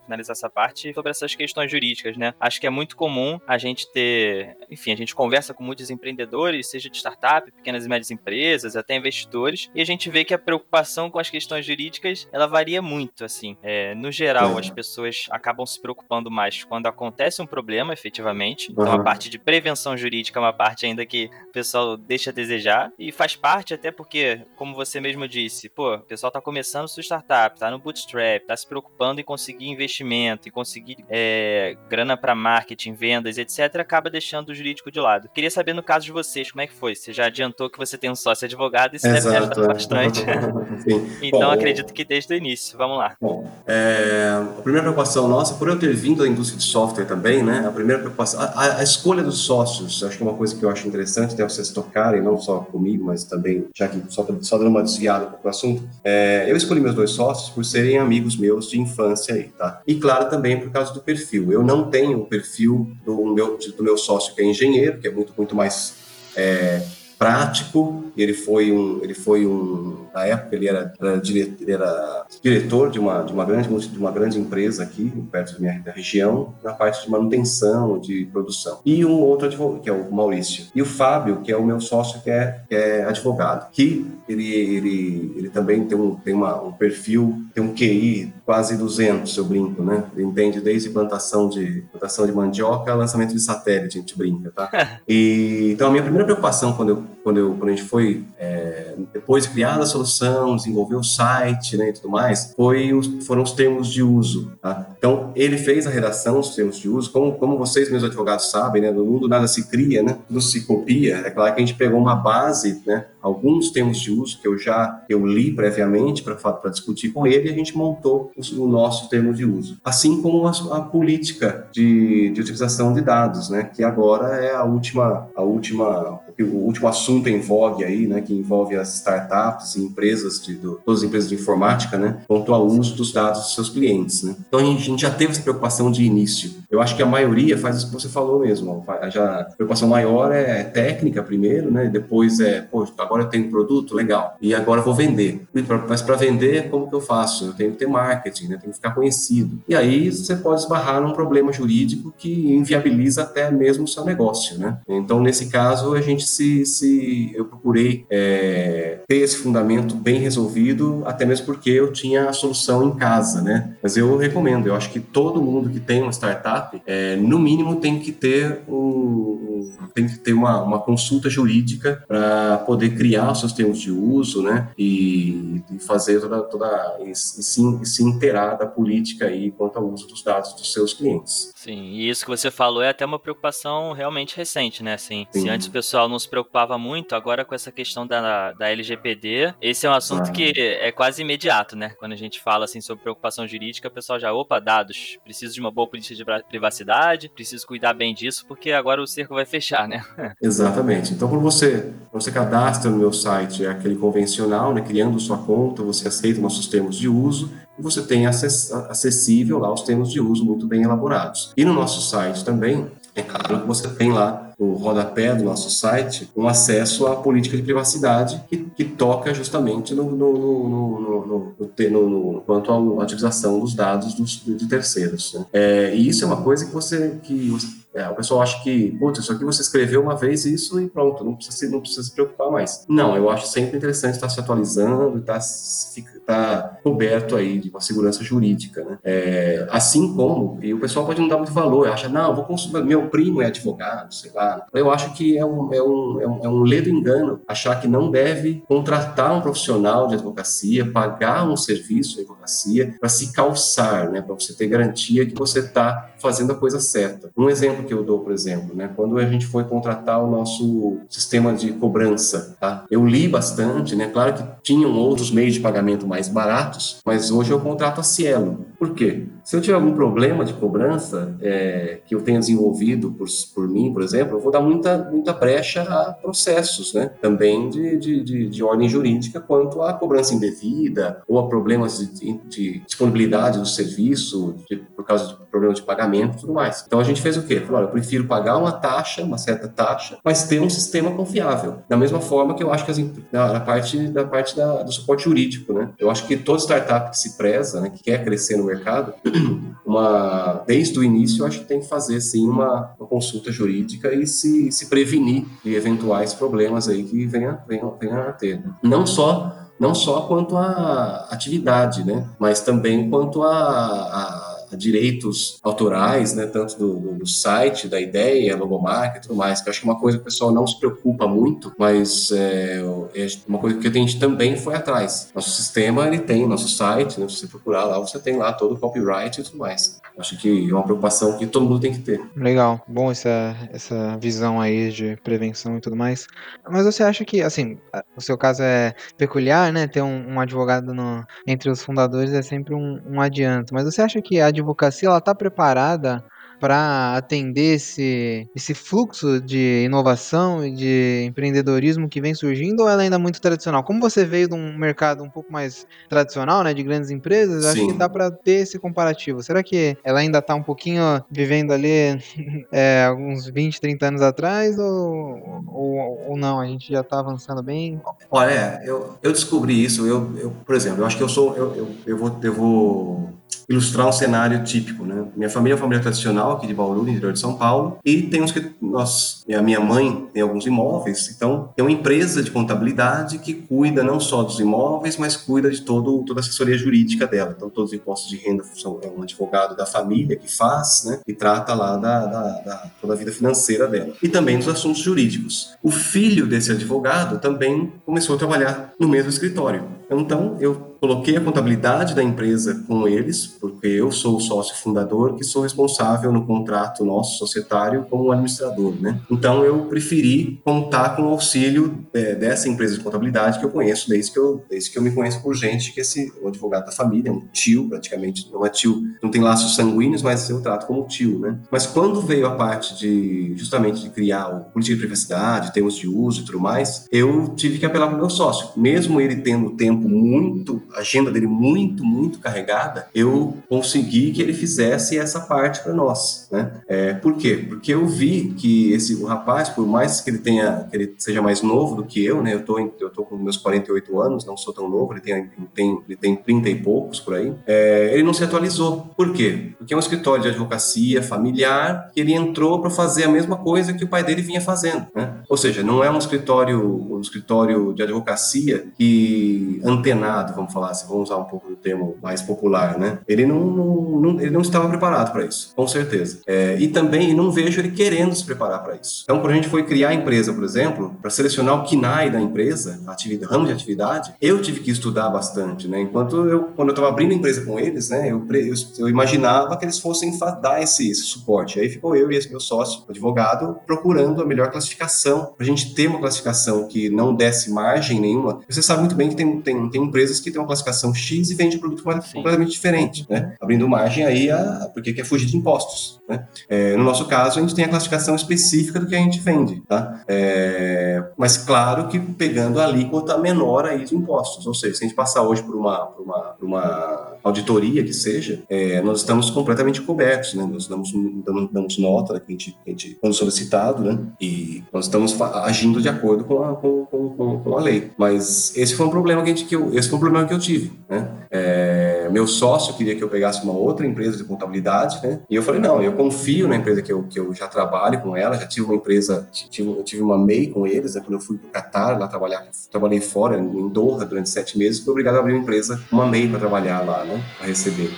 finalizar 0.06 0.34
essa 0.34 0.50
parte, 0.50 0.94
sobre 0.94 1.12
essas 1.12 1.36
questões 1.36 1.72
jurídicas, 1.72 2.18
né? 2.18 2.34
Acho 2.40 2.60
que 2.60 2.68
é 2.68 2.70
muito 2.70 2.96
comum 2.96 3.40
a 3.48 3.58
gente 3.58 3.92
ter, 3.92 4.58
enfim, 4.70 4.92
a 4.92 4.96
gente 4.96 5.16
conversa 5.16 5.54
com 5.54 5.64
muitos 5.64 5.90
empreendedores, 5.90 6.70
seja 6.70 6.90
de 6.90 6.98
startup, 6.98 7.52
pequenas 7.52 7.86
e 7.86 7.90
médias 7.90 8.12
empresas, 8.12 8.76
até 8.76 8.96
investidores, 8.96 9.70
e 9.74 9.82
a 9.82 9.86
gente 9.86 10.10
vê 10.10 10.24
que 10.24 10.34
a 10.34 10.40
preocupação 10.40 11.10
com 11.10 11.20
as 11.20 11.30
questões 11.30 11.66
jurídicas, 11.66 12.28
ela 12.32 12.48
varia 12.48 12.82
muito, 12.82 13.26
assim. 13.26 13.58
É, 13.62 13.94
no 13.96 14.12
geral, 14.12 14.58
as 14.58 14.70
pessoas 14.70 15.26
acabam 15.30 15.66
se 15.66 15.82
preocupando 15.82 16.30
mais 16.32 16.64
quando 16.64 16.88
acontece 16.88 17.42
um 17.42 17.46
problema, 17.46 17.94
efetivamente. 17.94 18.72
Então, 18.72 18.92
a 18.92 19.04
parte 19.04 19.30
de 19.30 19.40
prevenção 19.40 19.98
jurídica 19.98 20.40
é 20.40 20.42
uma 20.42 20.54
parte 20.54 20.86
ainda 20.86 21.06
que 21.06 21.30
o 21.48 21.52
pessoal 21.52 21.98
deixa 21.98 22.30
a 22.30 22.34
desejar, 22.34 22.92
e 22.98 23.12
faz 23.12 23.36
parte 23.36 23.74
até 23.74 23.92
porque, 23.92 24.42
como 24.56 24.76
você 24.76 25.00
mesmo 25.00 25.28
disse, 25.28 25.70
pô, 25.70 25.96
o 25.96 26.00
pessoal 26.00 26.32
tá 26.32 26.42
começando 26.42 26.88
sua 26.88 27.02
startup, 27.10 27.60
tá 27.60 27.72
no 27.72 27.80
bootstrap, 27.80 28.46
tá 28.46 28.56
se 28.56 28.68
preocupando 28.68 29.20
em 29.20 29.24
conseguir 29.24 29.68
investimento, 29.68 30.48
e 30.48 30.52
conseguir 30.52 30.98
é, 31.10 31.76
grana 31.90 32.16
para 32.16 32.36
marketing, 32.36 32.94
vendas, 32.94 33.38
etc., 33.38 33.78
acaba 33.80 34.10
deixando 34.10 34.50
o 34.50 34.56
jurídico 34.56 34.92
de 34.92 35.00
lado. 35.00 35.30
Queria 35.34 35.50
saber 35.50 35.74
no 35.74 35.84
caso 35.84 36.06
de 36.06 36.12
vocês, 36.12 36.52
como 36.52 36.62
é 36.62 36.68
que 36.68 36.74
foi? 36.74 36.96
Você 36.96 37.14
já 37.14 37.26
adiantou 37.26 37.70
que 37.70 37.78
você 37.78 37.98
tem 37.98 38.10
um 38.10 38.16
sócio 38.16 38.46
advogado, 38.46 38.96
isso 38.96 39.08
Exato, 39.08 39.34
deve 39.34 39.46
ajudar 39.46 39.64
é. 39.64 39.74
bastante. 39.74 40.24
então 41.22 41.40
Bom, 41.40 41.52
acredito 41.52 41.94
que 41.94 42.04
desde 42.04 42.34
o 42.34 42.38
início. 42.38 42.78
Vamos 42.78 42.98
lá. 42.98 43.16
Bom, 43.22 43.50
é, 43.68 44.30
a 44.60 44.62
primeira 44.62 44.82
preocupação 44.82 45.28
nossa, 45.28 45.56
por 45.56 45.68
eu 45.68 45.78
ter 45.78 45.94
vindo 45.94 46.24
da 46.24 46.28
indústria 46.28 46.58
de 46.58 46.66
software 46.66 47.06
também, 47.06 47.44
né? 47.44 47.66
A 47.68 47.72
primeira 47.72 48.02
preocupação, 48.02 48.42
a, 48.42 48.78
a 48.78 48.84
escolha 48.84 49.24
dos 49.24 49.40
sócios, 49.40 50.04
acho 50.04 50.18
que 50.18 50.24
é 50.24 50.26
uma 50.26 50.36
coisa 50.36 50.56
que 50.56 50.64
eu 50.64 50.70
acho 50.70 50.88
interessante, 50.88 51.34
até 51.34 51.44
vocês 51.44 51.70
tocarem, 51.70 52.22
não 52.22 52.40
só 52.40 52.60
comigo, 52.60 53.06
mas 53.06 53.24
também, 53.24 53.66
já 53.76 53.88
que 53.88 54.02
só, 54.10 54.26
só 54.42 54.58
dando 54.58 54.70
uma 54.70 54.84
desviada 54.84 55.26
para 55.26 55.48
o 55.48 55.50
assunto, 55.50 55.88
é, 56.04 56.46
eu 56.50 56.56
escolhi 56.56 56.82
meus 56.82 56.96
dois 57.00 57.12
sócios 57.12 57.50
por 57.50 57.64
serem 57.64 57.98
amigos 57.98 58.36
meus 58.36 58.70
de 58.70 58.80
infância 58.80 59.34
aí, 59.34 59.46
tá? 59.58 59.82
E 59.88 59.96
claro 59.96 60.30
também 60.30 60.60
por 60.60 60.70
causa 60.70 60.94
do 60.94 61.00
perfil. 61.00 61.52
Eu 61.52 61.64
não 61.64 61.90
tenho 61.90 62.20
o 62.20 62.26
perfil 62.26 62.92
do 63.06 63.34
meu, 63.34 63.58
do 63.58 63.84
meu 63.84 63.98
sócio 63.98 64.36
que 64.36 64.42
é 64.42 64.46
engenheiro, 64.46 65.00
que 65.00 65.08
é 65.08 65.12
muito, 65.12 65.34
muito 65.38 65.56
mais 65.56 65.96
é, 66.36 66.82
prático. 67.20 68.06
Ele 68.18 68.34
foi 68.34 68.72
um, 68.72 69.00
ele 69.04 69.14
foi 69.14 69.46
um, 69.46 70.06
na 70.14 70.26
época 70.26 70.56
ele 70.56 70.68
era, 70.68 70.94
era, 71.00 71.18
dire, 71.18 71.56
ele 71.60 71.72
era 71.72 72.26
diretor 72.42 72.90
de 72.90 73.00
uma, 73.00 73.22
de 73.24 73.34
uma 73.34 73.46
grande, 73.46 73.68
de 73.68 73.98
uma 73.98 74.12
grande 74.12 74.40
empresa 74.40 74.84
aqui 74.84 75.12
perto 75.32 75.54
da 75.54 75.60
minha 75.60 75.80
da 75.80 75.92
região, 75.92 76.54
na 76.64 76.74
parte 76.74 77.04
de 77.04 77.12
manutenção, 77.12 78.00
de 78.00 78.26
produção. 78.26 78.80
E 78.86 79.06
um 79.06 79.20
outro 79.20 79.48
advogado, 79.48 79.82
que 79.82 79.90
é 79.90 79.94
o 79.94 80.12
Maurício. 80.12 80.66
E 80.74 80.82
o 80.82 80.86
Fábio, 80.86 81.42
que 81.42 81.52
é 81.52 81.58
o 81.58 81.64
meu 81.64 81.80
sócio, 81.80 82.22
que 82.22 82.30
é, 82.30 82.62
que 82.68 82.76
é 82.76 83.04
advogado, 83.04 83.70
que 83.72 84.06
ele, 84.28 84.54
ele, 84.54 85.34
ele 85.36 85.50
também 85.50 85.86
tem 85.86 85.98
um, 85.98 86.16
tem 86.16 86.34
uma, 86.34 86.62
um 86.62 86.72
perfil, 86.72 87.42
tem 87.54 87.64
um 87.64 87.74
QI 87.74 88.34
quase 88.46 88.78
200, 88.78 89.36
eu 89.38 89.46
brinco, 89.46 89.84
né? 89.84 90.04
Ele 90.16 90.26
entende 90.26 90.60
desde 90.62 90.90
plantação 90.90 91.50
de 91.50 91.84
plantação 91.92 92.26
de 92.26 92.32
mandioca 92.32 92.94
lançamento 92.94 93.34
de 93.34 93.40
satélite, 93.40 93.98
a 93.98 94.02
gente 94.02 94.18
brinca, 94.18 94.52
tá? 94.52 95.00
e 95.08 95.72
então 95.74 95.88
a 95.88 95.92
minha 95.92 96.04
primeira 96.04 96.26
preocupação 96.26 96.74
quando 96.74 96.90
eu 96.90 97.04
quando, 97.24 97.38
eu, 97.38 97.50
quando 97.56 97.70
a 97.70 97.76
gente 97.76 97.88
foi, 97.88 98.24
é, 98.38 98.96
depois 99.14 99.46
de 99.46 99.52
criar 99.52 99.78
a 99.80 99.86
solução, 99.86 100.56
desenvolver 100.56 100.96
o 100.96 101.04
site 101.04 101.78
né, 101.78 101.90
e 101.90 101.94
tudo 101.94 102.10
mais, 102.10 102.54
foi 102.56 102.94
os, 102.94 103.26
foram 103.26 103.44
os 103.44 103.52
termos 103.52 103.88
de 103.88 104.02
uso. 104.02 104.52
Tá? 104.62 104.88
Então, 104.98 105.32
ele 105.36 105.58
fez 105.58 105.86
a 105.86 105.90
redação 105.90 106.36
dos 106.36 106.56
termos 106.56 106.78
de 106.78 106.90
uso, 106.90 107.12
como, 107.12 107.34
como 107.34 107.58
vocês, 107.58 107.90
meus 107.90 108.04
advogados, 108.04 108.52
sabem, 108.52 108.82
né, 108.82 108.92
no 108.92 109.06
mundo 109.06 109.28
nada 109.28 109.48
se 109.48 109.70
cria, 109.70 110.02
né, 110.02 110.18
tudo 110.28 110.42
se 110.42 110.66
copia. 110.66 111.18
É 111.18 111.30
claro 111.30 111.54
que 111.54 111.62
a 111.62 111.66
gente 111.66 111.78
pegou 111.78 112.00
uma 112.00 112.16
base, 112.16 112.82
né, 112.86 113.06
alguns 113.22 113.72
termos 113.72 114.00
de 114.00 114.12
uso 114.12 114.40
que 114.42 114.48
eu 114.48 114.58
já 114.58 115.04
eu 115.10 115.26
li 115.26 115.52
previamente 115.52 116.24
para 116.24 116.70
discutir 116.70 117.10
com 117.10 117.28
ele 117.28 117.50
e 117.50 117.52
a 117.52 117.56
gente 117.56 117.78
montou 117.78 118.32
o, 118.36 118.64
o 118.64 118.68
nosso 118.68 119.10
termo 119.10 119.34
de 119.34 119.46
uso. 119.46 119.78
Assim 119.84 120.22
como 120.22 120.48
a, 120.48 120.52
a 120.52 120.82
política 120.82 121.68
de, 121.72 122.30
de 122.30 122.42
utilização 122.42 122.94
de 122.94 123.02
dados, 123.02 123.50
né, 123.50 123.64
que 123.64 123.84
agora 123.84 124.38
é 124.38 124.56
a 124.56 124.64
última, 124.64 125.28
a 125.36 125.42
última 125.42 126.20
o 126.44 126.56
último 126.58 126.88
assunto 126.88 127.28
em 127.28 127.40
vogue 127.40 127.84
aí, 127.84 128.08
né, 128.08 128.22
que 128.22 128.34
envolve 128.34 128.76
as 128.76 128.96
startups 128.96 129.76
e 129.76 129.84
empresas 129.84 130.42
de 130.42 130.56
do, 130.56 130.80
todas 130.86 131.02
as 131.02 131.08
empresas 131.08 131.30
de 131.30 131.36
informática, 131.36 131.98
né, 131.98 132.22
quanto 132.28 132.54
ao 132.54 132.66
uso 132.66 132.96
dos 132.96 133.12
dados 133.12 133.42
dos 133.42 133.56
seus 133.56 133.70
clientes, 133.70 134.24
né. 134.24 134.36
Então 134.48 134.60
a 134.60 134.64
gente, 134.64 135.02
já 135.02 135.10
teve 135.10 135.32
essa 135.32 135.42
preocupação 135.42 135.92
de 135.92 136.04
início. 136.04 136.52
Eu 136.70 136.82
acho 136.82 136.96
que 136.96 137.04
a 137.04 137.06
maioria 137.06 137.58
faz 137.58 137.78
isso 137.78 137.88
que 137.88 137.94
você 137.94 138.08
falou 138.08 138.40
mesmo. 138.40 138.86
Já 139.12 139.42
a 139.42 139.44
preocupação 139.46 139.88
maior 139.88 140.32
é 140.32 140.64
técnica 140.64 141.24
primeiro, 141.24 141.72
né, 141.72 141.88
depois 141.88 142.40
é, 142.40 142.62
pô, 142.62 142.88
agora 142.98 143.24
eu 143.24 143.28
tenho 143.28 143.50
produto, 143.50 143.96
legal, 143.96 144.36
e 144.42 144.54
agora 144.54 144.82
eu 144.82 144.86
vou 144.86 144.94
vender. 144.94 145.48
Mas 145.88 146.02
para 146.02 146.16
vender, 146.16 146.70
como 146.70 146.88
que 146.88 146.96
eu 146.96 147.02
faço? 147.02 147.46
Eu 147.46 147.54
tenho 147.54 147.72
que 147.72 147.78
ter 147.78 147.88
marketing, 147.88 148.48
né, 148.48 148.58
tenho 148.58 148.72
que 148.72 148.78
ficar 148.78 148.92
conhecido. 148.92 149.60
E 149.68 149.76
aí 149.76 150.10
você 150.12 150.36
pode 150.36 150.62
esbarrar 150.62 151.02
num 151.02 151.14
problema 151.14 151.52
jurídico 151.52 152.14
que 152.18 152.54
inviabiliza 152.54 153.24
até 153.24 153.52
mesmo 153.52 153.84
o 153.84 153.88
seu 153.88 154.06
negócio, 154.06 154.58
né. 154.58 154.78
Então 154.88 155.20
nesse 155.20 155.48
caso 155.48 155.94
a 155.94 156.02
gente 156.02 156.29
se, 156.30 156.66
se 156.66 157.32
eu 157.34 157.46
procurei 157.46 158.06
é, 158.10 159.00
ter 159.08 159.18
esse 159.18 159.38
fundamento 159.38 159.96
bem 159.96 160.20
resolvido, 160.20 161.02
até 161.06 161.26
mesmo 161.26 161.46
porque 161.46 161.70
eu 161.70 161.92
tinha 161.92 162.30
a 162.30 162.34
solução 162.34 162.88
em 162.88 162.96
casa, 162.96 163.42
né? 163.42 163.76
Mas 163.82 163.98
eu 163.98 164.18
recomendo, 164.18 164.68
eu 164.68 164.76
acho 164.76 164.92
que 164.92 165.00
todo 165.00 165.42
mundo 165.42 165.70
que 165.70 165.80
tem 165.80 166.02
uma 166.02 166.12
startup, 166.12 166.82
é, 166.86 167.16
no 167.16 167.40
mínimo 167.40 167.78
tem 167.78 168.00
que 168.00 168.12
ter 168.12 168.60
um, 168.68 169.49
tem 169.94 170.08
que 170.08 170.18
ter 170.18 170.34
uma, 170.34 170.62
uma 170.62 170.80
consulta 170.80 171.30
jurídica 171.30 172.04
para 172.08 172.60
poder 172.60 172.96
criar 172.96 173.32
os 173.32 173.40
seus 173.40 173.54
termos 173.54 173.80
de 173.80 173.92
uso, 173.92 174.42
né? 174.42 174.70
E, 174.78 175.62
e 175.72 175.80
fazer 175.80 176.20
toda, 176.20 176.42
toda 176.44 176.98
e, 177.02 177.12
e, 177.12 177.16
se, 177.16 177.62
e 177.82 177.86
se 177.86 178.04
inteirar 178.04 178.56
da 178.56 178.66
política 178.66 179.26
aí 179.26 179.52
quanto 179.52 179.78
ao 179.78 179.86
uso 179.86 180.08
dos 180.08 180.24
dados 180.24 180.54
dos 180.54 180.72
seus 180.72 180.94
clientes. 180.94 181.52
Sim, 181.56 181.92
e 181.92 182.10
isso 182.10 182.24
que 182.24 182.32
você 182.32 182.50
falou 182.52 182.82
é 182.82 182.90
até 182.90 183.06
uma 183.06 183.20
preocupação 183.20 183.94
realmente 183.94 184.36
recente, 184.36 184.84
né? 184.84 184.94
Assim, 184.94 185.28
se 185.32 185.50
antes 185.50 185.68
o 185.68 185.72
pessoal 185.72 186.08
não 186.08 186.20
se 186.20 186.30
preocupava 186.30 186.78
muito, 186.78 187.16
agora 187.16 187.46
com 187.46 187.56
essa 187.56 187.72
questão 187.72 188.06
da, 188.06 188.54
da 188.54 188.70
LGPD, 188.70 189.54
esse 189.62 189.86
é 189.86 189.90
um 189.90 189.94
assunto 189.94 190.30
ah. 190.30 190.32
que 190.32 190.54
é 190.58 190.92
quase 190.92 191.22
imediato, 191.22 191.76
né? 191.76 191.90
Quando 192.00 192.14
a 192.14 192.18
gente 192.18 192.40
fala 192.40 192.66
assim 192.66 192.82
sobre 192.82 193.04
preocupação 193.04 193.48
jurídica, 193.48 193.88
o 193.88 193.92
pessoal 193.92 194.20
já, 194.20 194.34
opa, 194.34 194.60
dados, 194.60 195.18
preciso 195.24 195.54
de 195.54 195.60
uma 195.60 195.72
boa 195.72 195.88
política 195.88 196.16
de 196.16 196.44
privacidade, 196.48 197.30
preciso 197.30 197.66
cuidar 197.66 197.94
bem 197.94 198.14
disso, 198.14 198.46
porque 198.48 198.72
agora 198.72 199.02
o 199.02 199.08
cerco 199.08 199.34
vai 199.34 199.46
fechar, 199.50 199.88
né? 199.88 200.04
Exatamente. 200.42 201.14
Então, 201.14 201.28
quando 201.28 201.42
você, 201.42 201.92
você 202.14 202.32
cadastra 202.32 202.90
no 202.90 202.98
meu 202.98 203.12
site 203.12 203.66
é 203.66 203.70
aquele 203.70 203.96
convencional, 203.96 204.74
né? 204.74 204.82
Criando 204.82 205.20
sua 205.20 205.38
conta, 205.38 205.84
você 205.84 206.08
aceita 206.08 206.40
nossos 206.40 206.68
termos 206.68 206.96
de 206.96 207.08
uso, 207.08 207.52
e 207.78 207.82
você 207.82 208.02
tem 208.02 208.28
acessível 208.28 209.58
lá 209.60 209.74
os 209.74 209.82
termos 209.82 210.12
de 210.12 210.20
uso 210.20 210.46
muito 210.46 210.68
bem 210.68 210.84
elaborados. 210.84 211.54
E 211.56 211.64
no 211.64 211.74
nosso 211.74 212.10
site 212.10 212.44
também, 212.44 212.88
é 213.16 213.22
claro 213.22 213.62
que 213.62 213.68
você 213.68 213.88
tem 213.88 214.12
lá 214.12 214.54
no 214.60 214.74
rodapé 214.74 215.34
do 215.34 215.44
nosso 215.44 215.70
site 215.70 216.30
um 216.36 216.48
acesso 216.48 217.08
à 217.08 217.16
política 217.16 217.56
de 217.56 217.64
privacidade 217.64 218.44
que, 218.50 218.58
que 218.58 218.84
toca 218.84 219.34
justamente 219.34 219.96
no, 219.96 220.12
no, 220.12 220.70
no, 220.70 221.56
no, 221.88 222.42
quanto 222.46 222.72
à 222.72 222.78
utilização 222.78 223.60
dos 223.60 223.74
dados 223.74 224.14
dos, 224.14 224.44
de 224.46 224.68
terceiros. 224.68 225.34
Né? 225.34 225.46
É, 225.54 225.96
e 225.96 226.08
isso 226.08 226.24
é 226.24 226.28
uma 226.28 226.42
coisa 226.42 226.66
que 226.66 226.74
você 226.74 227.18
que 227.24 227.52
é, 228.00 228.10
o 228.10 228.16
pessoal 228.16 228.42
acha 228.42 228.64
que, 228.64 228.92
putz, 228.98 229.20
isso 229.20 229.34
aqui 229.34 229.44
você 229.44 229.62
escreveu 229.62 230.02
uma 230.02 230.16
vez 230.16 230.46
isso 230.46 230.80
e 230.80 230.90
pronto, 230.90 231.22
não 231.24 231.36
precisa, 231.36 231.58
se, 231.58 231.70
não 231.70 231.82
precisa 231.82 232.04
se 232.04 232.14
preocupar 232.14 232.50
mais. 232.50 232.86
Não, 232.88 233.16
eu 233.16 233.30
acho 233.30 233.48
sempre 233.48 233.76
interessante 233.76 234.16
estar 234.16 234.30
se 234.30 234.40
atualizando, 234.40 235.18
estar, 235.18 235.38
estar 235.38 236.80
coberto 236.82 237.36
aí 237.36 237.60
de 237.60 237.70
uma 237.70 237.82
segurança 237.82 238.24
jurídica, 238.24 238.86
né? 238.86 239.00
É, 239.04 239.68
assim 239.70 240.14
como, 240.16 240.58
e 240.62 240.74
o 240.74 240.80
pessoal 240.80 241.06
pode 241.06 241.20
não 241.20 241.28
dar 241.28 241.38
muito 241.38 241.52
valor, 241.52 241.90
acha, 241.90 242.08
não, 242.08 242.34
vou 242.34 242.46
consumir, 242.46 242.84
meu 242.86 243.10
primo 243.10 243.42
é 243.42 243.48
advogado, 243.48 244.14
sei 244.14 244.32
lá. 244.34 244.66
Eu 244.74 244.90
acho 244.90 245.14
que 245.14 245.38
é 245.38 245.46
um, 245.46 245.74
é 245.74 245.84
um, 245.84 246.22
é 246.22 246.28
um, 246.28 246.40
é 246.46 246.50
um 246.50 246.64
ledo 246.64 246.90
engano 246.90 247.42
achar 247.46 247.82
que 247.82 247.88
não 247.88 248.10
deve 248.10 248.64
contratar 248.66 249.36
um 249.36 249.42
profissional 249.42 250.08
de 250.08 250.16
advocacia, 250.16 250.90
pagar 250.90 251.46
um 251.46 251.58
serviço 251.58 252.16
de 252.16 252.22
advocacia 252.22 252.96
para 252.98 253.10
se 253.10 253.34
calçar, 253.34 254.10
né? 254.10 254.22
Para 254.22 254.36
você 254.36 254.54
ter 254.54 254.68
garantia 254.68 255.26
que 255.26 255.36
você 255.36 255.60
está 255.60 256.12
fazendo 256.18 256.52
a 256.52 256.56
coisa 256.56 256.80
certa. 256.80 257.30
Um 257.36 257.50
exemplo 257.50 257.84
que 257.90 257.94
eu 257.94 258.04
dou, 258.04 258.20
por 258.20 258.32
exemplo, 258.32 258.76
né? 258.76 258.92
Quando 258.96 259.18
a 259.18 259.26
gente 259.26 259.48
foi 259.48 259.64
contratar 259.64 260.24
o 260.24 260.30
nosso 260.30 261.00
sistema 261.10 261.54
de 261.54 261.74
cobrança, 261.74 262.56
tá? 262.60 262.86
Eu 262.90 263.04
li 263.06 263.28
bastante, 263.28 263.96
né? 263.96 264.08
Claro 264.08 264.34
que 264.36 264.44
tinham 264.62 264.94
outros 264.94 265.32
meios 265.32 265.56
de 265.56 265.60
pagamento 265.60 266.08
mais 266.08 266.30
baratos, 266.30 267.02
mas 267.04 267.32
hoje 267.32 267.52
eu 267.52 267.60
contrato 267.60 268.00
a 268.00 268.04
Cielo. 268.04 268.66
Por 268.80 268.94
quê? 268.94 269.28
Se 269.44 269.58
eu 269.58 269.62
tiver 269.62 269.76
algum 269.76 269.94
problema 269.94 270.46
de 270.46 270.54
cobrança 270.54 271.36
é, 271.42 272.00
que 272.06 272.16
eu 272.16 272.22
tenha 272.22 272.40
desenvolvido 272.40 273.12
por, 273.12 273.28
por 273.54 273.68
mim, 273.68 273.92
por 273.92 274.02
exemplo, 274.02 274.38
eu 274.38 274.40
vou 274.40 274.52
dar 274.52 274.62
muita, 274.62 274.98
muita 275.12 275.34
brecha 275.34 275.82
a 275.82 276.14
processos, 276.14 276.94
né? 276.94 277.12
Também 277.22 277.70
de, 277.70 277.98
de, 277.98 278.24
de, 278.24 278.48
de 278.48 278.64
ordem 278.64 278.88
jurídica 278.88 279.42
quanto 279.42 279.82
à 279.82 279.94
cobrança 279.94 280.34
indevida 280.34 281.22
ou 281.28 281.38
a 281.40 281.50
problemas 281.50 282.00
de, 282.00 282.40
de 282.48 282.80
disponibilidade 282.86 283.60
do 283.60 283.66
serviço 283.66 284.56
de, 284.70 284.78
por 284.78 285.04
causa 285.04 285.28
de 285.28 285.36
problemas 285.52 285.80
de 285.80 285.84
pagamento 285.84 286.38
e 286.38 286.42
tudo 286.42 286.54
mais. 286.54 286.84
Então 286.88 287.02
a 287.02 287.04
gente 287.04 287.22
fez 287.22 287.36
o 287.36 287.44
quê? 287.44 287.60
Falou, 287.60 287.82
olha, 287.82 287.88
eu 287.88 287.92
prefiro 287.92 288.26
pagar 288.26 288.58
uma 288.58 288.72
taxa, 288.72 289.24
uma 289.24 289.38
certa 289.38 289.68
taxa, 289.68 290.18
mas 290.24 290.46
ter 290.46 290.62
um 290.62 290.70
sistema 290.70 291.12
confiável. 291.12 291.80
Da 291.90 291.98
mesma 291.98 292.22
forma 292.22 292.56
que 292.56 292.64
eu 292.64 292.72
acho 292.72 292.86
que 292.86 292.92
as, 292.92 292.98
na, 293.30 293.54
na 293.54 293.60
parte, 293.60 294.08
da 294.08 294.24
parte 294.24 294.56
da, 294.56 294.84
do 294.84 294.92
suporte 294.92 295.26
jurídico, 295.26 295.74
né? 295.74 295.90
Eu 296.00 296.10
acho 296.10 296.26
que 296.26 296.38
toda 296.38 296.60
startup 296.60 297.10
que 297.10 297.18
se 297.18 297.36
preza, 297.36 297.82
né, 297.82 297.90
que 297.90 298.04
quer 298.04 298.24
crescer 298.24 298.56
no 298.56 298.69
mercado, 298.70 299.14
uma, 299.86 300.64
desde 300.66 300.98
o 301.00 301.04
início, 301.04 301.42
eu 301.42 301.48
acho 301.48 301.60
que 301.60 301.66
tem 301.66 301.80
que 301.80 301.88
fazer 301.88 302.20
sim 302.22 302.48
uma, 302.48 302.94
uma 303.00 303.08
consulta 303.08 303.52
jurídica 303.52 304.14
e 304.14 304.26
se, 304.28 304.72
se 304.72 304.88
prevenir 304.88 305.46
de 305.64 305.76
eventuais 305.76 306.34
problemas 306.34 306.88
aí 306.88 307.04
que 307.04 307.26
venha, 307.26 307.60
venha, 307.68 307.86
venha 308.00 308.22
a 308.22 308.34
ter. 308.34 308.60
Né? 308.60 308.72
Não 308.84 309.06
só 309.06 309.56
não 309.80 309.96
só 309.96 310.24
quanto 310.24 310.58
à 310.58 311.28
atividade, 311.32 312.04
né, 312.04 312.28
mas 312.38 312.60
também 312.60 313.10
quanto 313.10 313.44
a, 313.44 314.49
a 314.72 314.76
direitos 314.76 315.60
autorais, 315.64 316.34
né, 316.34 316.46
tanto 316.46 316.78
do, 316.78 317.14
do, 317.14 317.28
site, 317.28 317.88
da 317.88 318.00
ideia, 318.00 318.56
logomarca 318.56 319.18
e 319.18 319.22
tudo 319.22 319.36
mais, 319.36 319.62
que 319.62 319.70
eu 319.70 319.72
acho 319.72 319.82
que 319.82 319.88
é 319.88 319.92
uma 319.92 320.00
coisa 320.00 320.18
que 320.18 320.22
o 320.22 320.26
pessoal 320.26 320.52
não 320.52 320.66
se 320.66 320.78
preocupa 320.80 321.28
muito, 321.28 321.74
mas 321.78 322.32
é, 322.32 322.82
é 323.16 323.28
uma 323.48 323.60
coisa 323.60 323.78
que 323.78 323.88
a 323.88 323.92
gente 323.92 324.20
também 324.20 324.56
foi 324.56 324.76
atrás. 324.76 325.32
Nosso 325.34 325.52
sistema, 325.52 326.08
ele 326.08 326.20
tem 326.20 326.48
nosso 326.48 326.68
site, 326.70 327.20
né, 327.20 327.28
se 327.28 327.38
você 327.38 327.48
procurar 327.48 327.86
lá, 327.86 328.00
você 328.00 328.20
tem 328.20 328.38
lá 328.38 328.54
todo 328.54 328.76
o 328.76 328.80
copyright 328.80 329.40
e 329.40 329.44
tudo 329.44 329.58
mais. 329.58 330.00
Acho 330.18 330.38
que 330.38 330.70
é 330.70 330.74
uma 330.74 330.84
preocupação 330.84 331.38
que 331.38 331.48
todo 331.48 331.66
mundo 331.66 331.80
tem 331.80 331.94
que 331.94 332.00
ter. 332.00 332.22
Legal, 332.36 332.84
bom 332.88 333.10
essa, 333.10 333.56
essa 333.72 334.18
visão 334.18 334.60
aí 334.60 334.92
de 334.92 335.16
prevenção 335.24 335.78
e 335.78 335.82
tudo 335.82 335.96
mais. 335.96 336.28
Mas 336.70 336.86
você 336.86 337.04
acha 337.04 337.24
que, 337.24 337.42
assim, 337.42 337.78
o 338.18 338.22
seu 338.22 338.38
caso 338.38 338.62
é 338.62 338.94
peculiar, 339.18 339.72
né, 339.72 339.88
ter 339.88 340.02
um, 340.02 340.34
um 340.34 340.40
advogado 340.40 340.94
no, 340.94 341.24
entre 341.48 341.70
os 341.70 341.82
fundadores 341.82 342.34
é 342.34 342.42
sempre 342.42 342.76
um, 342.76 343.00
um 343.06 343.22
adianto, 343.22 343.74
mas 343.74 343.86
você 343.86 344.02
acha 344.02 344.22
que 344.22 344.42
a 344.42 344.52
advocacia 344.60 345.10
ela 345.10 345.18
está 345.18 345.34
preparada 345.34 346.24
para 346.60 347.16
atender 347.16 347.76
esse, 347.76 348.48
esse 348.56 348.74
fluxo 348.74 349.40
de 349.40 349.84
inovação 349.86 350.66
e 350.66 350.72
de 350.72 351.24
empreendedorismo 351.26 352.10
que 352.10 352.20
vem 352.20 352.34
surgindo 352.36 352.82
ou 352.82 352.90
ela 352.90 353.02
ainda 353.02 353.16
é 353.16 353.20
muito 353.20 353.40
tradicional? 353.40 353.84
Como 353.84 354.02
você 354.02 354.26
veio 354.26 354.50
de 354.50 354.56
um 354.56 354.78
mercado 354.78 355.24
um 355.24 355.30
pouco 355.30 355.52
mais 355.52 355.88
tradicional, 356.10 356.64
né, 356.64 356.74
de 356.74 356.84
grandes 356.84 357.10
empresas, 357.10 357.64
Sim. 357.64 357.70
acho 357.70 357.88
que 357.88 357.98
dá 357.98 358.10
para 358.10 358.30
ter 358.30 358.62
esse 358.62 358.78
comparativo. 358.78 359.42
Será 359.42 359.64
que 359.64 359.98
ela 360.04 360.20
ainda 360.20 360.40
está 360.40 360.54
um 360.54 360.64
pouquinho 360.64 361.02
vivendo 361.32 361.72
ali 361.72 361.90
é, 362.72 363.10
uns 363.18 363.48
20, 363.48 363.80
30 363.80 364.08
anos 364.08 364.22
atrás 364.22 364.78
ou, 364.78 365.66
ou, 365.68 366.30
ou 366.30 366.38
não? 366.38 366.60
A 366.60 366.66
gente 366.66 366.92
já 366.92 367.02
está 367.02 367.20
avançando 367.20 367.64
bem? 367.64 368.02
Olha, 368.30 368.82
eu, 368.84 369.18
eu 369.24 369.32
descobri 369.32 369.84
isso, 369.84 370.06
eu, 370.06 370.38
eu, 370.38 370.52
por 370.66 370.76
exemplo, 370.76 371.02
eu 371.02 371.06
acho 371.06 371.18
que 371.18 371.24
eu 371.24 371.30
sou, 371.30 371.56
eu, 371.56 371.76
eu, 371.76 371.96
eu 372.06 372.18
vou, 372.18 372.40
eu 372.44 372.54
vou 372.54 373.39
ilustrar 373.70 374.08
um 374.08 374.12
cenário 374.12 374.64
típico, 374.64 375.06
né? 375.06 375.26
Minha 375.36 375.50
família 375.50 375.74
é 375.74 375.76
uma 375.76 375.82
família 375.82 376.02
tradicional 376.02 376.54
aqui 376.54 376.66
de 376.66 376.74
Bauru, 376.74 377.04
no 377.04 377.10
interior 377.10 377.32
de 377.32 377.40
São 377.40 377.56
Paulo, 377.56 378.00
e 378.04 378.24
tem 378.24 378.42
uns 378.42 378.52
que 378.52 378.72
nós, 378.82 379.46
a 379.56 379.62
minha 379.62 379.80
mãe 379.80 380.28
tem 380.34 380.42
alguns 380.42 380.66
imóveis, 380.66 381.30
então 381.36 381.70
tem 381.76 381.86
uma 381.86 381.92
empresa 381.92 382.42
de 382.42 382.50
contabilidade 382.50 383.38
que 383.38 383.54
cuida 383.54 384.04
não 384.04 384.20
só 384.20 384.42
dos 384.42 384.60
imóveis, 384.60 385.18
mas 385.18 385.38
cuida 385.38 385.70
de 385.70 385.82
todo, 385.82 386.24
toda 386.26 386.40
a 386.40 386.42
assessoria 386.42 386.78
jurídica 386.78 387.28
dela. 387.28 387.54
Então 387.56 387.70
todos 387.70 387.92
os 387.92 387.98
impostos 387.98 388.30
de 388.30 388.38
renda 388.38 388.64
são 388.76 389.00
é 389.04 389.08
um 389.08 389.22
advogado 389.22 389.76
da 389.76 389.86
família 389.86 390.36
que 390.36 390.52
faz, 390.52 391.04
né? 391.06 391.20
E 391.28 391.34
trata 391.34 391.74
lá 391.76 391.96
da, 391.98 392.26
da, 392.26 392.42
da 392.62 392.92
toda 393.00 393.14
a 393.14 393.16
vida 393.16 393.32
financeira 393.32 393.88
dela. 393.88 394.14
E 394.22 394.28
também 394.28 394.58
dos 394.58 394.68
assuntos 394.68 395.02
jurídicos. 395.02 395.78
O 395.84 395.92
filho 395.92 396.48
desse 396.48 396.72
advogado 396.72 397.40
também 397.40 397.94
começou 398.06 398.36
a 398.36 398.40
trabalhar 398.40 398.94
no 399.00 399.08
mesmo 399.08 399.30
escritório. 399.30 399.99
Então 400.10 400.58
eu 400.60 400.90
coloquei 401.00 401.38
a 401.38 401.42
contabilidade 401.42 402.14
da 402.14 402.22
empresa 402.22 402.84
com 402.88 403.08
eles, 403.08 403.48
porque 403.48 403.88
eu 403.88 404.12
sou 404.12 404.38
o 404.38 404.40
sócio 404.40 404.76
fundador 404.76 405.36
que 405.36 405.44
sou 405.44 405.64
responsável 405.64 406.32
no 406.32 406.46
contrato 406.46 407.06
nosso 407.06 407.38
societário 407.38 408.06
como 408.10 408.32
administrador, 408.32 408.94
né? 409.00 409.22
Então 409.32 409.64
eu 409.64 409.86
preferi 409.86 410.60
contar 410.64 411.16
com 411.16 411.24
o 411.24 411.30
auxílio 411.30 412.06
é, 412.14 412.36
dessa 412.36 412.68
empresa 412.68 412.98
de 412.98 413.04
contabilidade 413.04 413.60
que 413.60 413.66
eu 413.66 413.70
conheço 413.70 414.10
desde 414.10 414.32
que 414.32 414.40
eu, 414.40 414.64
desde 414.70 414.92
que 414.92 414.98
eu 414.98 415.02
me 415.02 415.12
conheço 415.12 415.42
por 415.42 415.56
gente, 415.56 415.94
que 415.94 416.02
esse 416.02 416.32
o 416.42 416.48
advogado 416.48 416.86
da 416.86 416.92
família, 416.92 417.32
um 417.32 417.42
tio 417.52 417.88
praticamente, 417.88 418.50
não 418.52 418.66
é 418.66 418.70
tio, 418.70 419.02
não 419.24 419.32
tem 419.32 419.42
laços 419.42 419.76
sanguíneos, 419.76 420.22
mas 420.22 420.50
eu 420.50 420.62
trato 420.62 420.86
como 420.86 421.08
tio, 421.08 421.40
né? 421.40 421.60
Mas 421.72 421.86
quando 421.86 422.22
veio 422.22 422.46
a 422.46 422.56
parte 422.56 422.98
de 422.98 423.54
justamente 423.56 424.02
de 424.02 424.10
criar 424.10 424.48
o 424.50 424.60
política 424.72 424.96
de 424.96 425.02
privacidade, 425.02 425.74
termos 425.74 425.96
de 425.96 426.08
uso 426.08 426.42
e 426.42 426.46
tudo 426.46 426.60
mais, 426.60 427.08
eu 427.12 427.54
tive 427.56 427.78
que 427.78 427.86
apelar 427.86 428.08
para 428.08 428.16
o 428.16 428.20
meu 428.20 428.30
sócio. 428.30 428.70
Mesmo 428.76 429.22
ele 429.22 429.38
tendo 429.38 429.72
tempo 429.72 429.99
muito, 430.08 430.82
a 430.94 431.00
agenda 431.00 431.32
dele 431.32 431.48
muito, 431.48 432.04
muito 432.04 432.40
carregada, 432.40 433.08
eu 433.14 433.58
consegui 433.68 434.32
que 434.32 434.42
ele 434.42 434.54
fizesse 434.54 435.18
essa 435.18 435.42
parte 435.42 435.82
para 435.82 435.94
nós, 435.94 436.48
né? 436.52 436.72
É, 436.88 437.14
por 437.14 437.36
quê? 437.36 437.66
Porque 437.68 437.94
eu 437.94 438.08
vi 438.08 438.54
que 438.58 438.92
esse 438.94 439.16
o 439.16 439.26
rapaz, 439.26 439.70
por 439.70 439.86
mais 439.86 440.22
que 440.22 440.30
ele 440.30 440.40
tenha, 440.40 440.88
que 440.90 440.96
ele 440.96 441.16
seja 441.18 441.42
mais 441.42 441.62
novo 441.62 441.96
do 441.96 442.04
que 442.04 442.24
eu, 442.24 442.42
né? 442.42 442.54
Eu 442.54 442.64
tô, 442.64 442.80
eu 442.80 443.10
tô 443.10 443.24
com 443.24 443.38
meus 443.38 443.58
48 443.58 444.22
anos, 444.22 444.46
não 444.46 444.56
sou 444.56 444.74
tão 444.74 444.90
novo, 444.90 445.14
ele 445.14 445.22
tem, 445.22 445.50
tem, 445.74 446.00
ele 446.08 446.18
tem 446.18 446.36
30 446.36 446.70
e 446.70 446.76
poucos 446.76 447.20
por 447.20 447.36
aí. 447.36 447.54
É, 447.66 448.12
ele 448.14 448.24
não 448.24 448.34
se 448.34 448.44
atualizou. 448.44 449.10
Por 449.16 449.34
quê? 449.34 449.74
Porque 449.78 449.94
é 449.94 449.98
um 449.98 450.00
escritório 450.00 450.44
de 450.44 450.50
advocacia 450.50 451.22
familiar 451.22 452.12
que 452.14 452.20
ele 452.20 452.34
entrou 452.34 452.80
para 452.80 452.90
fazer 452.90 453.26
a 453.26 453.30
mesma 453.30 453.58
coisa 453.58 453.94
que 453.94 454.04
o 454.04 454.08
pai 454.08 454.24
dele 454.24 454.42
vinha 454.42 454.62
fazendo, 454.62 455.08
né? 455.16 455.36
Ou 455.48 455.58
seja, 455.58 455.84
não 455.84 456.04
é 456.04 456.10
um 456.10 456.18
escritório, 456.18 457.08
um 457.12 457.20
escritório 457.20 457.94
de 457.94 458.04
advocacia 458.04 458.86
que 458.98 459.82
antenado, 459.90 460.54
vamos 460.54 460.74
falar 460.74 460.92
assim, 460.92 461.08
vamos 461.08 461.30
usar 461.30 461.38
um 461.38 461.46
pouco 461.46 461.70
do 461.70 461.76
termo 461.76 462.18
mais 462.22 462.42
popular, 462.42 462.98
né? 462.98 463.20
Ele 463.28 463.46
não, 463.46 463.60
não 463.60 464.40
ele 464.40 464.52
não 464.52 464.62
estava 464.62 464.88
preparado 464.88 465.32
para 465.32 465.46
isso, 465.46 465.74
com 465.76 465.88
certeza. 465.88 466.40
É, 466.46 466.78
e 466.80 466.88
também 466.88 467.34
não 467.34 467.52
vejo 467.52 467.80
ele 467.80 467.92
querendo 467.92 468.36
se 468.36 468.46
preparar 468.46 468.84
para 468.84 468.96
isso. 468.96 469.24
Então, 469.24 469.40
quando 469.40 469.52
a 469.52 469.56
gente 469.56 469.70
foi 469.70 469.84
criar 469.84 470.10
a 470.10 470.14
empresa, 470.14 470.54
por 470.54 470.64
exemplo, 470.64 471.16
para 471.22 471.30
selecionar 471.30 471.76
o 471.76 471.84
KINAI 471.84 472.30
da 472.30 472.40
empresa, 472.40 473.02
atividade, 473.08 473.52
ramo 473.52 473.66
de 473.66 473.74
atividade, 473.74 474.34
eu 474.42 474.62
tive 474.62 474.80
que 474.82 474.92
estudar 474.92 475.30
bastante, 475.30 475.88
né? 475.88 476.02
Enquanto 476.02 476.36
eu, 476.48 476.64
quando 476.76 476.90
eu 476.90 476.94
estava 476.94 477.10
abrindo 477.10 477.32
a 477.32 477.36
empresa 477.36 477.66
com 477.66 477.80
eles, 477.80 478.10
né, 478.10 478.32
eu, 478.32 478.46
eu, 478.52 478.74
eu 479.00 479.10
imaginava 479.10 479.76
que 479.78 479.86
eles 479.86 480.00
fossem 480.00 480.38
dar 480.62 480.82
esse, 480.82 481.10
esse, 481.10 481.24
suporte. 481.24 481.80
Aí 481.80 481.90
ficou 481.90 482.16
eu 482.16 482.32
e 482.32 482.36
esse 482.36 482.50
meu 482.50 482.60
sócio, 482.60 483.04
advogado, 483.10 483.78
procurando 483.86 484.42
a 484.42 484.46
melhor 484.46 484.72
classificação, 484.72 485.54
para 485.58 485.64
a 485.64 485.68
gente 485.68 485.94
ter 485.94 486.08
uma 486.08 486.20
classificação 486.20 486.88
que 486.88 487.10
não 487.10 487.34
desse 487.34 487.72
margem 487.72 488.20
nenhuma. 488.20 488.62
Você 488.70 488.82
sabe 488.82 489.02
muito 489.02 489.16
bem 489.16 489.30
que 489.30 489.36
tem, 489.36 489.62
tem, 489.62 489.79
tem 489.88 490.02
empresas 490.02 490.40
que 490.40 490.52
têm 490.52 490.60
uma 490.60 490.68
classificação 490.68 491.14
X 491.14 491.50
e 491.50 491.56
vendem 491.56 491.78
produto 491.78 492.04
completamente 492.04 492.72
diferente, 492.72 493.26
né? 493.30 493.56
Abrindo 493.62 493.88
margem 493.88 494.26
aí 494.26 494.50
a, 494.50 494.90
porque 494.94 495.14
quer 495.14 495.26
fugir 495.26 495.46
de 495.46 495.56
impostos, 495.56 496.20
né? 496.28 496.48
É, 496.68 496.96
no 496.96 497.04
nosso 497.04 497.26
caso, 497.26 497.60
a 497.60 497.62
gente 497.62 497.76
tem 497.76 497.86
a 497.86 497.90
classificação 497.90 498.36
específica 498.36 499.00
do 499.00 499.08
que 499.08 499.16
a 499.16 499.20
gente 499.20 499.40
vende, 499.40 499.82
tá? 499.88 500.24
É, 500.28 501.24
mas 501.38 501.58
claro 501.58 502.08
que 502.08 502.20
pegando 502.20 502.80
a 502.80 502.86
alíquota 502.86 503.38
menor 503.38 503.86
aí 503.86 504.04
de 504.04 504.16
impostos, 504.16 504.66
ou 504.66 504.74
seja, 504.74 504.96
se 504.96 505.04
a 505.04 505.08
gente 505.08 505.16
passar 505.16 505.44
hoje 505.44 505.64
por 505.64 505.76
uma, 505.76 506.06
por 506.08 506.24
uma, 506.24 506.40
por 506.40 506.66
uma 506.66 507.38
auditoria 507.44 508.04
que 508.04 508.14
seja, 508.14 508.64
é, 508.70 509.02
nós 509.02 509.20
estamos 509.20 509.50
completamente 509.50 510.02
cobertos, 510.02 510.54
né? 510.54 510.68
Nós 510.72 510.88
damos, 510.88 511.12
damos, 511.46 511.72
damos 511.72 511.98
nota 511.98 512.34
né, 512.34 512.40
que 512.40 512.48
a 512.48 512.52
gente, 512.52 512.78
a 512.86 512.90
gente, 512.90 513.18
quando 513.20 513.34
solicitado, 513.34 514.04
né? 514.04 514.20
E 514.40 514.84
nós 514.92 515.06
estamos 515.06 515.40
agindo 515.42 516.02
de 516.02 516.10
acordo 516.10 516.44
com 516.44 516.64
a, 516.64 516.76
com, 516.76 517.06
com, 517.06 517.60
com, 517.60 517.78
a 517.78 517.82
lei. 517.82 518.12
Mas 518.18 518.76
esse 518.76 518.96
foi 518.96 519.06
um 519.06 519.10
problema 519.10 519.42
que, 519.44 519.50
a 519.50 519.56
gente, 519.56 519.59
que 519.66 519.76
eu, 519.76 519.94
esse 519.94 520.10
foi 520.10 520.18
um 520.18 520.20
problema 520.20 520.48
que 520.48 520.54
eu 520.54 520.60
tive, 520.60 520.92
né? 521.08 521.30
É, 521.50 522.30
meu 522.32 522.46
sócio 522.46 522.94
queria 522.96 523.16
que 523.16 523.24
eu 523.24 523.30
pegasse 523.30 523.64
uma 523.64 523.74
outra 523.74 524.06
empresa 524.06 524.38
de 524.38 524.44
contabilidade, 524.44 525.20
né? 525.26 525.42
E 525.50 525.56
eu 525.56 525.64
falei, 525.64 525.82
não, 525.82 526.02
eu 526.02 526.14
confio 526.14 526.68
na 526.68 526.76
empresa 526.76 527.02
que 527.02 527.12
eu, 527.12 527.24
que 527.24 527.40
eu 527.40 527.54
já 527.54 527.68
trabalho 527.68 528.22
com 528.22 528.36
ela, 528.36 528.58
já 528.58 528.68
tive 528.68 528.86
uma 528.86 528.96
empresa, 528.96 529.48
tive, 529.52 529.90
eu 529.90 530.04
tive 530.04 530.22
uma 530.22 530.38
MEI 530.38 530.68
com 530.68 530.86
eles, 530.86 531.16
né? 531.16 531.22
Quando 531.22 531.34
eu 531.34 531.40
fui 531.40 531.58
para 531.58 531.68
o 531.68 531.72
Catar, 531.72 532.20
lá 532.20 532.28
trabalhar, 532.28 532.66
trabalhei 532.92 533.22
fora, 533.22 533.58
em 533.58 533.90
Doha, 533.90 534.26
durante 534.26 534.50
sete 534.50 534.78
meses, 534.78 535.00
fui 535.00 535.12
obrigado 535.12 535.36
a 535.36 535.40
abrir 535.40 535.54
uma 535.54 535.62
empresa, 535.62 536.02
uma 536.12 536.26
MEI 536.26 536.48
para 536.50 536.60
trabalhar 536.60 537.02
lá, 537.02 537.24
né? 537.24 537.44
Para 537.58 537.68
receber. 537.68 538.12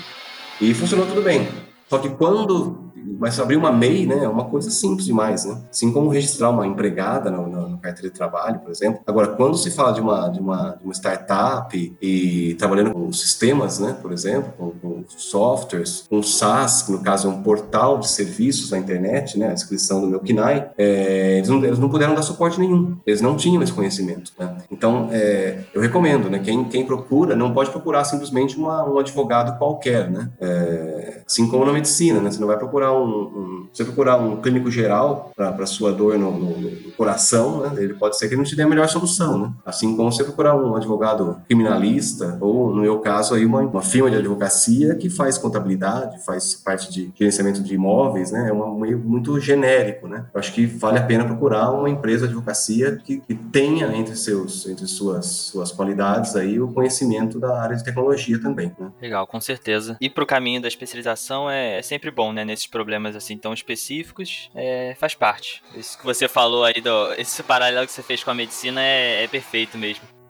E 0.59 0.73
funcionou 0.73 1.05
tudo 1.05 1.21
bem. 1.21 1.47
Só 1.89 1.97
que 1.97 2.07
quando 2.07 2.80
mas 3.21 3.39
abrir 3.39 3.55
uma 3.55 3.71
MEI, 3.71 4.07
né, 4.07 4.23
é 4.23 4.27
uma 4.27 4.45
coisa 4.45 4.71
simples 4.71 5.05
demais, 5.05 5.45
né? 5.45 5.55
Assim 5.69 5.93
como 5.93 6.09
registrar 6.09 6.49
uma 6.49 6.65
empregada 6.65 7.29
no 7.29 7.77
carteira 7.77 8.09
de 8.09 8.15
trabalho, 8.15 8.59
por 8.59 8.71
exemplo. 8.71 9.01
Agora, 9.05 9.27
quando 9.27 9.57
se 9.57 9.69
fala 9.69 9.91
de 9.91 10.01
uma, 10.01 10.27
de 10.29 10.39
uma, 10.39 10.75
de 10.79 10.83
uma 10.83 10.93
startup 10.93 11.95
e 12.01 12.55
trabalhando 12.55 12.91
com 12.91 13.11
sistemas, 13.11 13.79
né, 13.79 13.95
por 14.01 14.11
exemplo, 14.11 14.53
com, 14.57 14.71
com 14.71 15.03
softwares, 15.07 16.05
com 16.09 16.23
SaaS, 16.23 16.81
que 16.81 16.91
no 16.91 16.99
caso 16.99 17.27
é 17.27 17.31
um 17.31 17.43
portal 17.43 17.99
de 17.99 18.09
serviços 18.09 18.71
na 18.71 18.79
internet, 18.79 19.37
né, 19.37 19.49
a 19.49 19.53
inscrição 19.53 20.01
do 20.01 20.07
meu 20.07 20.19
KINAI, 20.19 20.71
é, 20.77 21.37
eles, 21.37 21.49
não, 21.49 21.63
eles 21.63 21.77
não 21.77 21.89
puderam 21.89 22.15
dar 22.15 22.23
suporte 22.23 22.59
nenhum. 22.59 22.97
Eles 23.05 23.21
não 23.21 23.35
tinham 23.35 23.61
esse 23.61 23.73
conhecimento, 23.73 24.31
né? 24.39 24.57
Então, 24.71 25.09
é, 25.11 25.59
eu 25.73 25.81
recomendo, 25.81 26.29
né, 26.29 26.39
quem, 26.39 26.63
quem 26.65 26.85
procura, 26.85 27.35
não 27.35 27.53
pode 27.53 27.69
procurar 27.69 28.03
simplesmente 28.03 28.57
uma, 28.57 28.83
um 28.87 28.97
advogado 28.97 29.57
qualquer, 29.59 30.09
né? 30.09 30.31
É, 30.39 31.21
assim 31.25 31.47
como 31.47 31.65
na 31.65 31.73
medicina, 31.73 32.19
né? 32.19 32.31
Você 32.31 32.39
não 32.39 32.47
vai 32.47 32.57
procurar 32.57 32.93
um, 32.93 33.10
um 33.11 33.51
você 33.73 33.85
procurar 33.85 34.17
um 34.17 34.41
clínico 34.41 34.69
geral 34.69 35.31
para 35.35 35.65
sua 35.65 35.91
dor 35.91 36.17
no, 36.17 36.31
no, 36.31 36.57
no, 36.59 36.91
coração, 36.91 37.61
né, 37.61 37.81
ele 37.81 37.93
pode 37.93 38.17
ser 38.17 38.27
que 38.27 38.33
ele 38.33 38.41
não 38.41 38.45
te 38.47 38.55
dê 38.55 38.63
a 38.63 38.67
melhor 38.67 38.87
solução, 38.89 39.37
né? 39.37 39.53
Assim 39.65 39.95
como 39.95 40.11
você 40.11 40.23
procurar 40.23 40.55
um 40.55 40.75
advogado 40.75 41.41
criminalista 41.47 42.37
ou, 42.41 42.75
no 42.75 42.81
meu 42.81 42.99
caso, 42.99 43.33
aí 43.33 43.45
uma, 43.45 43.61
uma 43.61 43.81
firma 43.81 44.09
de 44.09 44.17
advocacia 44.17 44.95
que 44.95 45.09
faz 45.09 45.37
contabilidade, 45.37 46.23
faz 46.25 46.53
parte 46.53 46.91
de 46.91 47.11
gerenciamento 47.15 47.63
de 47.63 47.73
imóveis, 47.73 48.31
né? 48.31 48.49
É 48.49 48.53
um 48.53 48.77
meio 48.77 48.99
muito 48.99 49.39
genérico, 49.39 50.07
né? 50.07 50.25
Eu 50.33 50.39
acho 50.39 50.53
que 50.53 50.65
vale 50.65 50.99
a 50.99 51.03
pena 51.03 51.23
procurar 51.23 51.71
uma 51.71 51.89
empresa 51.89 52.27
de 52.27 52.33
advocacia 52.33 52.99
que, 53.03 53.21
que 53.21 53.33
tenha 53.33 53.95
entre 53.95 54.15
seus 54.15 54.67
entre 54.67 54.85
suas 54.85 55.25
suas 55.25 55.71
qualidades 55.71 56.35
aí 56.35 56.59
o 56.59 56.67
conhecimento 56.67 57.39
da 57.39 57.61
área 57.61 57.75
de 57.75 57.83
tecnologia 57.83 58.39
também, 58.39 58.71
né? 58.77 58.91
Legal, 59.01 59.25
com 59.25 59.39
certeza. 59.39 59.97
E 60.01 60.09
para 60.09 60.23
o 60.23 60.27
caminho 60.27 60.61
da 60.61 60.67
especialização 60.67 61.49
é, 61.49 61.79
é 61.79 61.81
sempre 61.81 62.11
bom, 62.11 62.33
né? 62.33 62.43
Nesses 62.43 62.67
problemas 62.67 63.00
assim 63.07 63.37
tão 63.37 63.53
específicos, 63.53 64.49
é, 64.55 64.95
faz 64.97 65.13
parte. 65.13 65.61
Isso 65.75 65.97
que 65.97 66.05
você 66.05 66.27
falou 66.27 66.63
aí, 66.63 66.81
do, 66.81 67.13
esse 67.13 67.43
paralelo 67.43 67.85
que 67.85 67.93
você 67.93 68.03
fez 68.03 68.23
com 68.23 68.31
a 68.31 68.35
medicina 68.35 68.81
é, 68.81 69.23
é 69.23 69.27
perfeito 69.27 69.77
mesmo. 69.77 70.20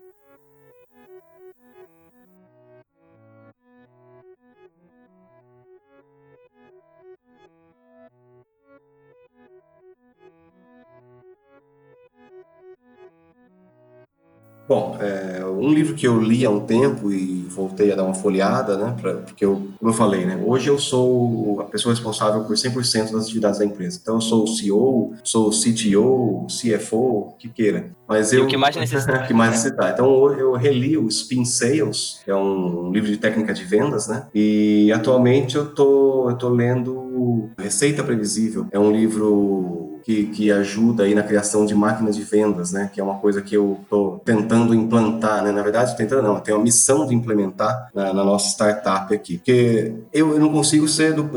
Bom, 14.71 14.97
é, 15.01 15.43
um 15.43 15.73
livro 15.73 15.95
que 15.95 16.07
eu 16.07 16.17
li 16.21 16.45
há 16.45 16.49
um 16.49 16.61
tempo 16.61 17.11
e 17.11 17.45
voltei 17.49 17.91
a 17.91 17.95
dar 17.97 18.05
uma 18.05 18.13
folheada, 18.13 18.77
né, 18.77 18.95
pra, 19.01 19.15
porque 19.15 19.43
eu, 19.43 19.67
como 19.77 19.91
eu 19.91 19.93
falei, 19.93 20.25
né, 20.25 20.41
hoje 20.45 20.69
eu 20.69 20.79
sou 20.79 21.59
a 21.59 21.65
pessoa 21.65 21.93
responsável 21.93 22.45
por 22.45 22.55
100% 22.55 23.11
das 23.11 23.25
atividades 23.25 23.59
da 23.59 23.65
empresa. 23.65 23.99
Então 24.01 24.15
eu 24.15 24.21
sou 24.21 24.45
o 24.45 24.47
CEO, 24.47 25.13
sou 25.25 25.49
o 25.49 25.51
CTO, 25.51 26.47
CFO, 26.47 26.97
o 26.97 27.35
que 27.37 27.49
queira. 27.49 27.91
Mas 28.07 28.31
eu, 28.31 28.45
o 28.45 28.47
que 28.47 28.55
mais 28.55 28.77
necessitar. 28.77 29.27
que 29.27 29.33
mais 29.33 29.51
necessitar. 29.51 29.91
Então 29.91 30.31
eu 30.39 30.53
reli 30.53 30.97
o 30.97 31.05
Spin 31.09 31.43
Sales, 31.43 32.21
que 32.23 32.31
é 32.31 32.35
um 32.35 32.93
livro 32.93 33.09
de 33.09 33.17
técnica 33.17 33.53
de 33.53 33.65
vendas, 33.65 34.07
né, 34.07 34.27
e 34.33 34.89
atualmente 34.93 35.57
eu 35.57 35.65
tô, 35.65 36.29
eu 36.29 36.37
tô 36.37 36.47
lendo 36.47 37.49
Receita 37.57 38.05
Previsível. 38.05 38.67
É 38.71 38.79
um 38.79 38.89
livro 38.89 39.80
que, 40.03 40.25
que 40.27 40.51
ajuda 40.51 41.03
aí 41.03 41.15
na 41.15 41.23
criação 41.23 41.65
de 41.65 41.75
máquinas 41.75 42.15
de 42.15 42.23
vendas, 42.23 42.71
né? 42.71 42.89
Que 42.93 42.99
é 42.99 43.03
uma 43.03 43.19
coisa 43.19 43.41
que 43.41 43.55
eu 43.55 43.79
estou 43.81 44.19
tentando 44.25 44.73
implantar, 44.73 45.43
né? 45.43 45.51
Na 45.51 45.61
verdade, 45.61 45.95
tentando 45.95 46.23
não, 46.23 46.35
eu 46.35 46.41
tenho 46.41 46.57
a 46.57 46.61
missão 46.61 47.05
de 47.05 47.15
implementar 47.15 47.89
na, 47.93 48.13
na 48.13 48.23
nossa 48.23 48.49
startup 48.49 49.13
aqui. 49.13 49.37
Porque 49.37 49.93
eu, 50.13 50.33
eu 50.33 50.39
não 50.39 50.51
consigo 50.51 50.87
ser 50.87 51.13
do... 51.13 51.29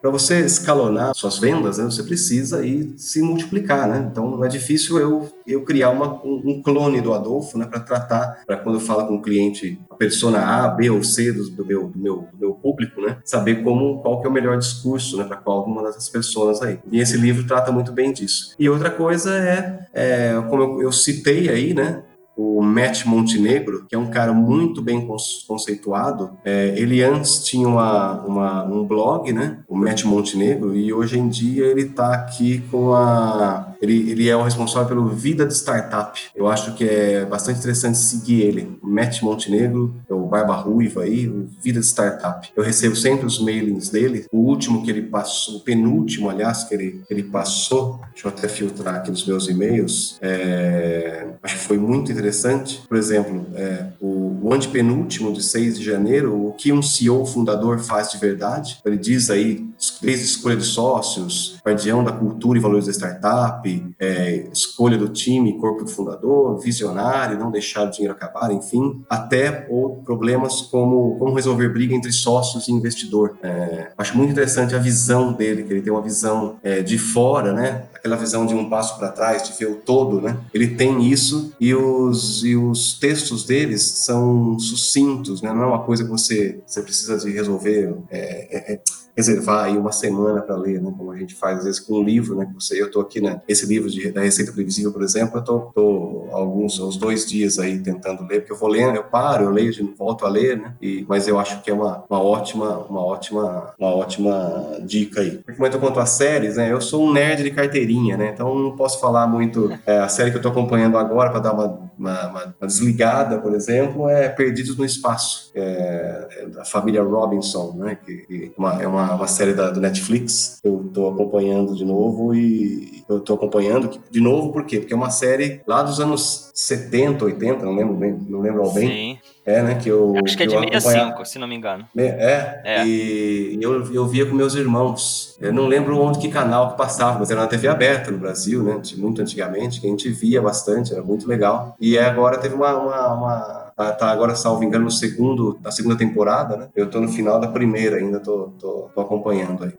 Para 0.00 0.10
você 0.10 0.40
escalonar 0.40 1.14
suas 1.14 1.38
vendas, 1.38 1.78
né, 1.78 1.84
você 1.84 2.02
precisa 2.02 2.58
aí 2.58 2.92
se 2.96 3.22
multiplicar, 3.22 3.88
né? 3.88 4.08
Então, 4.10 4.30
não 4.30 4.44
é 4.44 4.48
difícil 4.48 4.98
eu, 4.98 5.28
eu 5.46 5.62
criar 5.64 5.90
uma, 5.90 6.14
um, 6.24 6.42
um 6.44 6.62
clone 6.62 7.00
do 7.00 7.12
Adolfo, 7.12 7.58
né? 7.58 7.66
Para 7.66 7.80
tratar, 7.80 8.42
para 8.46 8.56
quando 8.56 8.76
eu 8.76 8.80
falo 8.80 9.06
com 9.06 9.16
o 9.16 9.22
cliente, 9.22 9.80
persona 10.00 10.38
A, 10.38 10.68
B 10.68 10.88
ou 10.88 11.04
C 11.04 11.30
do, 11.30 11.50
do, 11.50 11.66
meu, 11.66 11.88
do, 11.88 11.98
meu, 11.98 12.16
do 12.32 12.38
meu 12.38 12.54
público, 12.54 13.02
né? 13.02 13.18
Saber 13.22 13.62
como, 13.62 14.00
qual 14.00 14.18
que 14.18 14.26
é 14.26 14.30
o 14.30 14.32
melhor 14.32 14.56
discurso, 14.56 15.18
né? 15.18 15.24
Para 15.24 15.36
qual 15.36 15.66
uma 15.66 15.82
dessas 15.82 16.08
pessoas 16.08 16.62
aí. 16.62 16.78
E 16.90 17.00
esse 17.00 17.18
livro 17.18 17.46
trata 17.46 17.70
muito 17.70 17.92
bem 17.92 18.10
disso. 18.10 18.54
E 18.58 18.66
outra 18.66 18.88
coisa 18.90 19.36
é, 19.36 19.86
é 19.92 20.42
como 20.48 20.62
eu, 20.62 20.82
eu 20.84 20.92
citei 20.92 21.50
aí, 21.50 21.74
né? 21.74 22.02
o 22.34 22.62
Matt 22.62 23.04
Montenegro, 23.04 23.84
que 23.86 23.94
é 23.94 23.98
um 23.98 24.08
cara 24.08 24.32
muito 24.32 24.80
bem 24.80 25.06
conceituado. 25.46 26.38
É, 26.42 26.72
ele 26.74 27.02
antes 27.02 27.44
tinha 27.44 27.68
uma, 27.68 28.22
uma, 28.22 28.64
um 28.64 28.86
blog, 28.86 29.30
né? 29.30 29.58
O 29.68 29.76
Matt 29.76 30.04
Montenegro, 30.04 30.74
e 30.74 30.90
hoje 30.90 31.18
em 31.18 31.28
dia 31.28 31.66
ele 31.66 31.82
está 31.82 32.14
aqui 32.14 32.62
com 32.70 32.94
a. 32.94 33.69
Ele, 33.80 34.10
ele 34.10 34.28
é 34.28 34.36
o 34.36 34.42
responsável 34.42 34.88
pelo 34.88 35.08
Vida 35.08 35.46
de 35.46 35.54
Startup. 35.54 36.18
Eu 36.34 36.48
acho 36.48 36.74
que 36.74 36.84
é 36.84 37.24
bastante 37.24 37.58
interessante 37.58 37.98
seguir 37.98 38.42
ele. 38.42 38.78
Matt 38.82 39.22
Montenegro, 39.22 39.94
é 40.08 40.14
o 40.14 40.26
Barba 40.26 40.54
Ruiva 40.54 41.02
aí, 41.02 41.28
o 41.28 41.48
Vida 41.62 41.80
de 41.80 41.86
Startup. 41.86 42.48
Eu 42.54 42.62
recebo 42.62 42.94
sempre 42.94 43.26
os 43.26 43.40
mailings 43.40 43.88
dele. 43.88 44.26
O 44.32 44.38
último 44.38 44.82
que 44.82 44.90
ele 44.90 45.02
passou, 45.02 45.56
o 45.56 45.60
penúltimo, 45.60 46.28
aliás, 46.28 46.64
que 46.64 46.74
ele, 46.74 47.02
ele 47.08 47.22
passou, 47.22 48.00
deixa 48.12 48.28
eu 48.28 48.30
até 48.30 48.48
filtrar 48.48 48.96
aqui 48.96 49.10
nos 49.10 49.26
meus 49.26 49.48
e-mails, 49.48 50.18
é, 50.20 51.26
acho 51.42 51.56
que 51.56 51.64
foi 51.64 51.78
muito 51.78 52.12
interessante. 52.12 52.82
Por 52.88 52.96
exemplo, 52.96 53.46
é, 53.54 53.86
o, 54.00 54.38
o 54.42 54.54
antepenúltimo 54.54 55.32
de 55.32 55.42
6 55.42 55.78
de 55.78 55.84
janeiro, 55.84 56.48
o 56.48 56.52
que 56.52 56.72
um 56.72 56.82
CEO 56.82 57.24
fundador 57.24 57.78
faz 57.78 58.10
de 58.10 58.18
verdade. 58.18 58.78
Ele 58.84 58.98
diz 58.98 59.30
aí, 59.30 59.66
desde 60.02 60.24
escolha 60.24 60.56
de 60.56 60.64
sócios, 60.64 61.58
guardião 61.64 62.02
da 62.02 62.12
cultura 62.12 62.58
e 62.58 62.62
valores 62.62 62.86
da 62.86 62.92
startup, 62.92 63.94
é, 63.98 64.48
escolha 64.52 64.96
do 64.96 65.08
time, 65.08 65.58
corpo 65.58 65.84
do 65.84 65.90
fundador, 65.90 66.58
visionário, 66.58 67.38
não 67.38 67.50
deixar 67.50 67.86
o 67.86 67.90
dinheiro 67.90 68.14
acabar, 68.14 68.52
enfim, 68.52 69.04
até 69.08 69.66
ou 69.68 69.96
problemas 70.02 70.62
como 70.62 71.16
como 71.18 71.34
resolver 71.34 71.68
briga 71.68 71.94
entre 71.94 72.12
sócios 72.12 72.68
e 72.68 72.72
investidor. 72.72 73.36
É, 73.42 73.92
acho 73.96 74.16
muito 74.16 74.30
interessante 74.30 74.74
a 74.74 74.78
visão 74.78 75.32
dele, 75.32 75.62
que 75.64 75.72
ele 75.72 75.82
tem 75.82 75.92
uma 75.92 76.02
visão 76.02 76.56
é, 76.62 76.82
de 76.82 76.98
fora, 76.98 77.52
né? 77.52 77.84
Aquela 77.94 78.16
visão 78.16 78.46
de 78.46 78.54
um 78.54 78.68
passo 78.68 78.98
para 78.98 79.08
trás, 79.08 79.42
de 79.42 79.58
ver 79.58 79.70
o 79.70 79.76
todo, 79.76 80.20
né? 80.20 80.36
Ele 80.52 80.68
tem 80.68 81.06
isso 81.06 81.52
e 81.60 81.74
os, 81.74 82.42
e 82.44 82.56
os 82.56 82.98
textos 82.98 83.44
deles 83.44 83.82
são 83.82 84.58
sucintos, 84.58 85.42
né? 85.42 85.52
Não 85.52 85.62
é 85.62 85.66
uma 85.66 85.82
coisa 85.82 86.04
que 86.04 86.10
você, 86.10 86.60
você 86.66 86.82
precisa 86.82 87.18
de 87.18 87.30
resolver. 87.30 87.94
É, 88.10 88.72
é, 88.72 88.74
é 88.74 88.80
reservar 89.20 89.64
aí 89.64 89.76
uma 89.76 89.92
semana 89.92 90.40
para 90.40 90.56
ler, 90.56 90.80
né? 90.80 90.92
Como 90.96 91.12
a 91.12 91.16
gente 91.16 91.34
faz 91.34 91.58
às 91.58 91.64
vezes 91.64 91.80
com 91.80 91.98
um 91.98 92.02
livro, 92.02 92.34
né? 92.36 92.50
Você, 92.54 92.80
eu 92.80 92.86
estou 92.86 93.02
aqui, 93.02 93.20
né? 93.20 93.40
Esse 93.46 93.66
livro 93.66 93.90
de, 93.90 94.10
da 94.10 94.22
Receita 94.22 94.52
Previsível, 94.52 94.92
por 94.92 95.02
exemplo, 95.02 95.38
eu 95.38 95.44
tô 95.44 96.28
alguns, 96.32 96.78
uns 96.80 96.96
dois 96.96 97.26
dias 97.26 97.58
aí 97.58 97.78
tentando 97.78 98.26
ler, 98.26 98.40
porque 98.40 98.52
eu 98.52 98.56
vou 98.56 98.68
lendo, 98.68 98.96
eu 98.96 99.04
paro, 99.04 99.44
eu 99.44 99.50
leio, 99.50 99.70
volto 99.96 100.24
a 100.24 100.28
ler, 100.28 100.58
né? 100.58 100.74
E, 100.80 101.04
mas 101.08 101.28
eu 101.28 101.38
acho 101.38 101.62
que 101.62 101.70
é 101.70 101.74
uma, 101.74 102.04
uma 102.08 102.20
ótima, 102.20 102.78
uma 102.88 103.04
ótima, 103.04 103.74
uma 103.78 103.94
ótima 103.94 104.78
dica 104.82 105.20
aí. 105.20 105.38
Porque 105.38 105.60
muito 105.60 105.78
quanto 105.78 106.00
às 106.00 106.10
séries, 106.10 106.56
né? 106.56 106.72
Eu 106.72 106.80
sou 106.80 107.06
um 107.06 107.12
nerd 107.12 107.42
de 107.42 107.50
carteirinha, 107.50 108.16
né? 108.16 108.30
Então 108.32 108.54
não 108.58 108.76
posso 108.76 109.00
falar 109.00 109.26
muito. 109.26 109.70
É, 109.86 109.98
a 109.98 110.08
série 110.08 110.30
que 110.30 110.36
eu 110.36 110.40
estou 110.40 110.52
acompanhando 110.52 110.96
agora 110.96 111.30
para 111.30 111.40
dar 111.40 111.52
uma, 111.52 111.89
uma, 112.00 112.28
uma, 112.28 112.54
uma, 112.58 112.66
desligada, 112.66 113.38
por 113.38 113.54
exemplo, 113.54 114.08
é 114.08 114.26
Perdidos 114.30 114.76
no 114.76 114.86
Espaço, 114.86 115.52
é, 115.54 116.28
é 116.38 116.46
da 116.46 116.64
família 116.64 117.02
Robinson, 117.02 117.74
né? 117.76 117.94
Que, 117.94 118.16
que 118.16 118.52
uma, 118.56 118.82
é 118.82 118.86
uma 118.86 119.14
uma, 119.14 119.26
série 119.26 119.52
da, 119.52 119.70
do 119.70 119.80
Netflix. 119.80 120.58
Eu 120.64 120.86
estou 120.86 121.12
acompanhando 121.12 121.74
de 121.76 121.84
novo 121.84 122.34
e 122.34 123.04
eu 123.06 123.18
estou 123.18 123.36
acompanhando 123.36 124.00
de 124.10 124.20
novo 124.20 124.50
por 124.50 124.64
quê? 124.64 124.78
Porque 124.78 124.94
é 124.94 124.96
uma 124.96 125.10
série 125.10 125.60
lá 125.66 125.82
dos 125.82 126.00
anos 126.00 126.50
70, 126.54 127.22
80, 127.22 127.64
não 127.64 127.74
lembro 127.74 127.94
bem, 127.94 128.18
não 128.28 128.40
lembro 128.40 128.62
ao 128.62 128.72
bem. 128.72 128.88
Sim. 128.88 129.29
É, 129.44 129.62
né? 129.62 129.74
Que 129.76 129.88
eu, 129.88 130.14
Acho 130.24 130.36
que 130.36 130.42
é 130.42 130.46
de 130.46 130.52
65, 130.52 131.24
se 131.24 131.38
não 131.38 131.48
me 131.48 131.56
engano. 131.56 131.86
É, 131.96 132.60
é. 132.64 132.86
e 132.86 133.58
eu, 133.60 133.92
eu 133.92 134.06
via 134.06 134.26
com 134.26 134.34
meus 134.34 134.54
irmãos. 134.54 135.36
Eu 135.40 135.52
não 135.52 135.66
lembro 135.66 135.98
onde 135.98 136.18
que 136.18 136.28
canal 136.28 136.72
que 136.72 136.76
passava, 136.76 137.18
mas 137.18 137.30
era 137.30 137.40
na 137.40 137.46
TV 137.46 137.66
aberta 137.68 138.10
no 138.10 138.18
Brasil, 138.18 138.62
né? 138.62 138.80
Muito 138.96 139.22
antigamente, 139.22 139.80
que 139.80 139.86
a 139.86 139.90
gente 139.90 140.10
via 140.10 140.42
bastante, 140.42 140.92
era 140.92 141.02
muito 141.02 141.26
legal. 141.26 141.74
E 141.80 141.98
agora 141.98 142.38
teve 142.38 142.54
uma, 142.54 142.76
uma, 142.76 143.14
uma 143.14 143.60
Tá, 143.80 143.92
tá, 143.92 144.10
agora, 144.10 144.34
salvo 144.34 144.62
engano, 144.62 144.84
no 144.84 144.90
segundo, 144.90 145.58
na 145.62 145.70
segunda 145.70 145.96
temporada, 145.96 146.54
né? 146.54 146.68
Eu 146.76 146.90
tô 146.90 147.00
no 147.00 147.08
final 147.08 147.40
da 147.40 147.48
primeira 147.48 147.96
ainda, 147.96 148.20
tô, 148.20 148.52
tô, 148.58 148.90
tô 148.94 149.00
acompanhando 149.00 149.64
aí. 149.64 149.72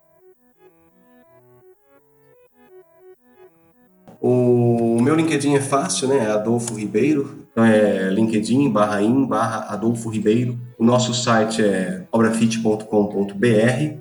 O 4.19 4.99
meu 4.99 5.13
LinkedIn 5.13 5.53
é 5.53 5.61
fácil, 5.61 6.07
né? 6.07 6.17
É 6.17 6.31
Adolfo 6.31 6.73
Ribeiro. 6.73 7.40
Então 7.51 7.65
é 7.65 8.09
LinkedIn 8.09 8.69
barra 8.69 9.01
in 9.01 9.25
barra 9.25 9.67
Adolfo 9.69 10.09
Ribeiro. 10.09 10.57
O 10.77 10.83
nosso 10.83 11.13
site 11.13 11.61
é 11.61 12.05
obrafit.com.br 12.11 12.85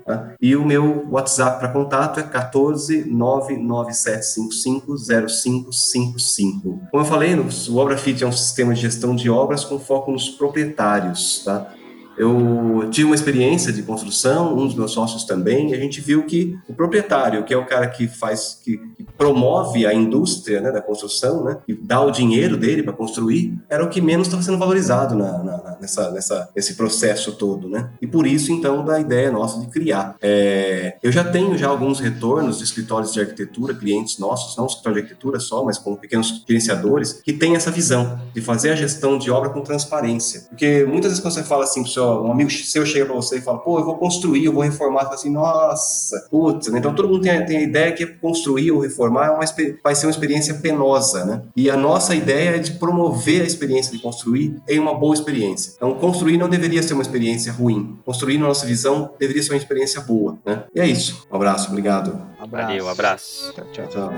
tá? 0.07 0.33
e 0.41 0.57
o 0.57 0.65
meu 0.65 1.07
WhatsApp 1.11 1.59
para 1.59 1.69
contato 1.69 2.21
é 2.21 2.23
14 2.23 3.05
99755 3.05 4.97
0555. 4.97 6.81
Como 6.91 7.03
eu 7.03 7.05
falei, 7.05 7.35
o 7.35 7.77
Obrafit 7.77 8.25
é 8.25 8.27
um 8.27 8.33
sistema 8.33 8.73
de 8.73 8.81
gestão 8.81 9.15
de 9.15 9.29
obras 9.29 9.65
com 9.65 9.79
foco 9.79 10.11
nos 10.11 10.31
proprietários. 10.31 11.43
Tá? 11.45 11.75
Eu 12.21 12.87
tive 12.91 13.07
uma 13.07 13.15
experiência 13.15 13.73
de 13.73 13.83
construção, 13.83 14.53
um 14.53 14.67
dos 14.67 14.75
meus 14.75 14.93
sócios 14.93 15.25
também, 15.25 15.71
e 15.71 15.75
a 15.75 15.79
gente 15.79 16.03
viu 16.03 16.27
que 16.27 16.55
o 16.69 16.75
proprietário, 16.75 17.43
que 17.45 17.55
é 17.55 17.57
o 17.57 17.65
cara 17.65 17.87
que 17.87 18.07
faz, 18.07 18.59
que, 18.63 18.79
promove 19.17 19.87
a 19.87 19.95
indústria 19.95 20.61
né, 20.61 20.71
da 20.71 20.83
construção, 20.83 21.43
né, 21.45 21.57
e 21.67 21.73
dá 21.73 22.03
o 22.03 22.11
dinheiro 22.11 22.59
dele 22.59 22.83
para 22.83 22.93
construir, 22.93 23.59
era 23.71 23.83
o 23.83 23.89
que 23.89 24.03
menos 24.03 24.27
estava 24.27 24.43
sendo 24.43 24.59
valorizado 24.59 25.15
na, 25.15 25.43
na, 25.43 25.77
nessa, 25.81 26.11
nessa, 26.11 26.51
nesse 26.55 26.75
processo 26.75 27.33
todo, 27.33 27.71
né? 27.71 27.91
E 28.03 28.07
por 28.07 28.27
isso, 28.27 28.53
então, 28.53 28.85
da 28.85 29.01
ideia 29.01 29.31
nossa 29.31 29.59
de 29.59 29.69
criar. 29.69 30.17
É, 30.21 30.99
eu 31.03 31.11
já 31.11 31.25
tenho 31.25 31.57
já 31.57 31.69
alguns 31.69 32.01
retornos 32.01 32.59
de 32.59 32.65
escritórios 32.65 33.15
de 33.15 33.21
arquitetura, 33.21 33.75
clientes 33.75 34.19
nossos, 34.19 34.57
não 34.59 34.67
escritório 34.67 34.97
de 34.97 35.03
arquitetura 35.05 35.41
só, 35.41 35.65
mas 35.65 35.79
com 35.79 35.97
pequenos 35.97 36.45
gerenciadores, 36.47 37.15
que 37.25 37.33
têm 37.33 37.57
essa 37.57 37.71
visão 37.71 38.21
de 38.35 38.43
fazer 38.43 38.71
a 38.71 38.77
gestão 38.77 39.17
de 39.17 39.31
obra 39.31 39.49
com 39.49 39.63
transparência. 39.63 40.43
Porque 40.51 40.85
muitas 40.85 41.13
vezes 41.13 41.21
quando 41.21 41.35
você 41.35 41.45
fala 41.45 41.65
assim, 41.65 41.85
pessoal, 42.11 42.25
um 42.25 42.33
amigo 42.33 42.51
seu 42.51 42.85
chega 42.85 43.07
para 43.07 43.15
você 43.15 43.39
e 43.39 43.41
fala, 43.41 43.59
pô, 43.59 43.79
eu 43.79 43.85
vou 43.85 43.97
construir, 43.97 44.45
eu 44.45 44.53
vou 44.53 44.63
reformar, 44.63 45.01
você 45.01 45.05
fala 45.05 45.15
assim, 45.15 45.31
nossa, 45.31 46.29
putz, 46.31 46.69
né? 46.69 46.79
então 46.79 46.95
todo 46.95 47.09
mundo 47.09 47.21
tem, 47.21 47.45
tem 47.47 47.59
a 47.59 47.63
ideia 47.63 47.93
que 47.93 48.07
construir 48.07 48.73
ou 48.73 48.81
reformar 48.81 49.27
é 49.27 49.31
uma, 49.31 49.45
vai 49.83 49.95
ser 49.95 50.07
uma 50.07 50.11
experiência 50.11 50.55
penosa, 50.55 51.25
né? 51.25 51.43
E 51.57 51.71
a 51.71 51.77
nossa 51.77 52.15
ideia 52.15 52.57
é 52.57 52.59
de 52.59 52.73
promover 52.73 53.43
a 53.43 53.45
experiência 53.45 53.93
de 53.93 54.03
construir 54.03 54.57
em 54.69 54.79
uma 54.79 54.95
boa 54.95 55.15
experiência. 55.15 55.75
Então, 55.77 55.95
construir 55.95 56.37
não 56.37 56.49
deveria 56.49 56.83
ser 56.83 56.95
uma 56.95 57.03
experiência 57.03 57.53
ruim. 57.53 57.99
Construir, 58.05 58.39
na 58.39 58.47
nossa 58.47 58.67
visão, 58.67 59.11
deveria 59.19 59.43
ser 59.43 59.53
uma 59.53 59.59
experiência 59.59 60.01
boa, 60.01 60.39
né? 60.45 60.65
E 60.75 60.81
é 60.81 60.87
isso. 60.87 61.27
Um 61.31 61.37
abraço, 61.37 61.69
obrigado. 61.69 62.21
Um 62.41 62.45
abraço. 62.45 62.67
Valeu, 62.67 62.85
um 62.85 62.89
abraço. 62.89 63.53
Tchau, 63.55 63.67
tchau. 63.73 63.89
tchau. 63.89 64.11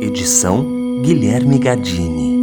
Edição 0.00 0.64
Guilherme 1.02 1.58
Gadini. 1.58 2.35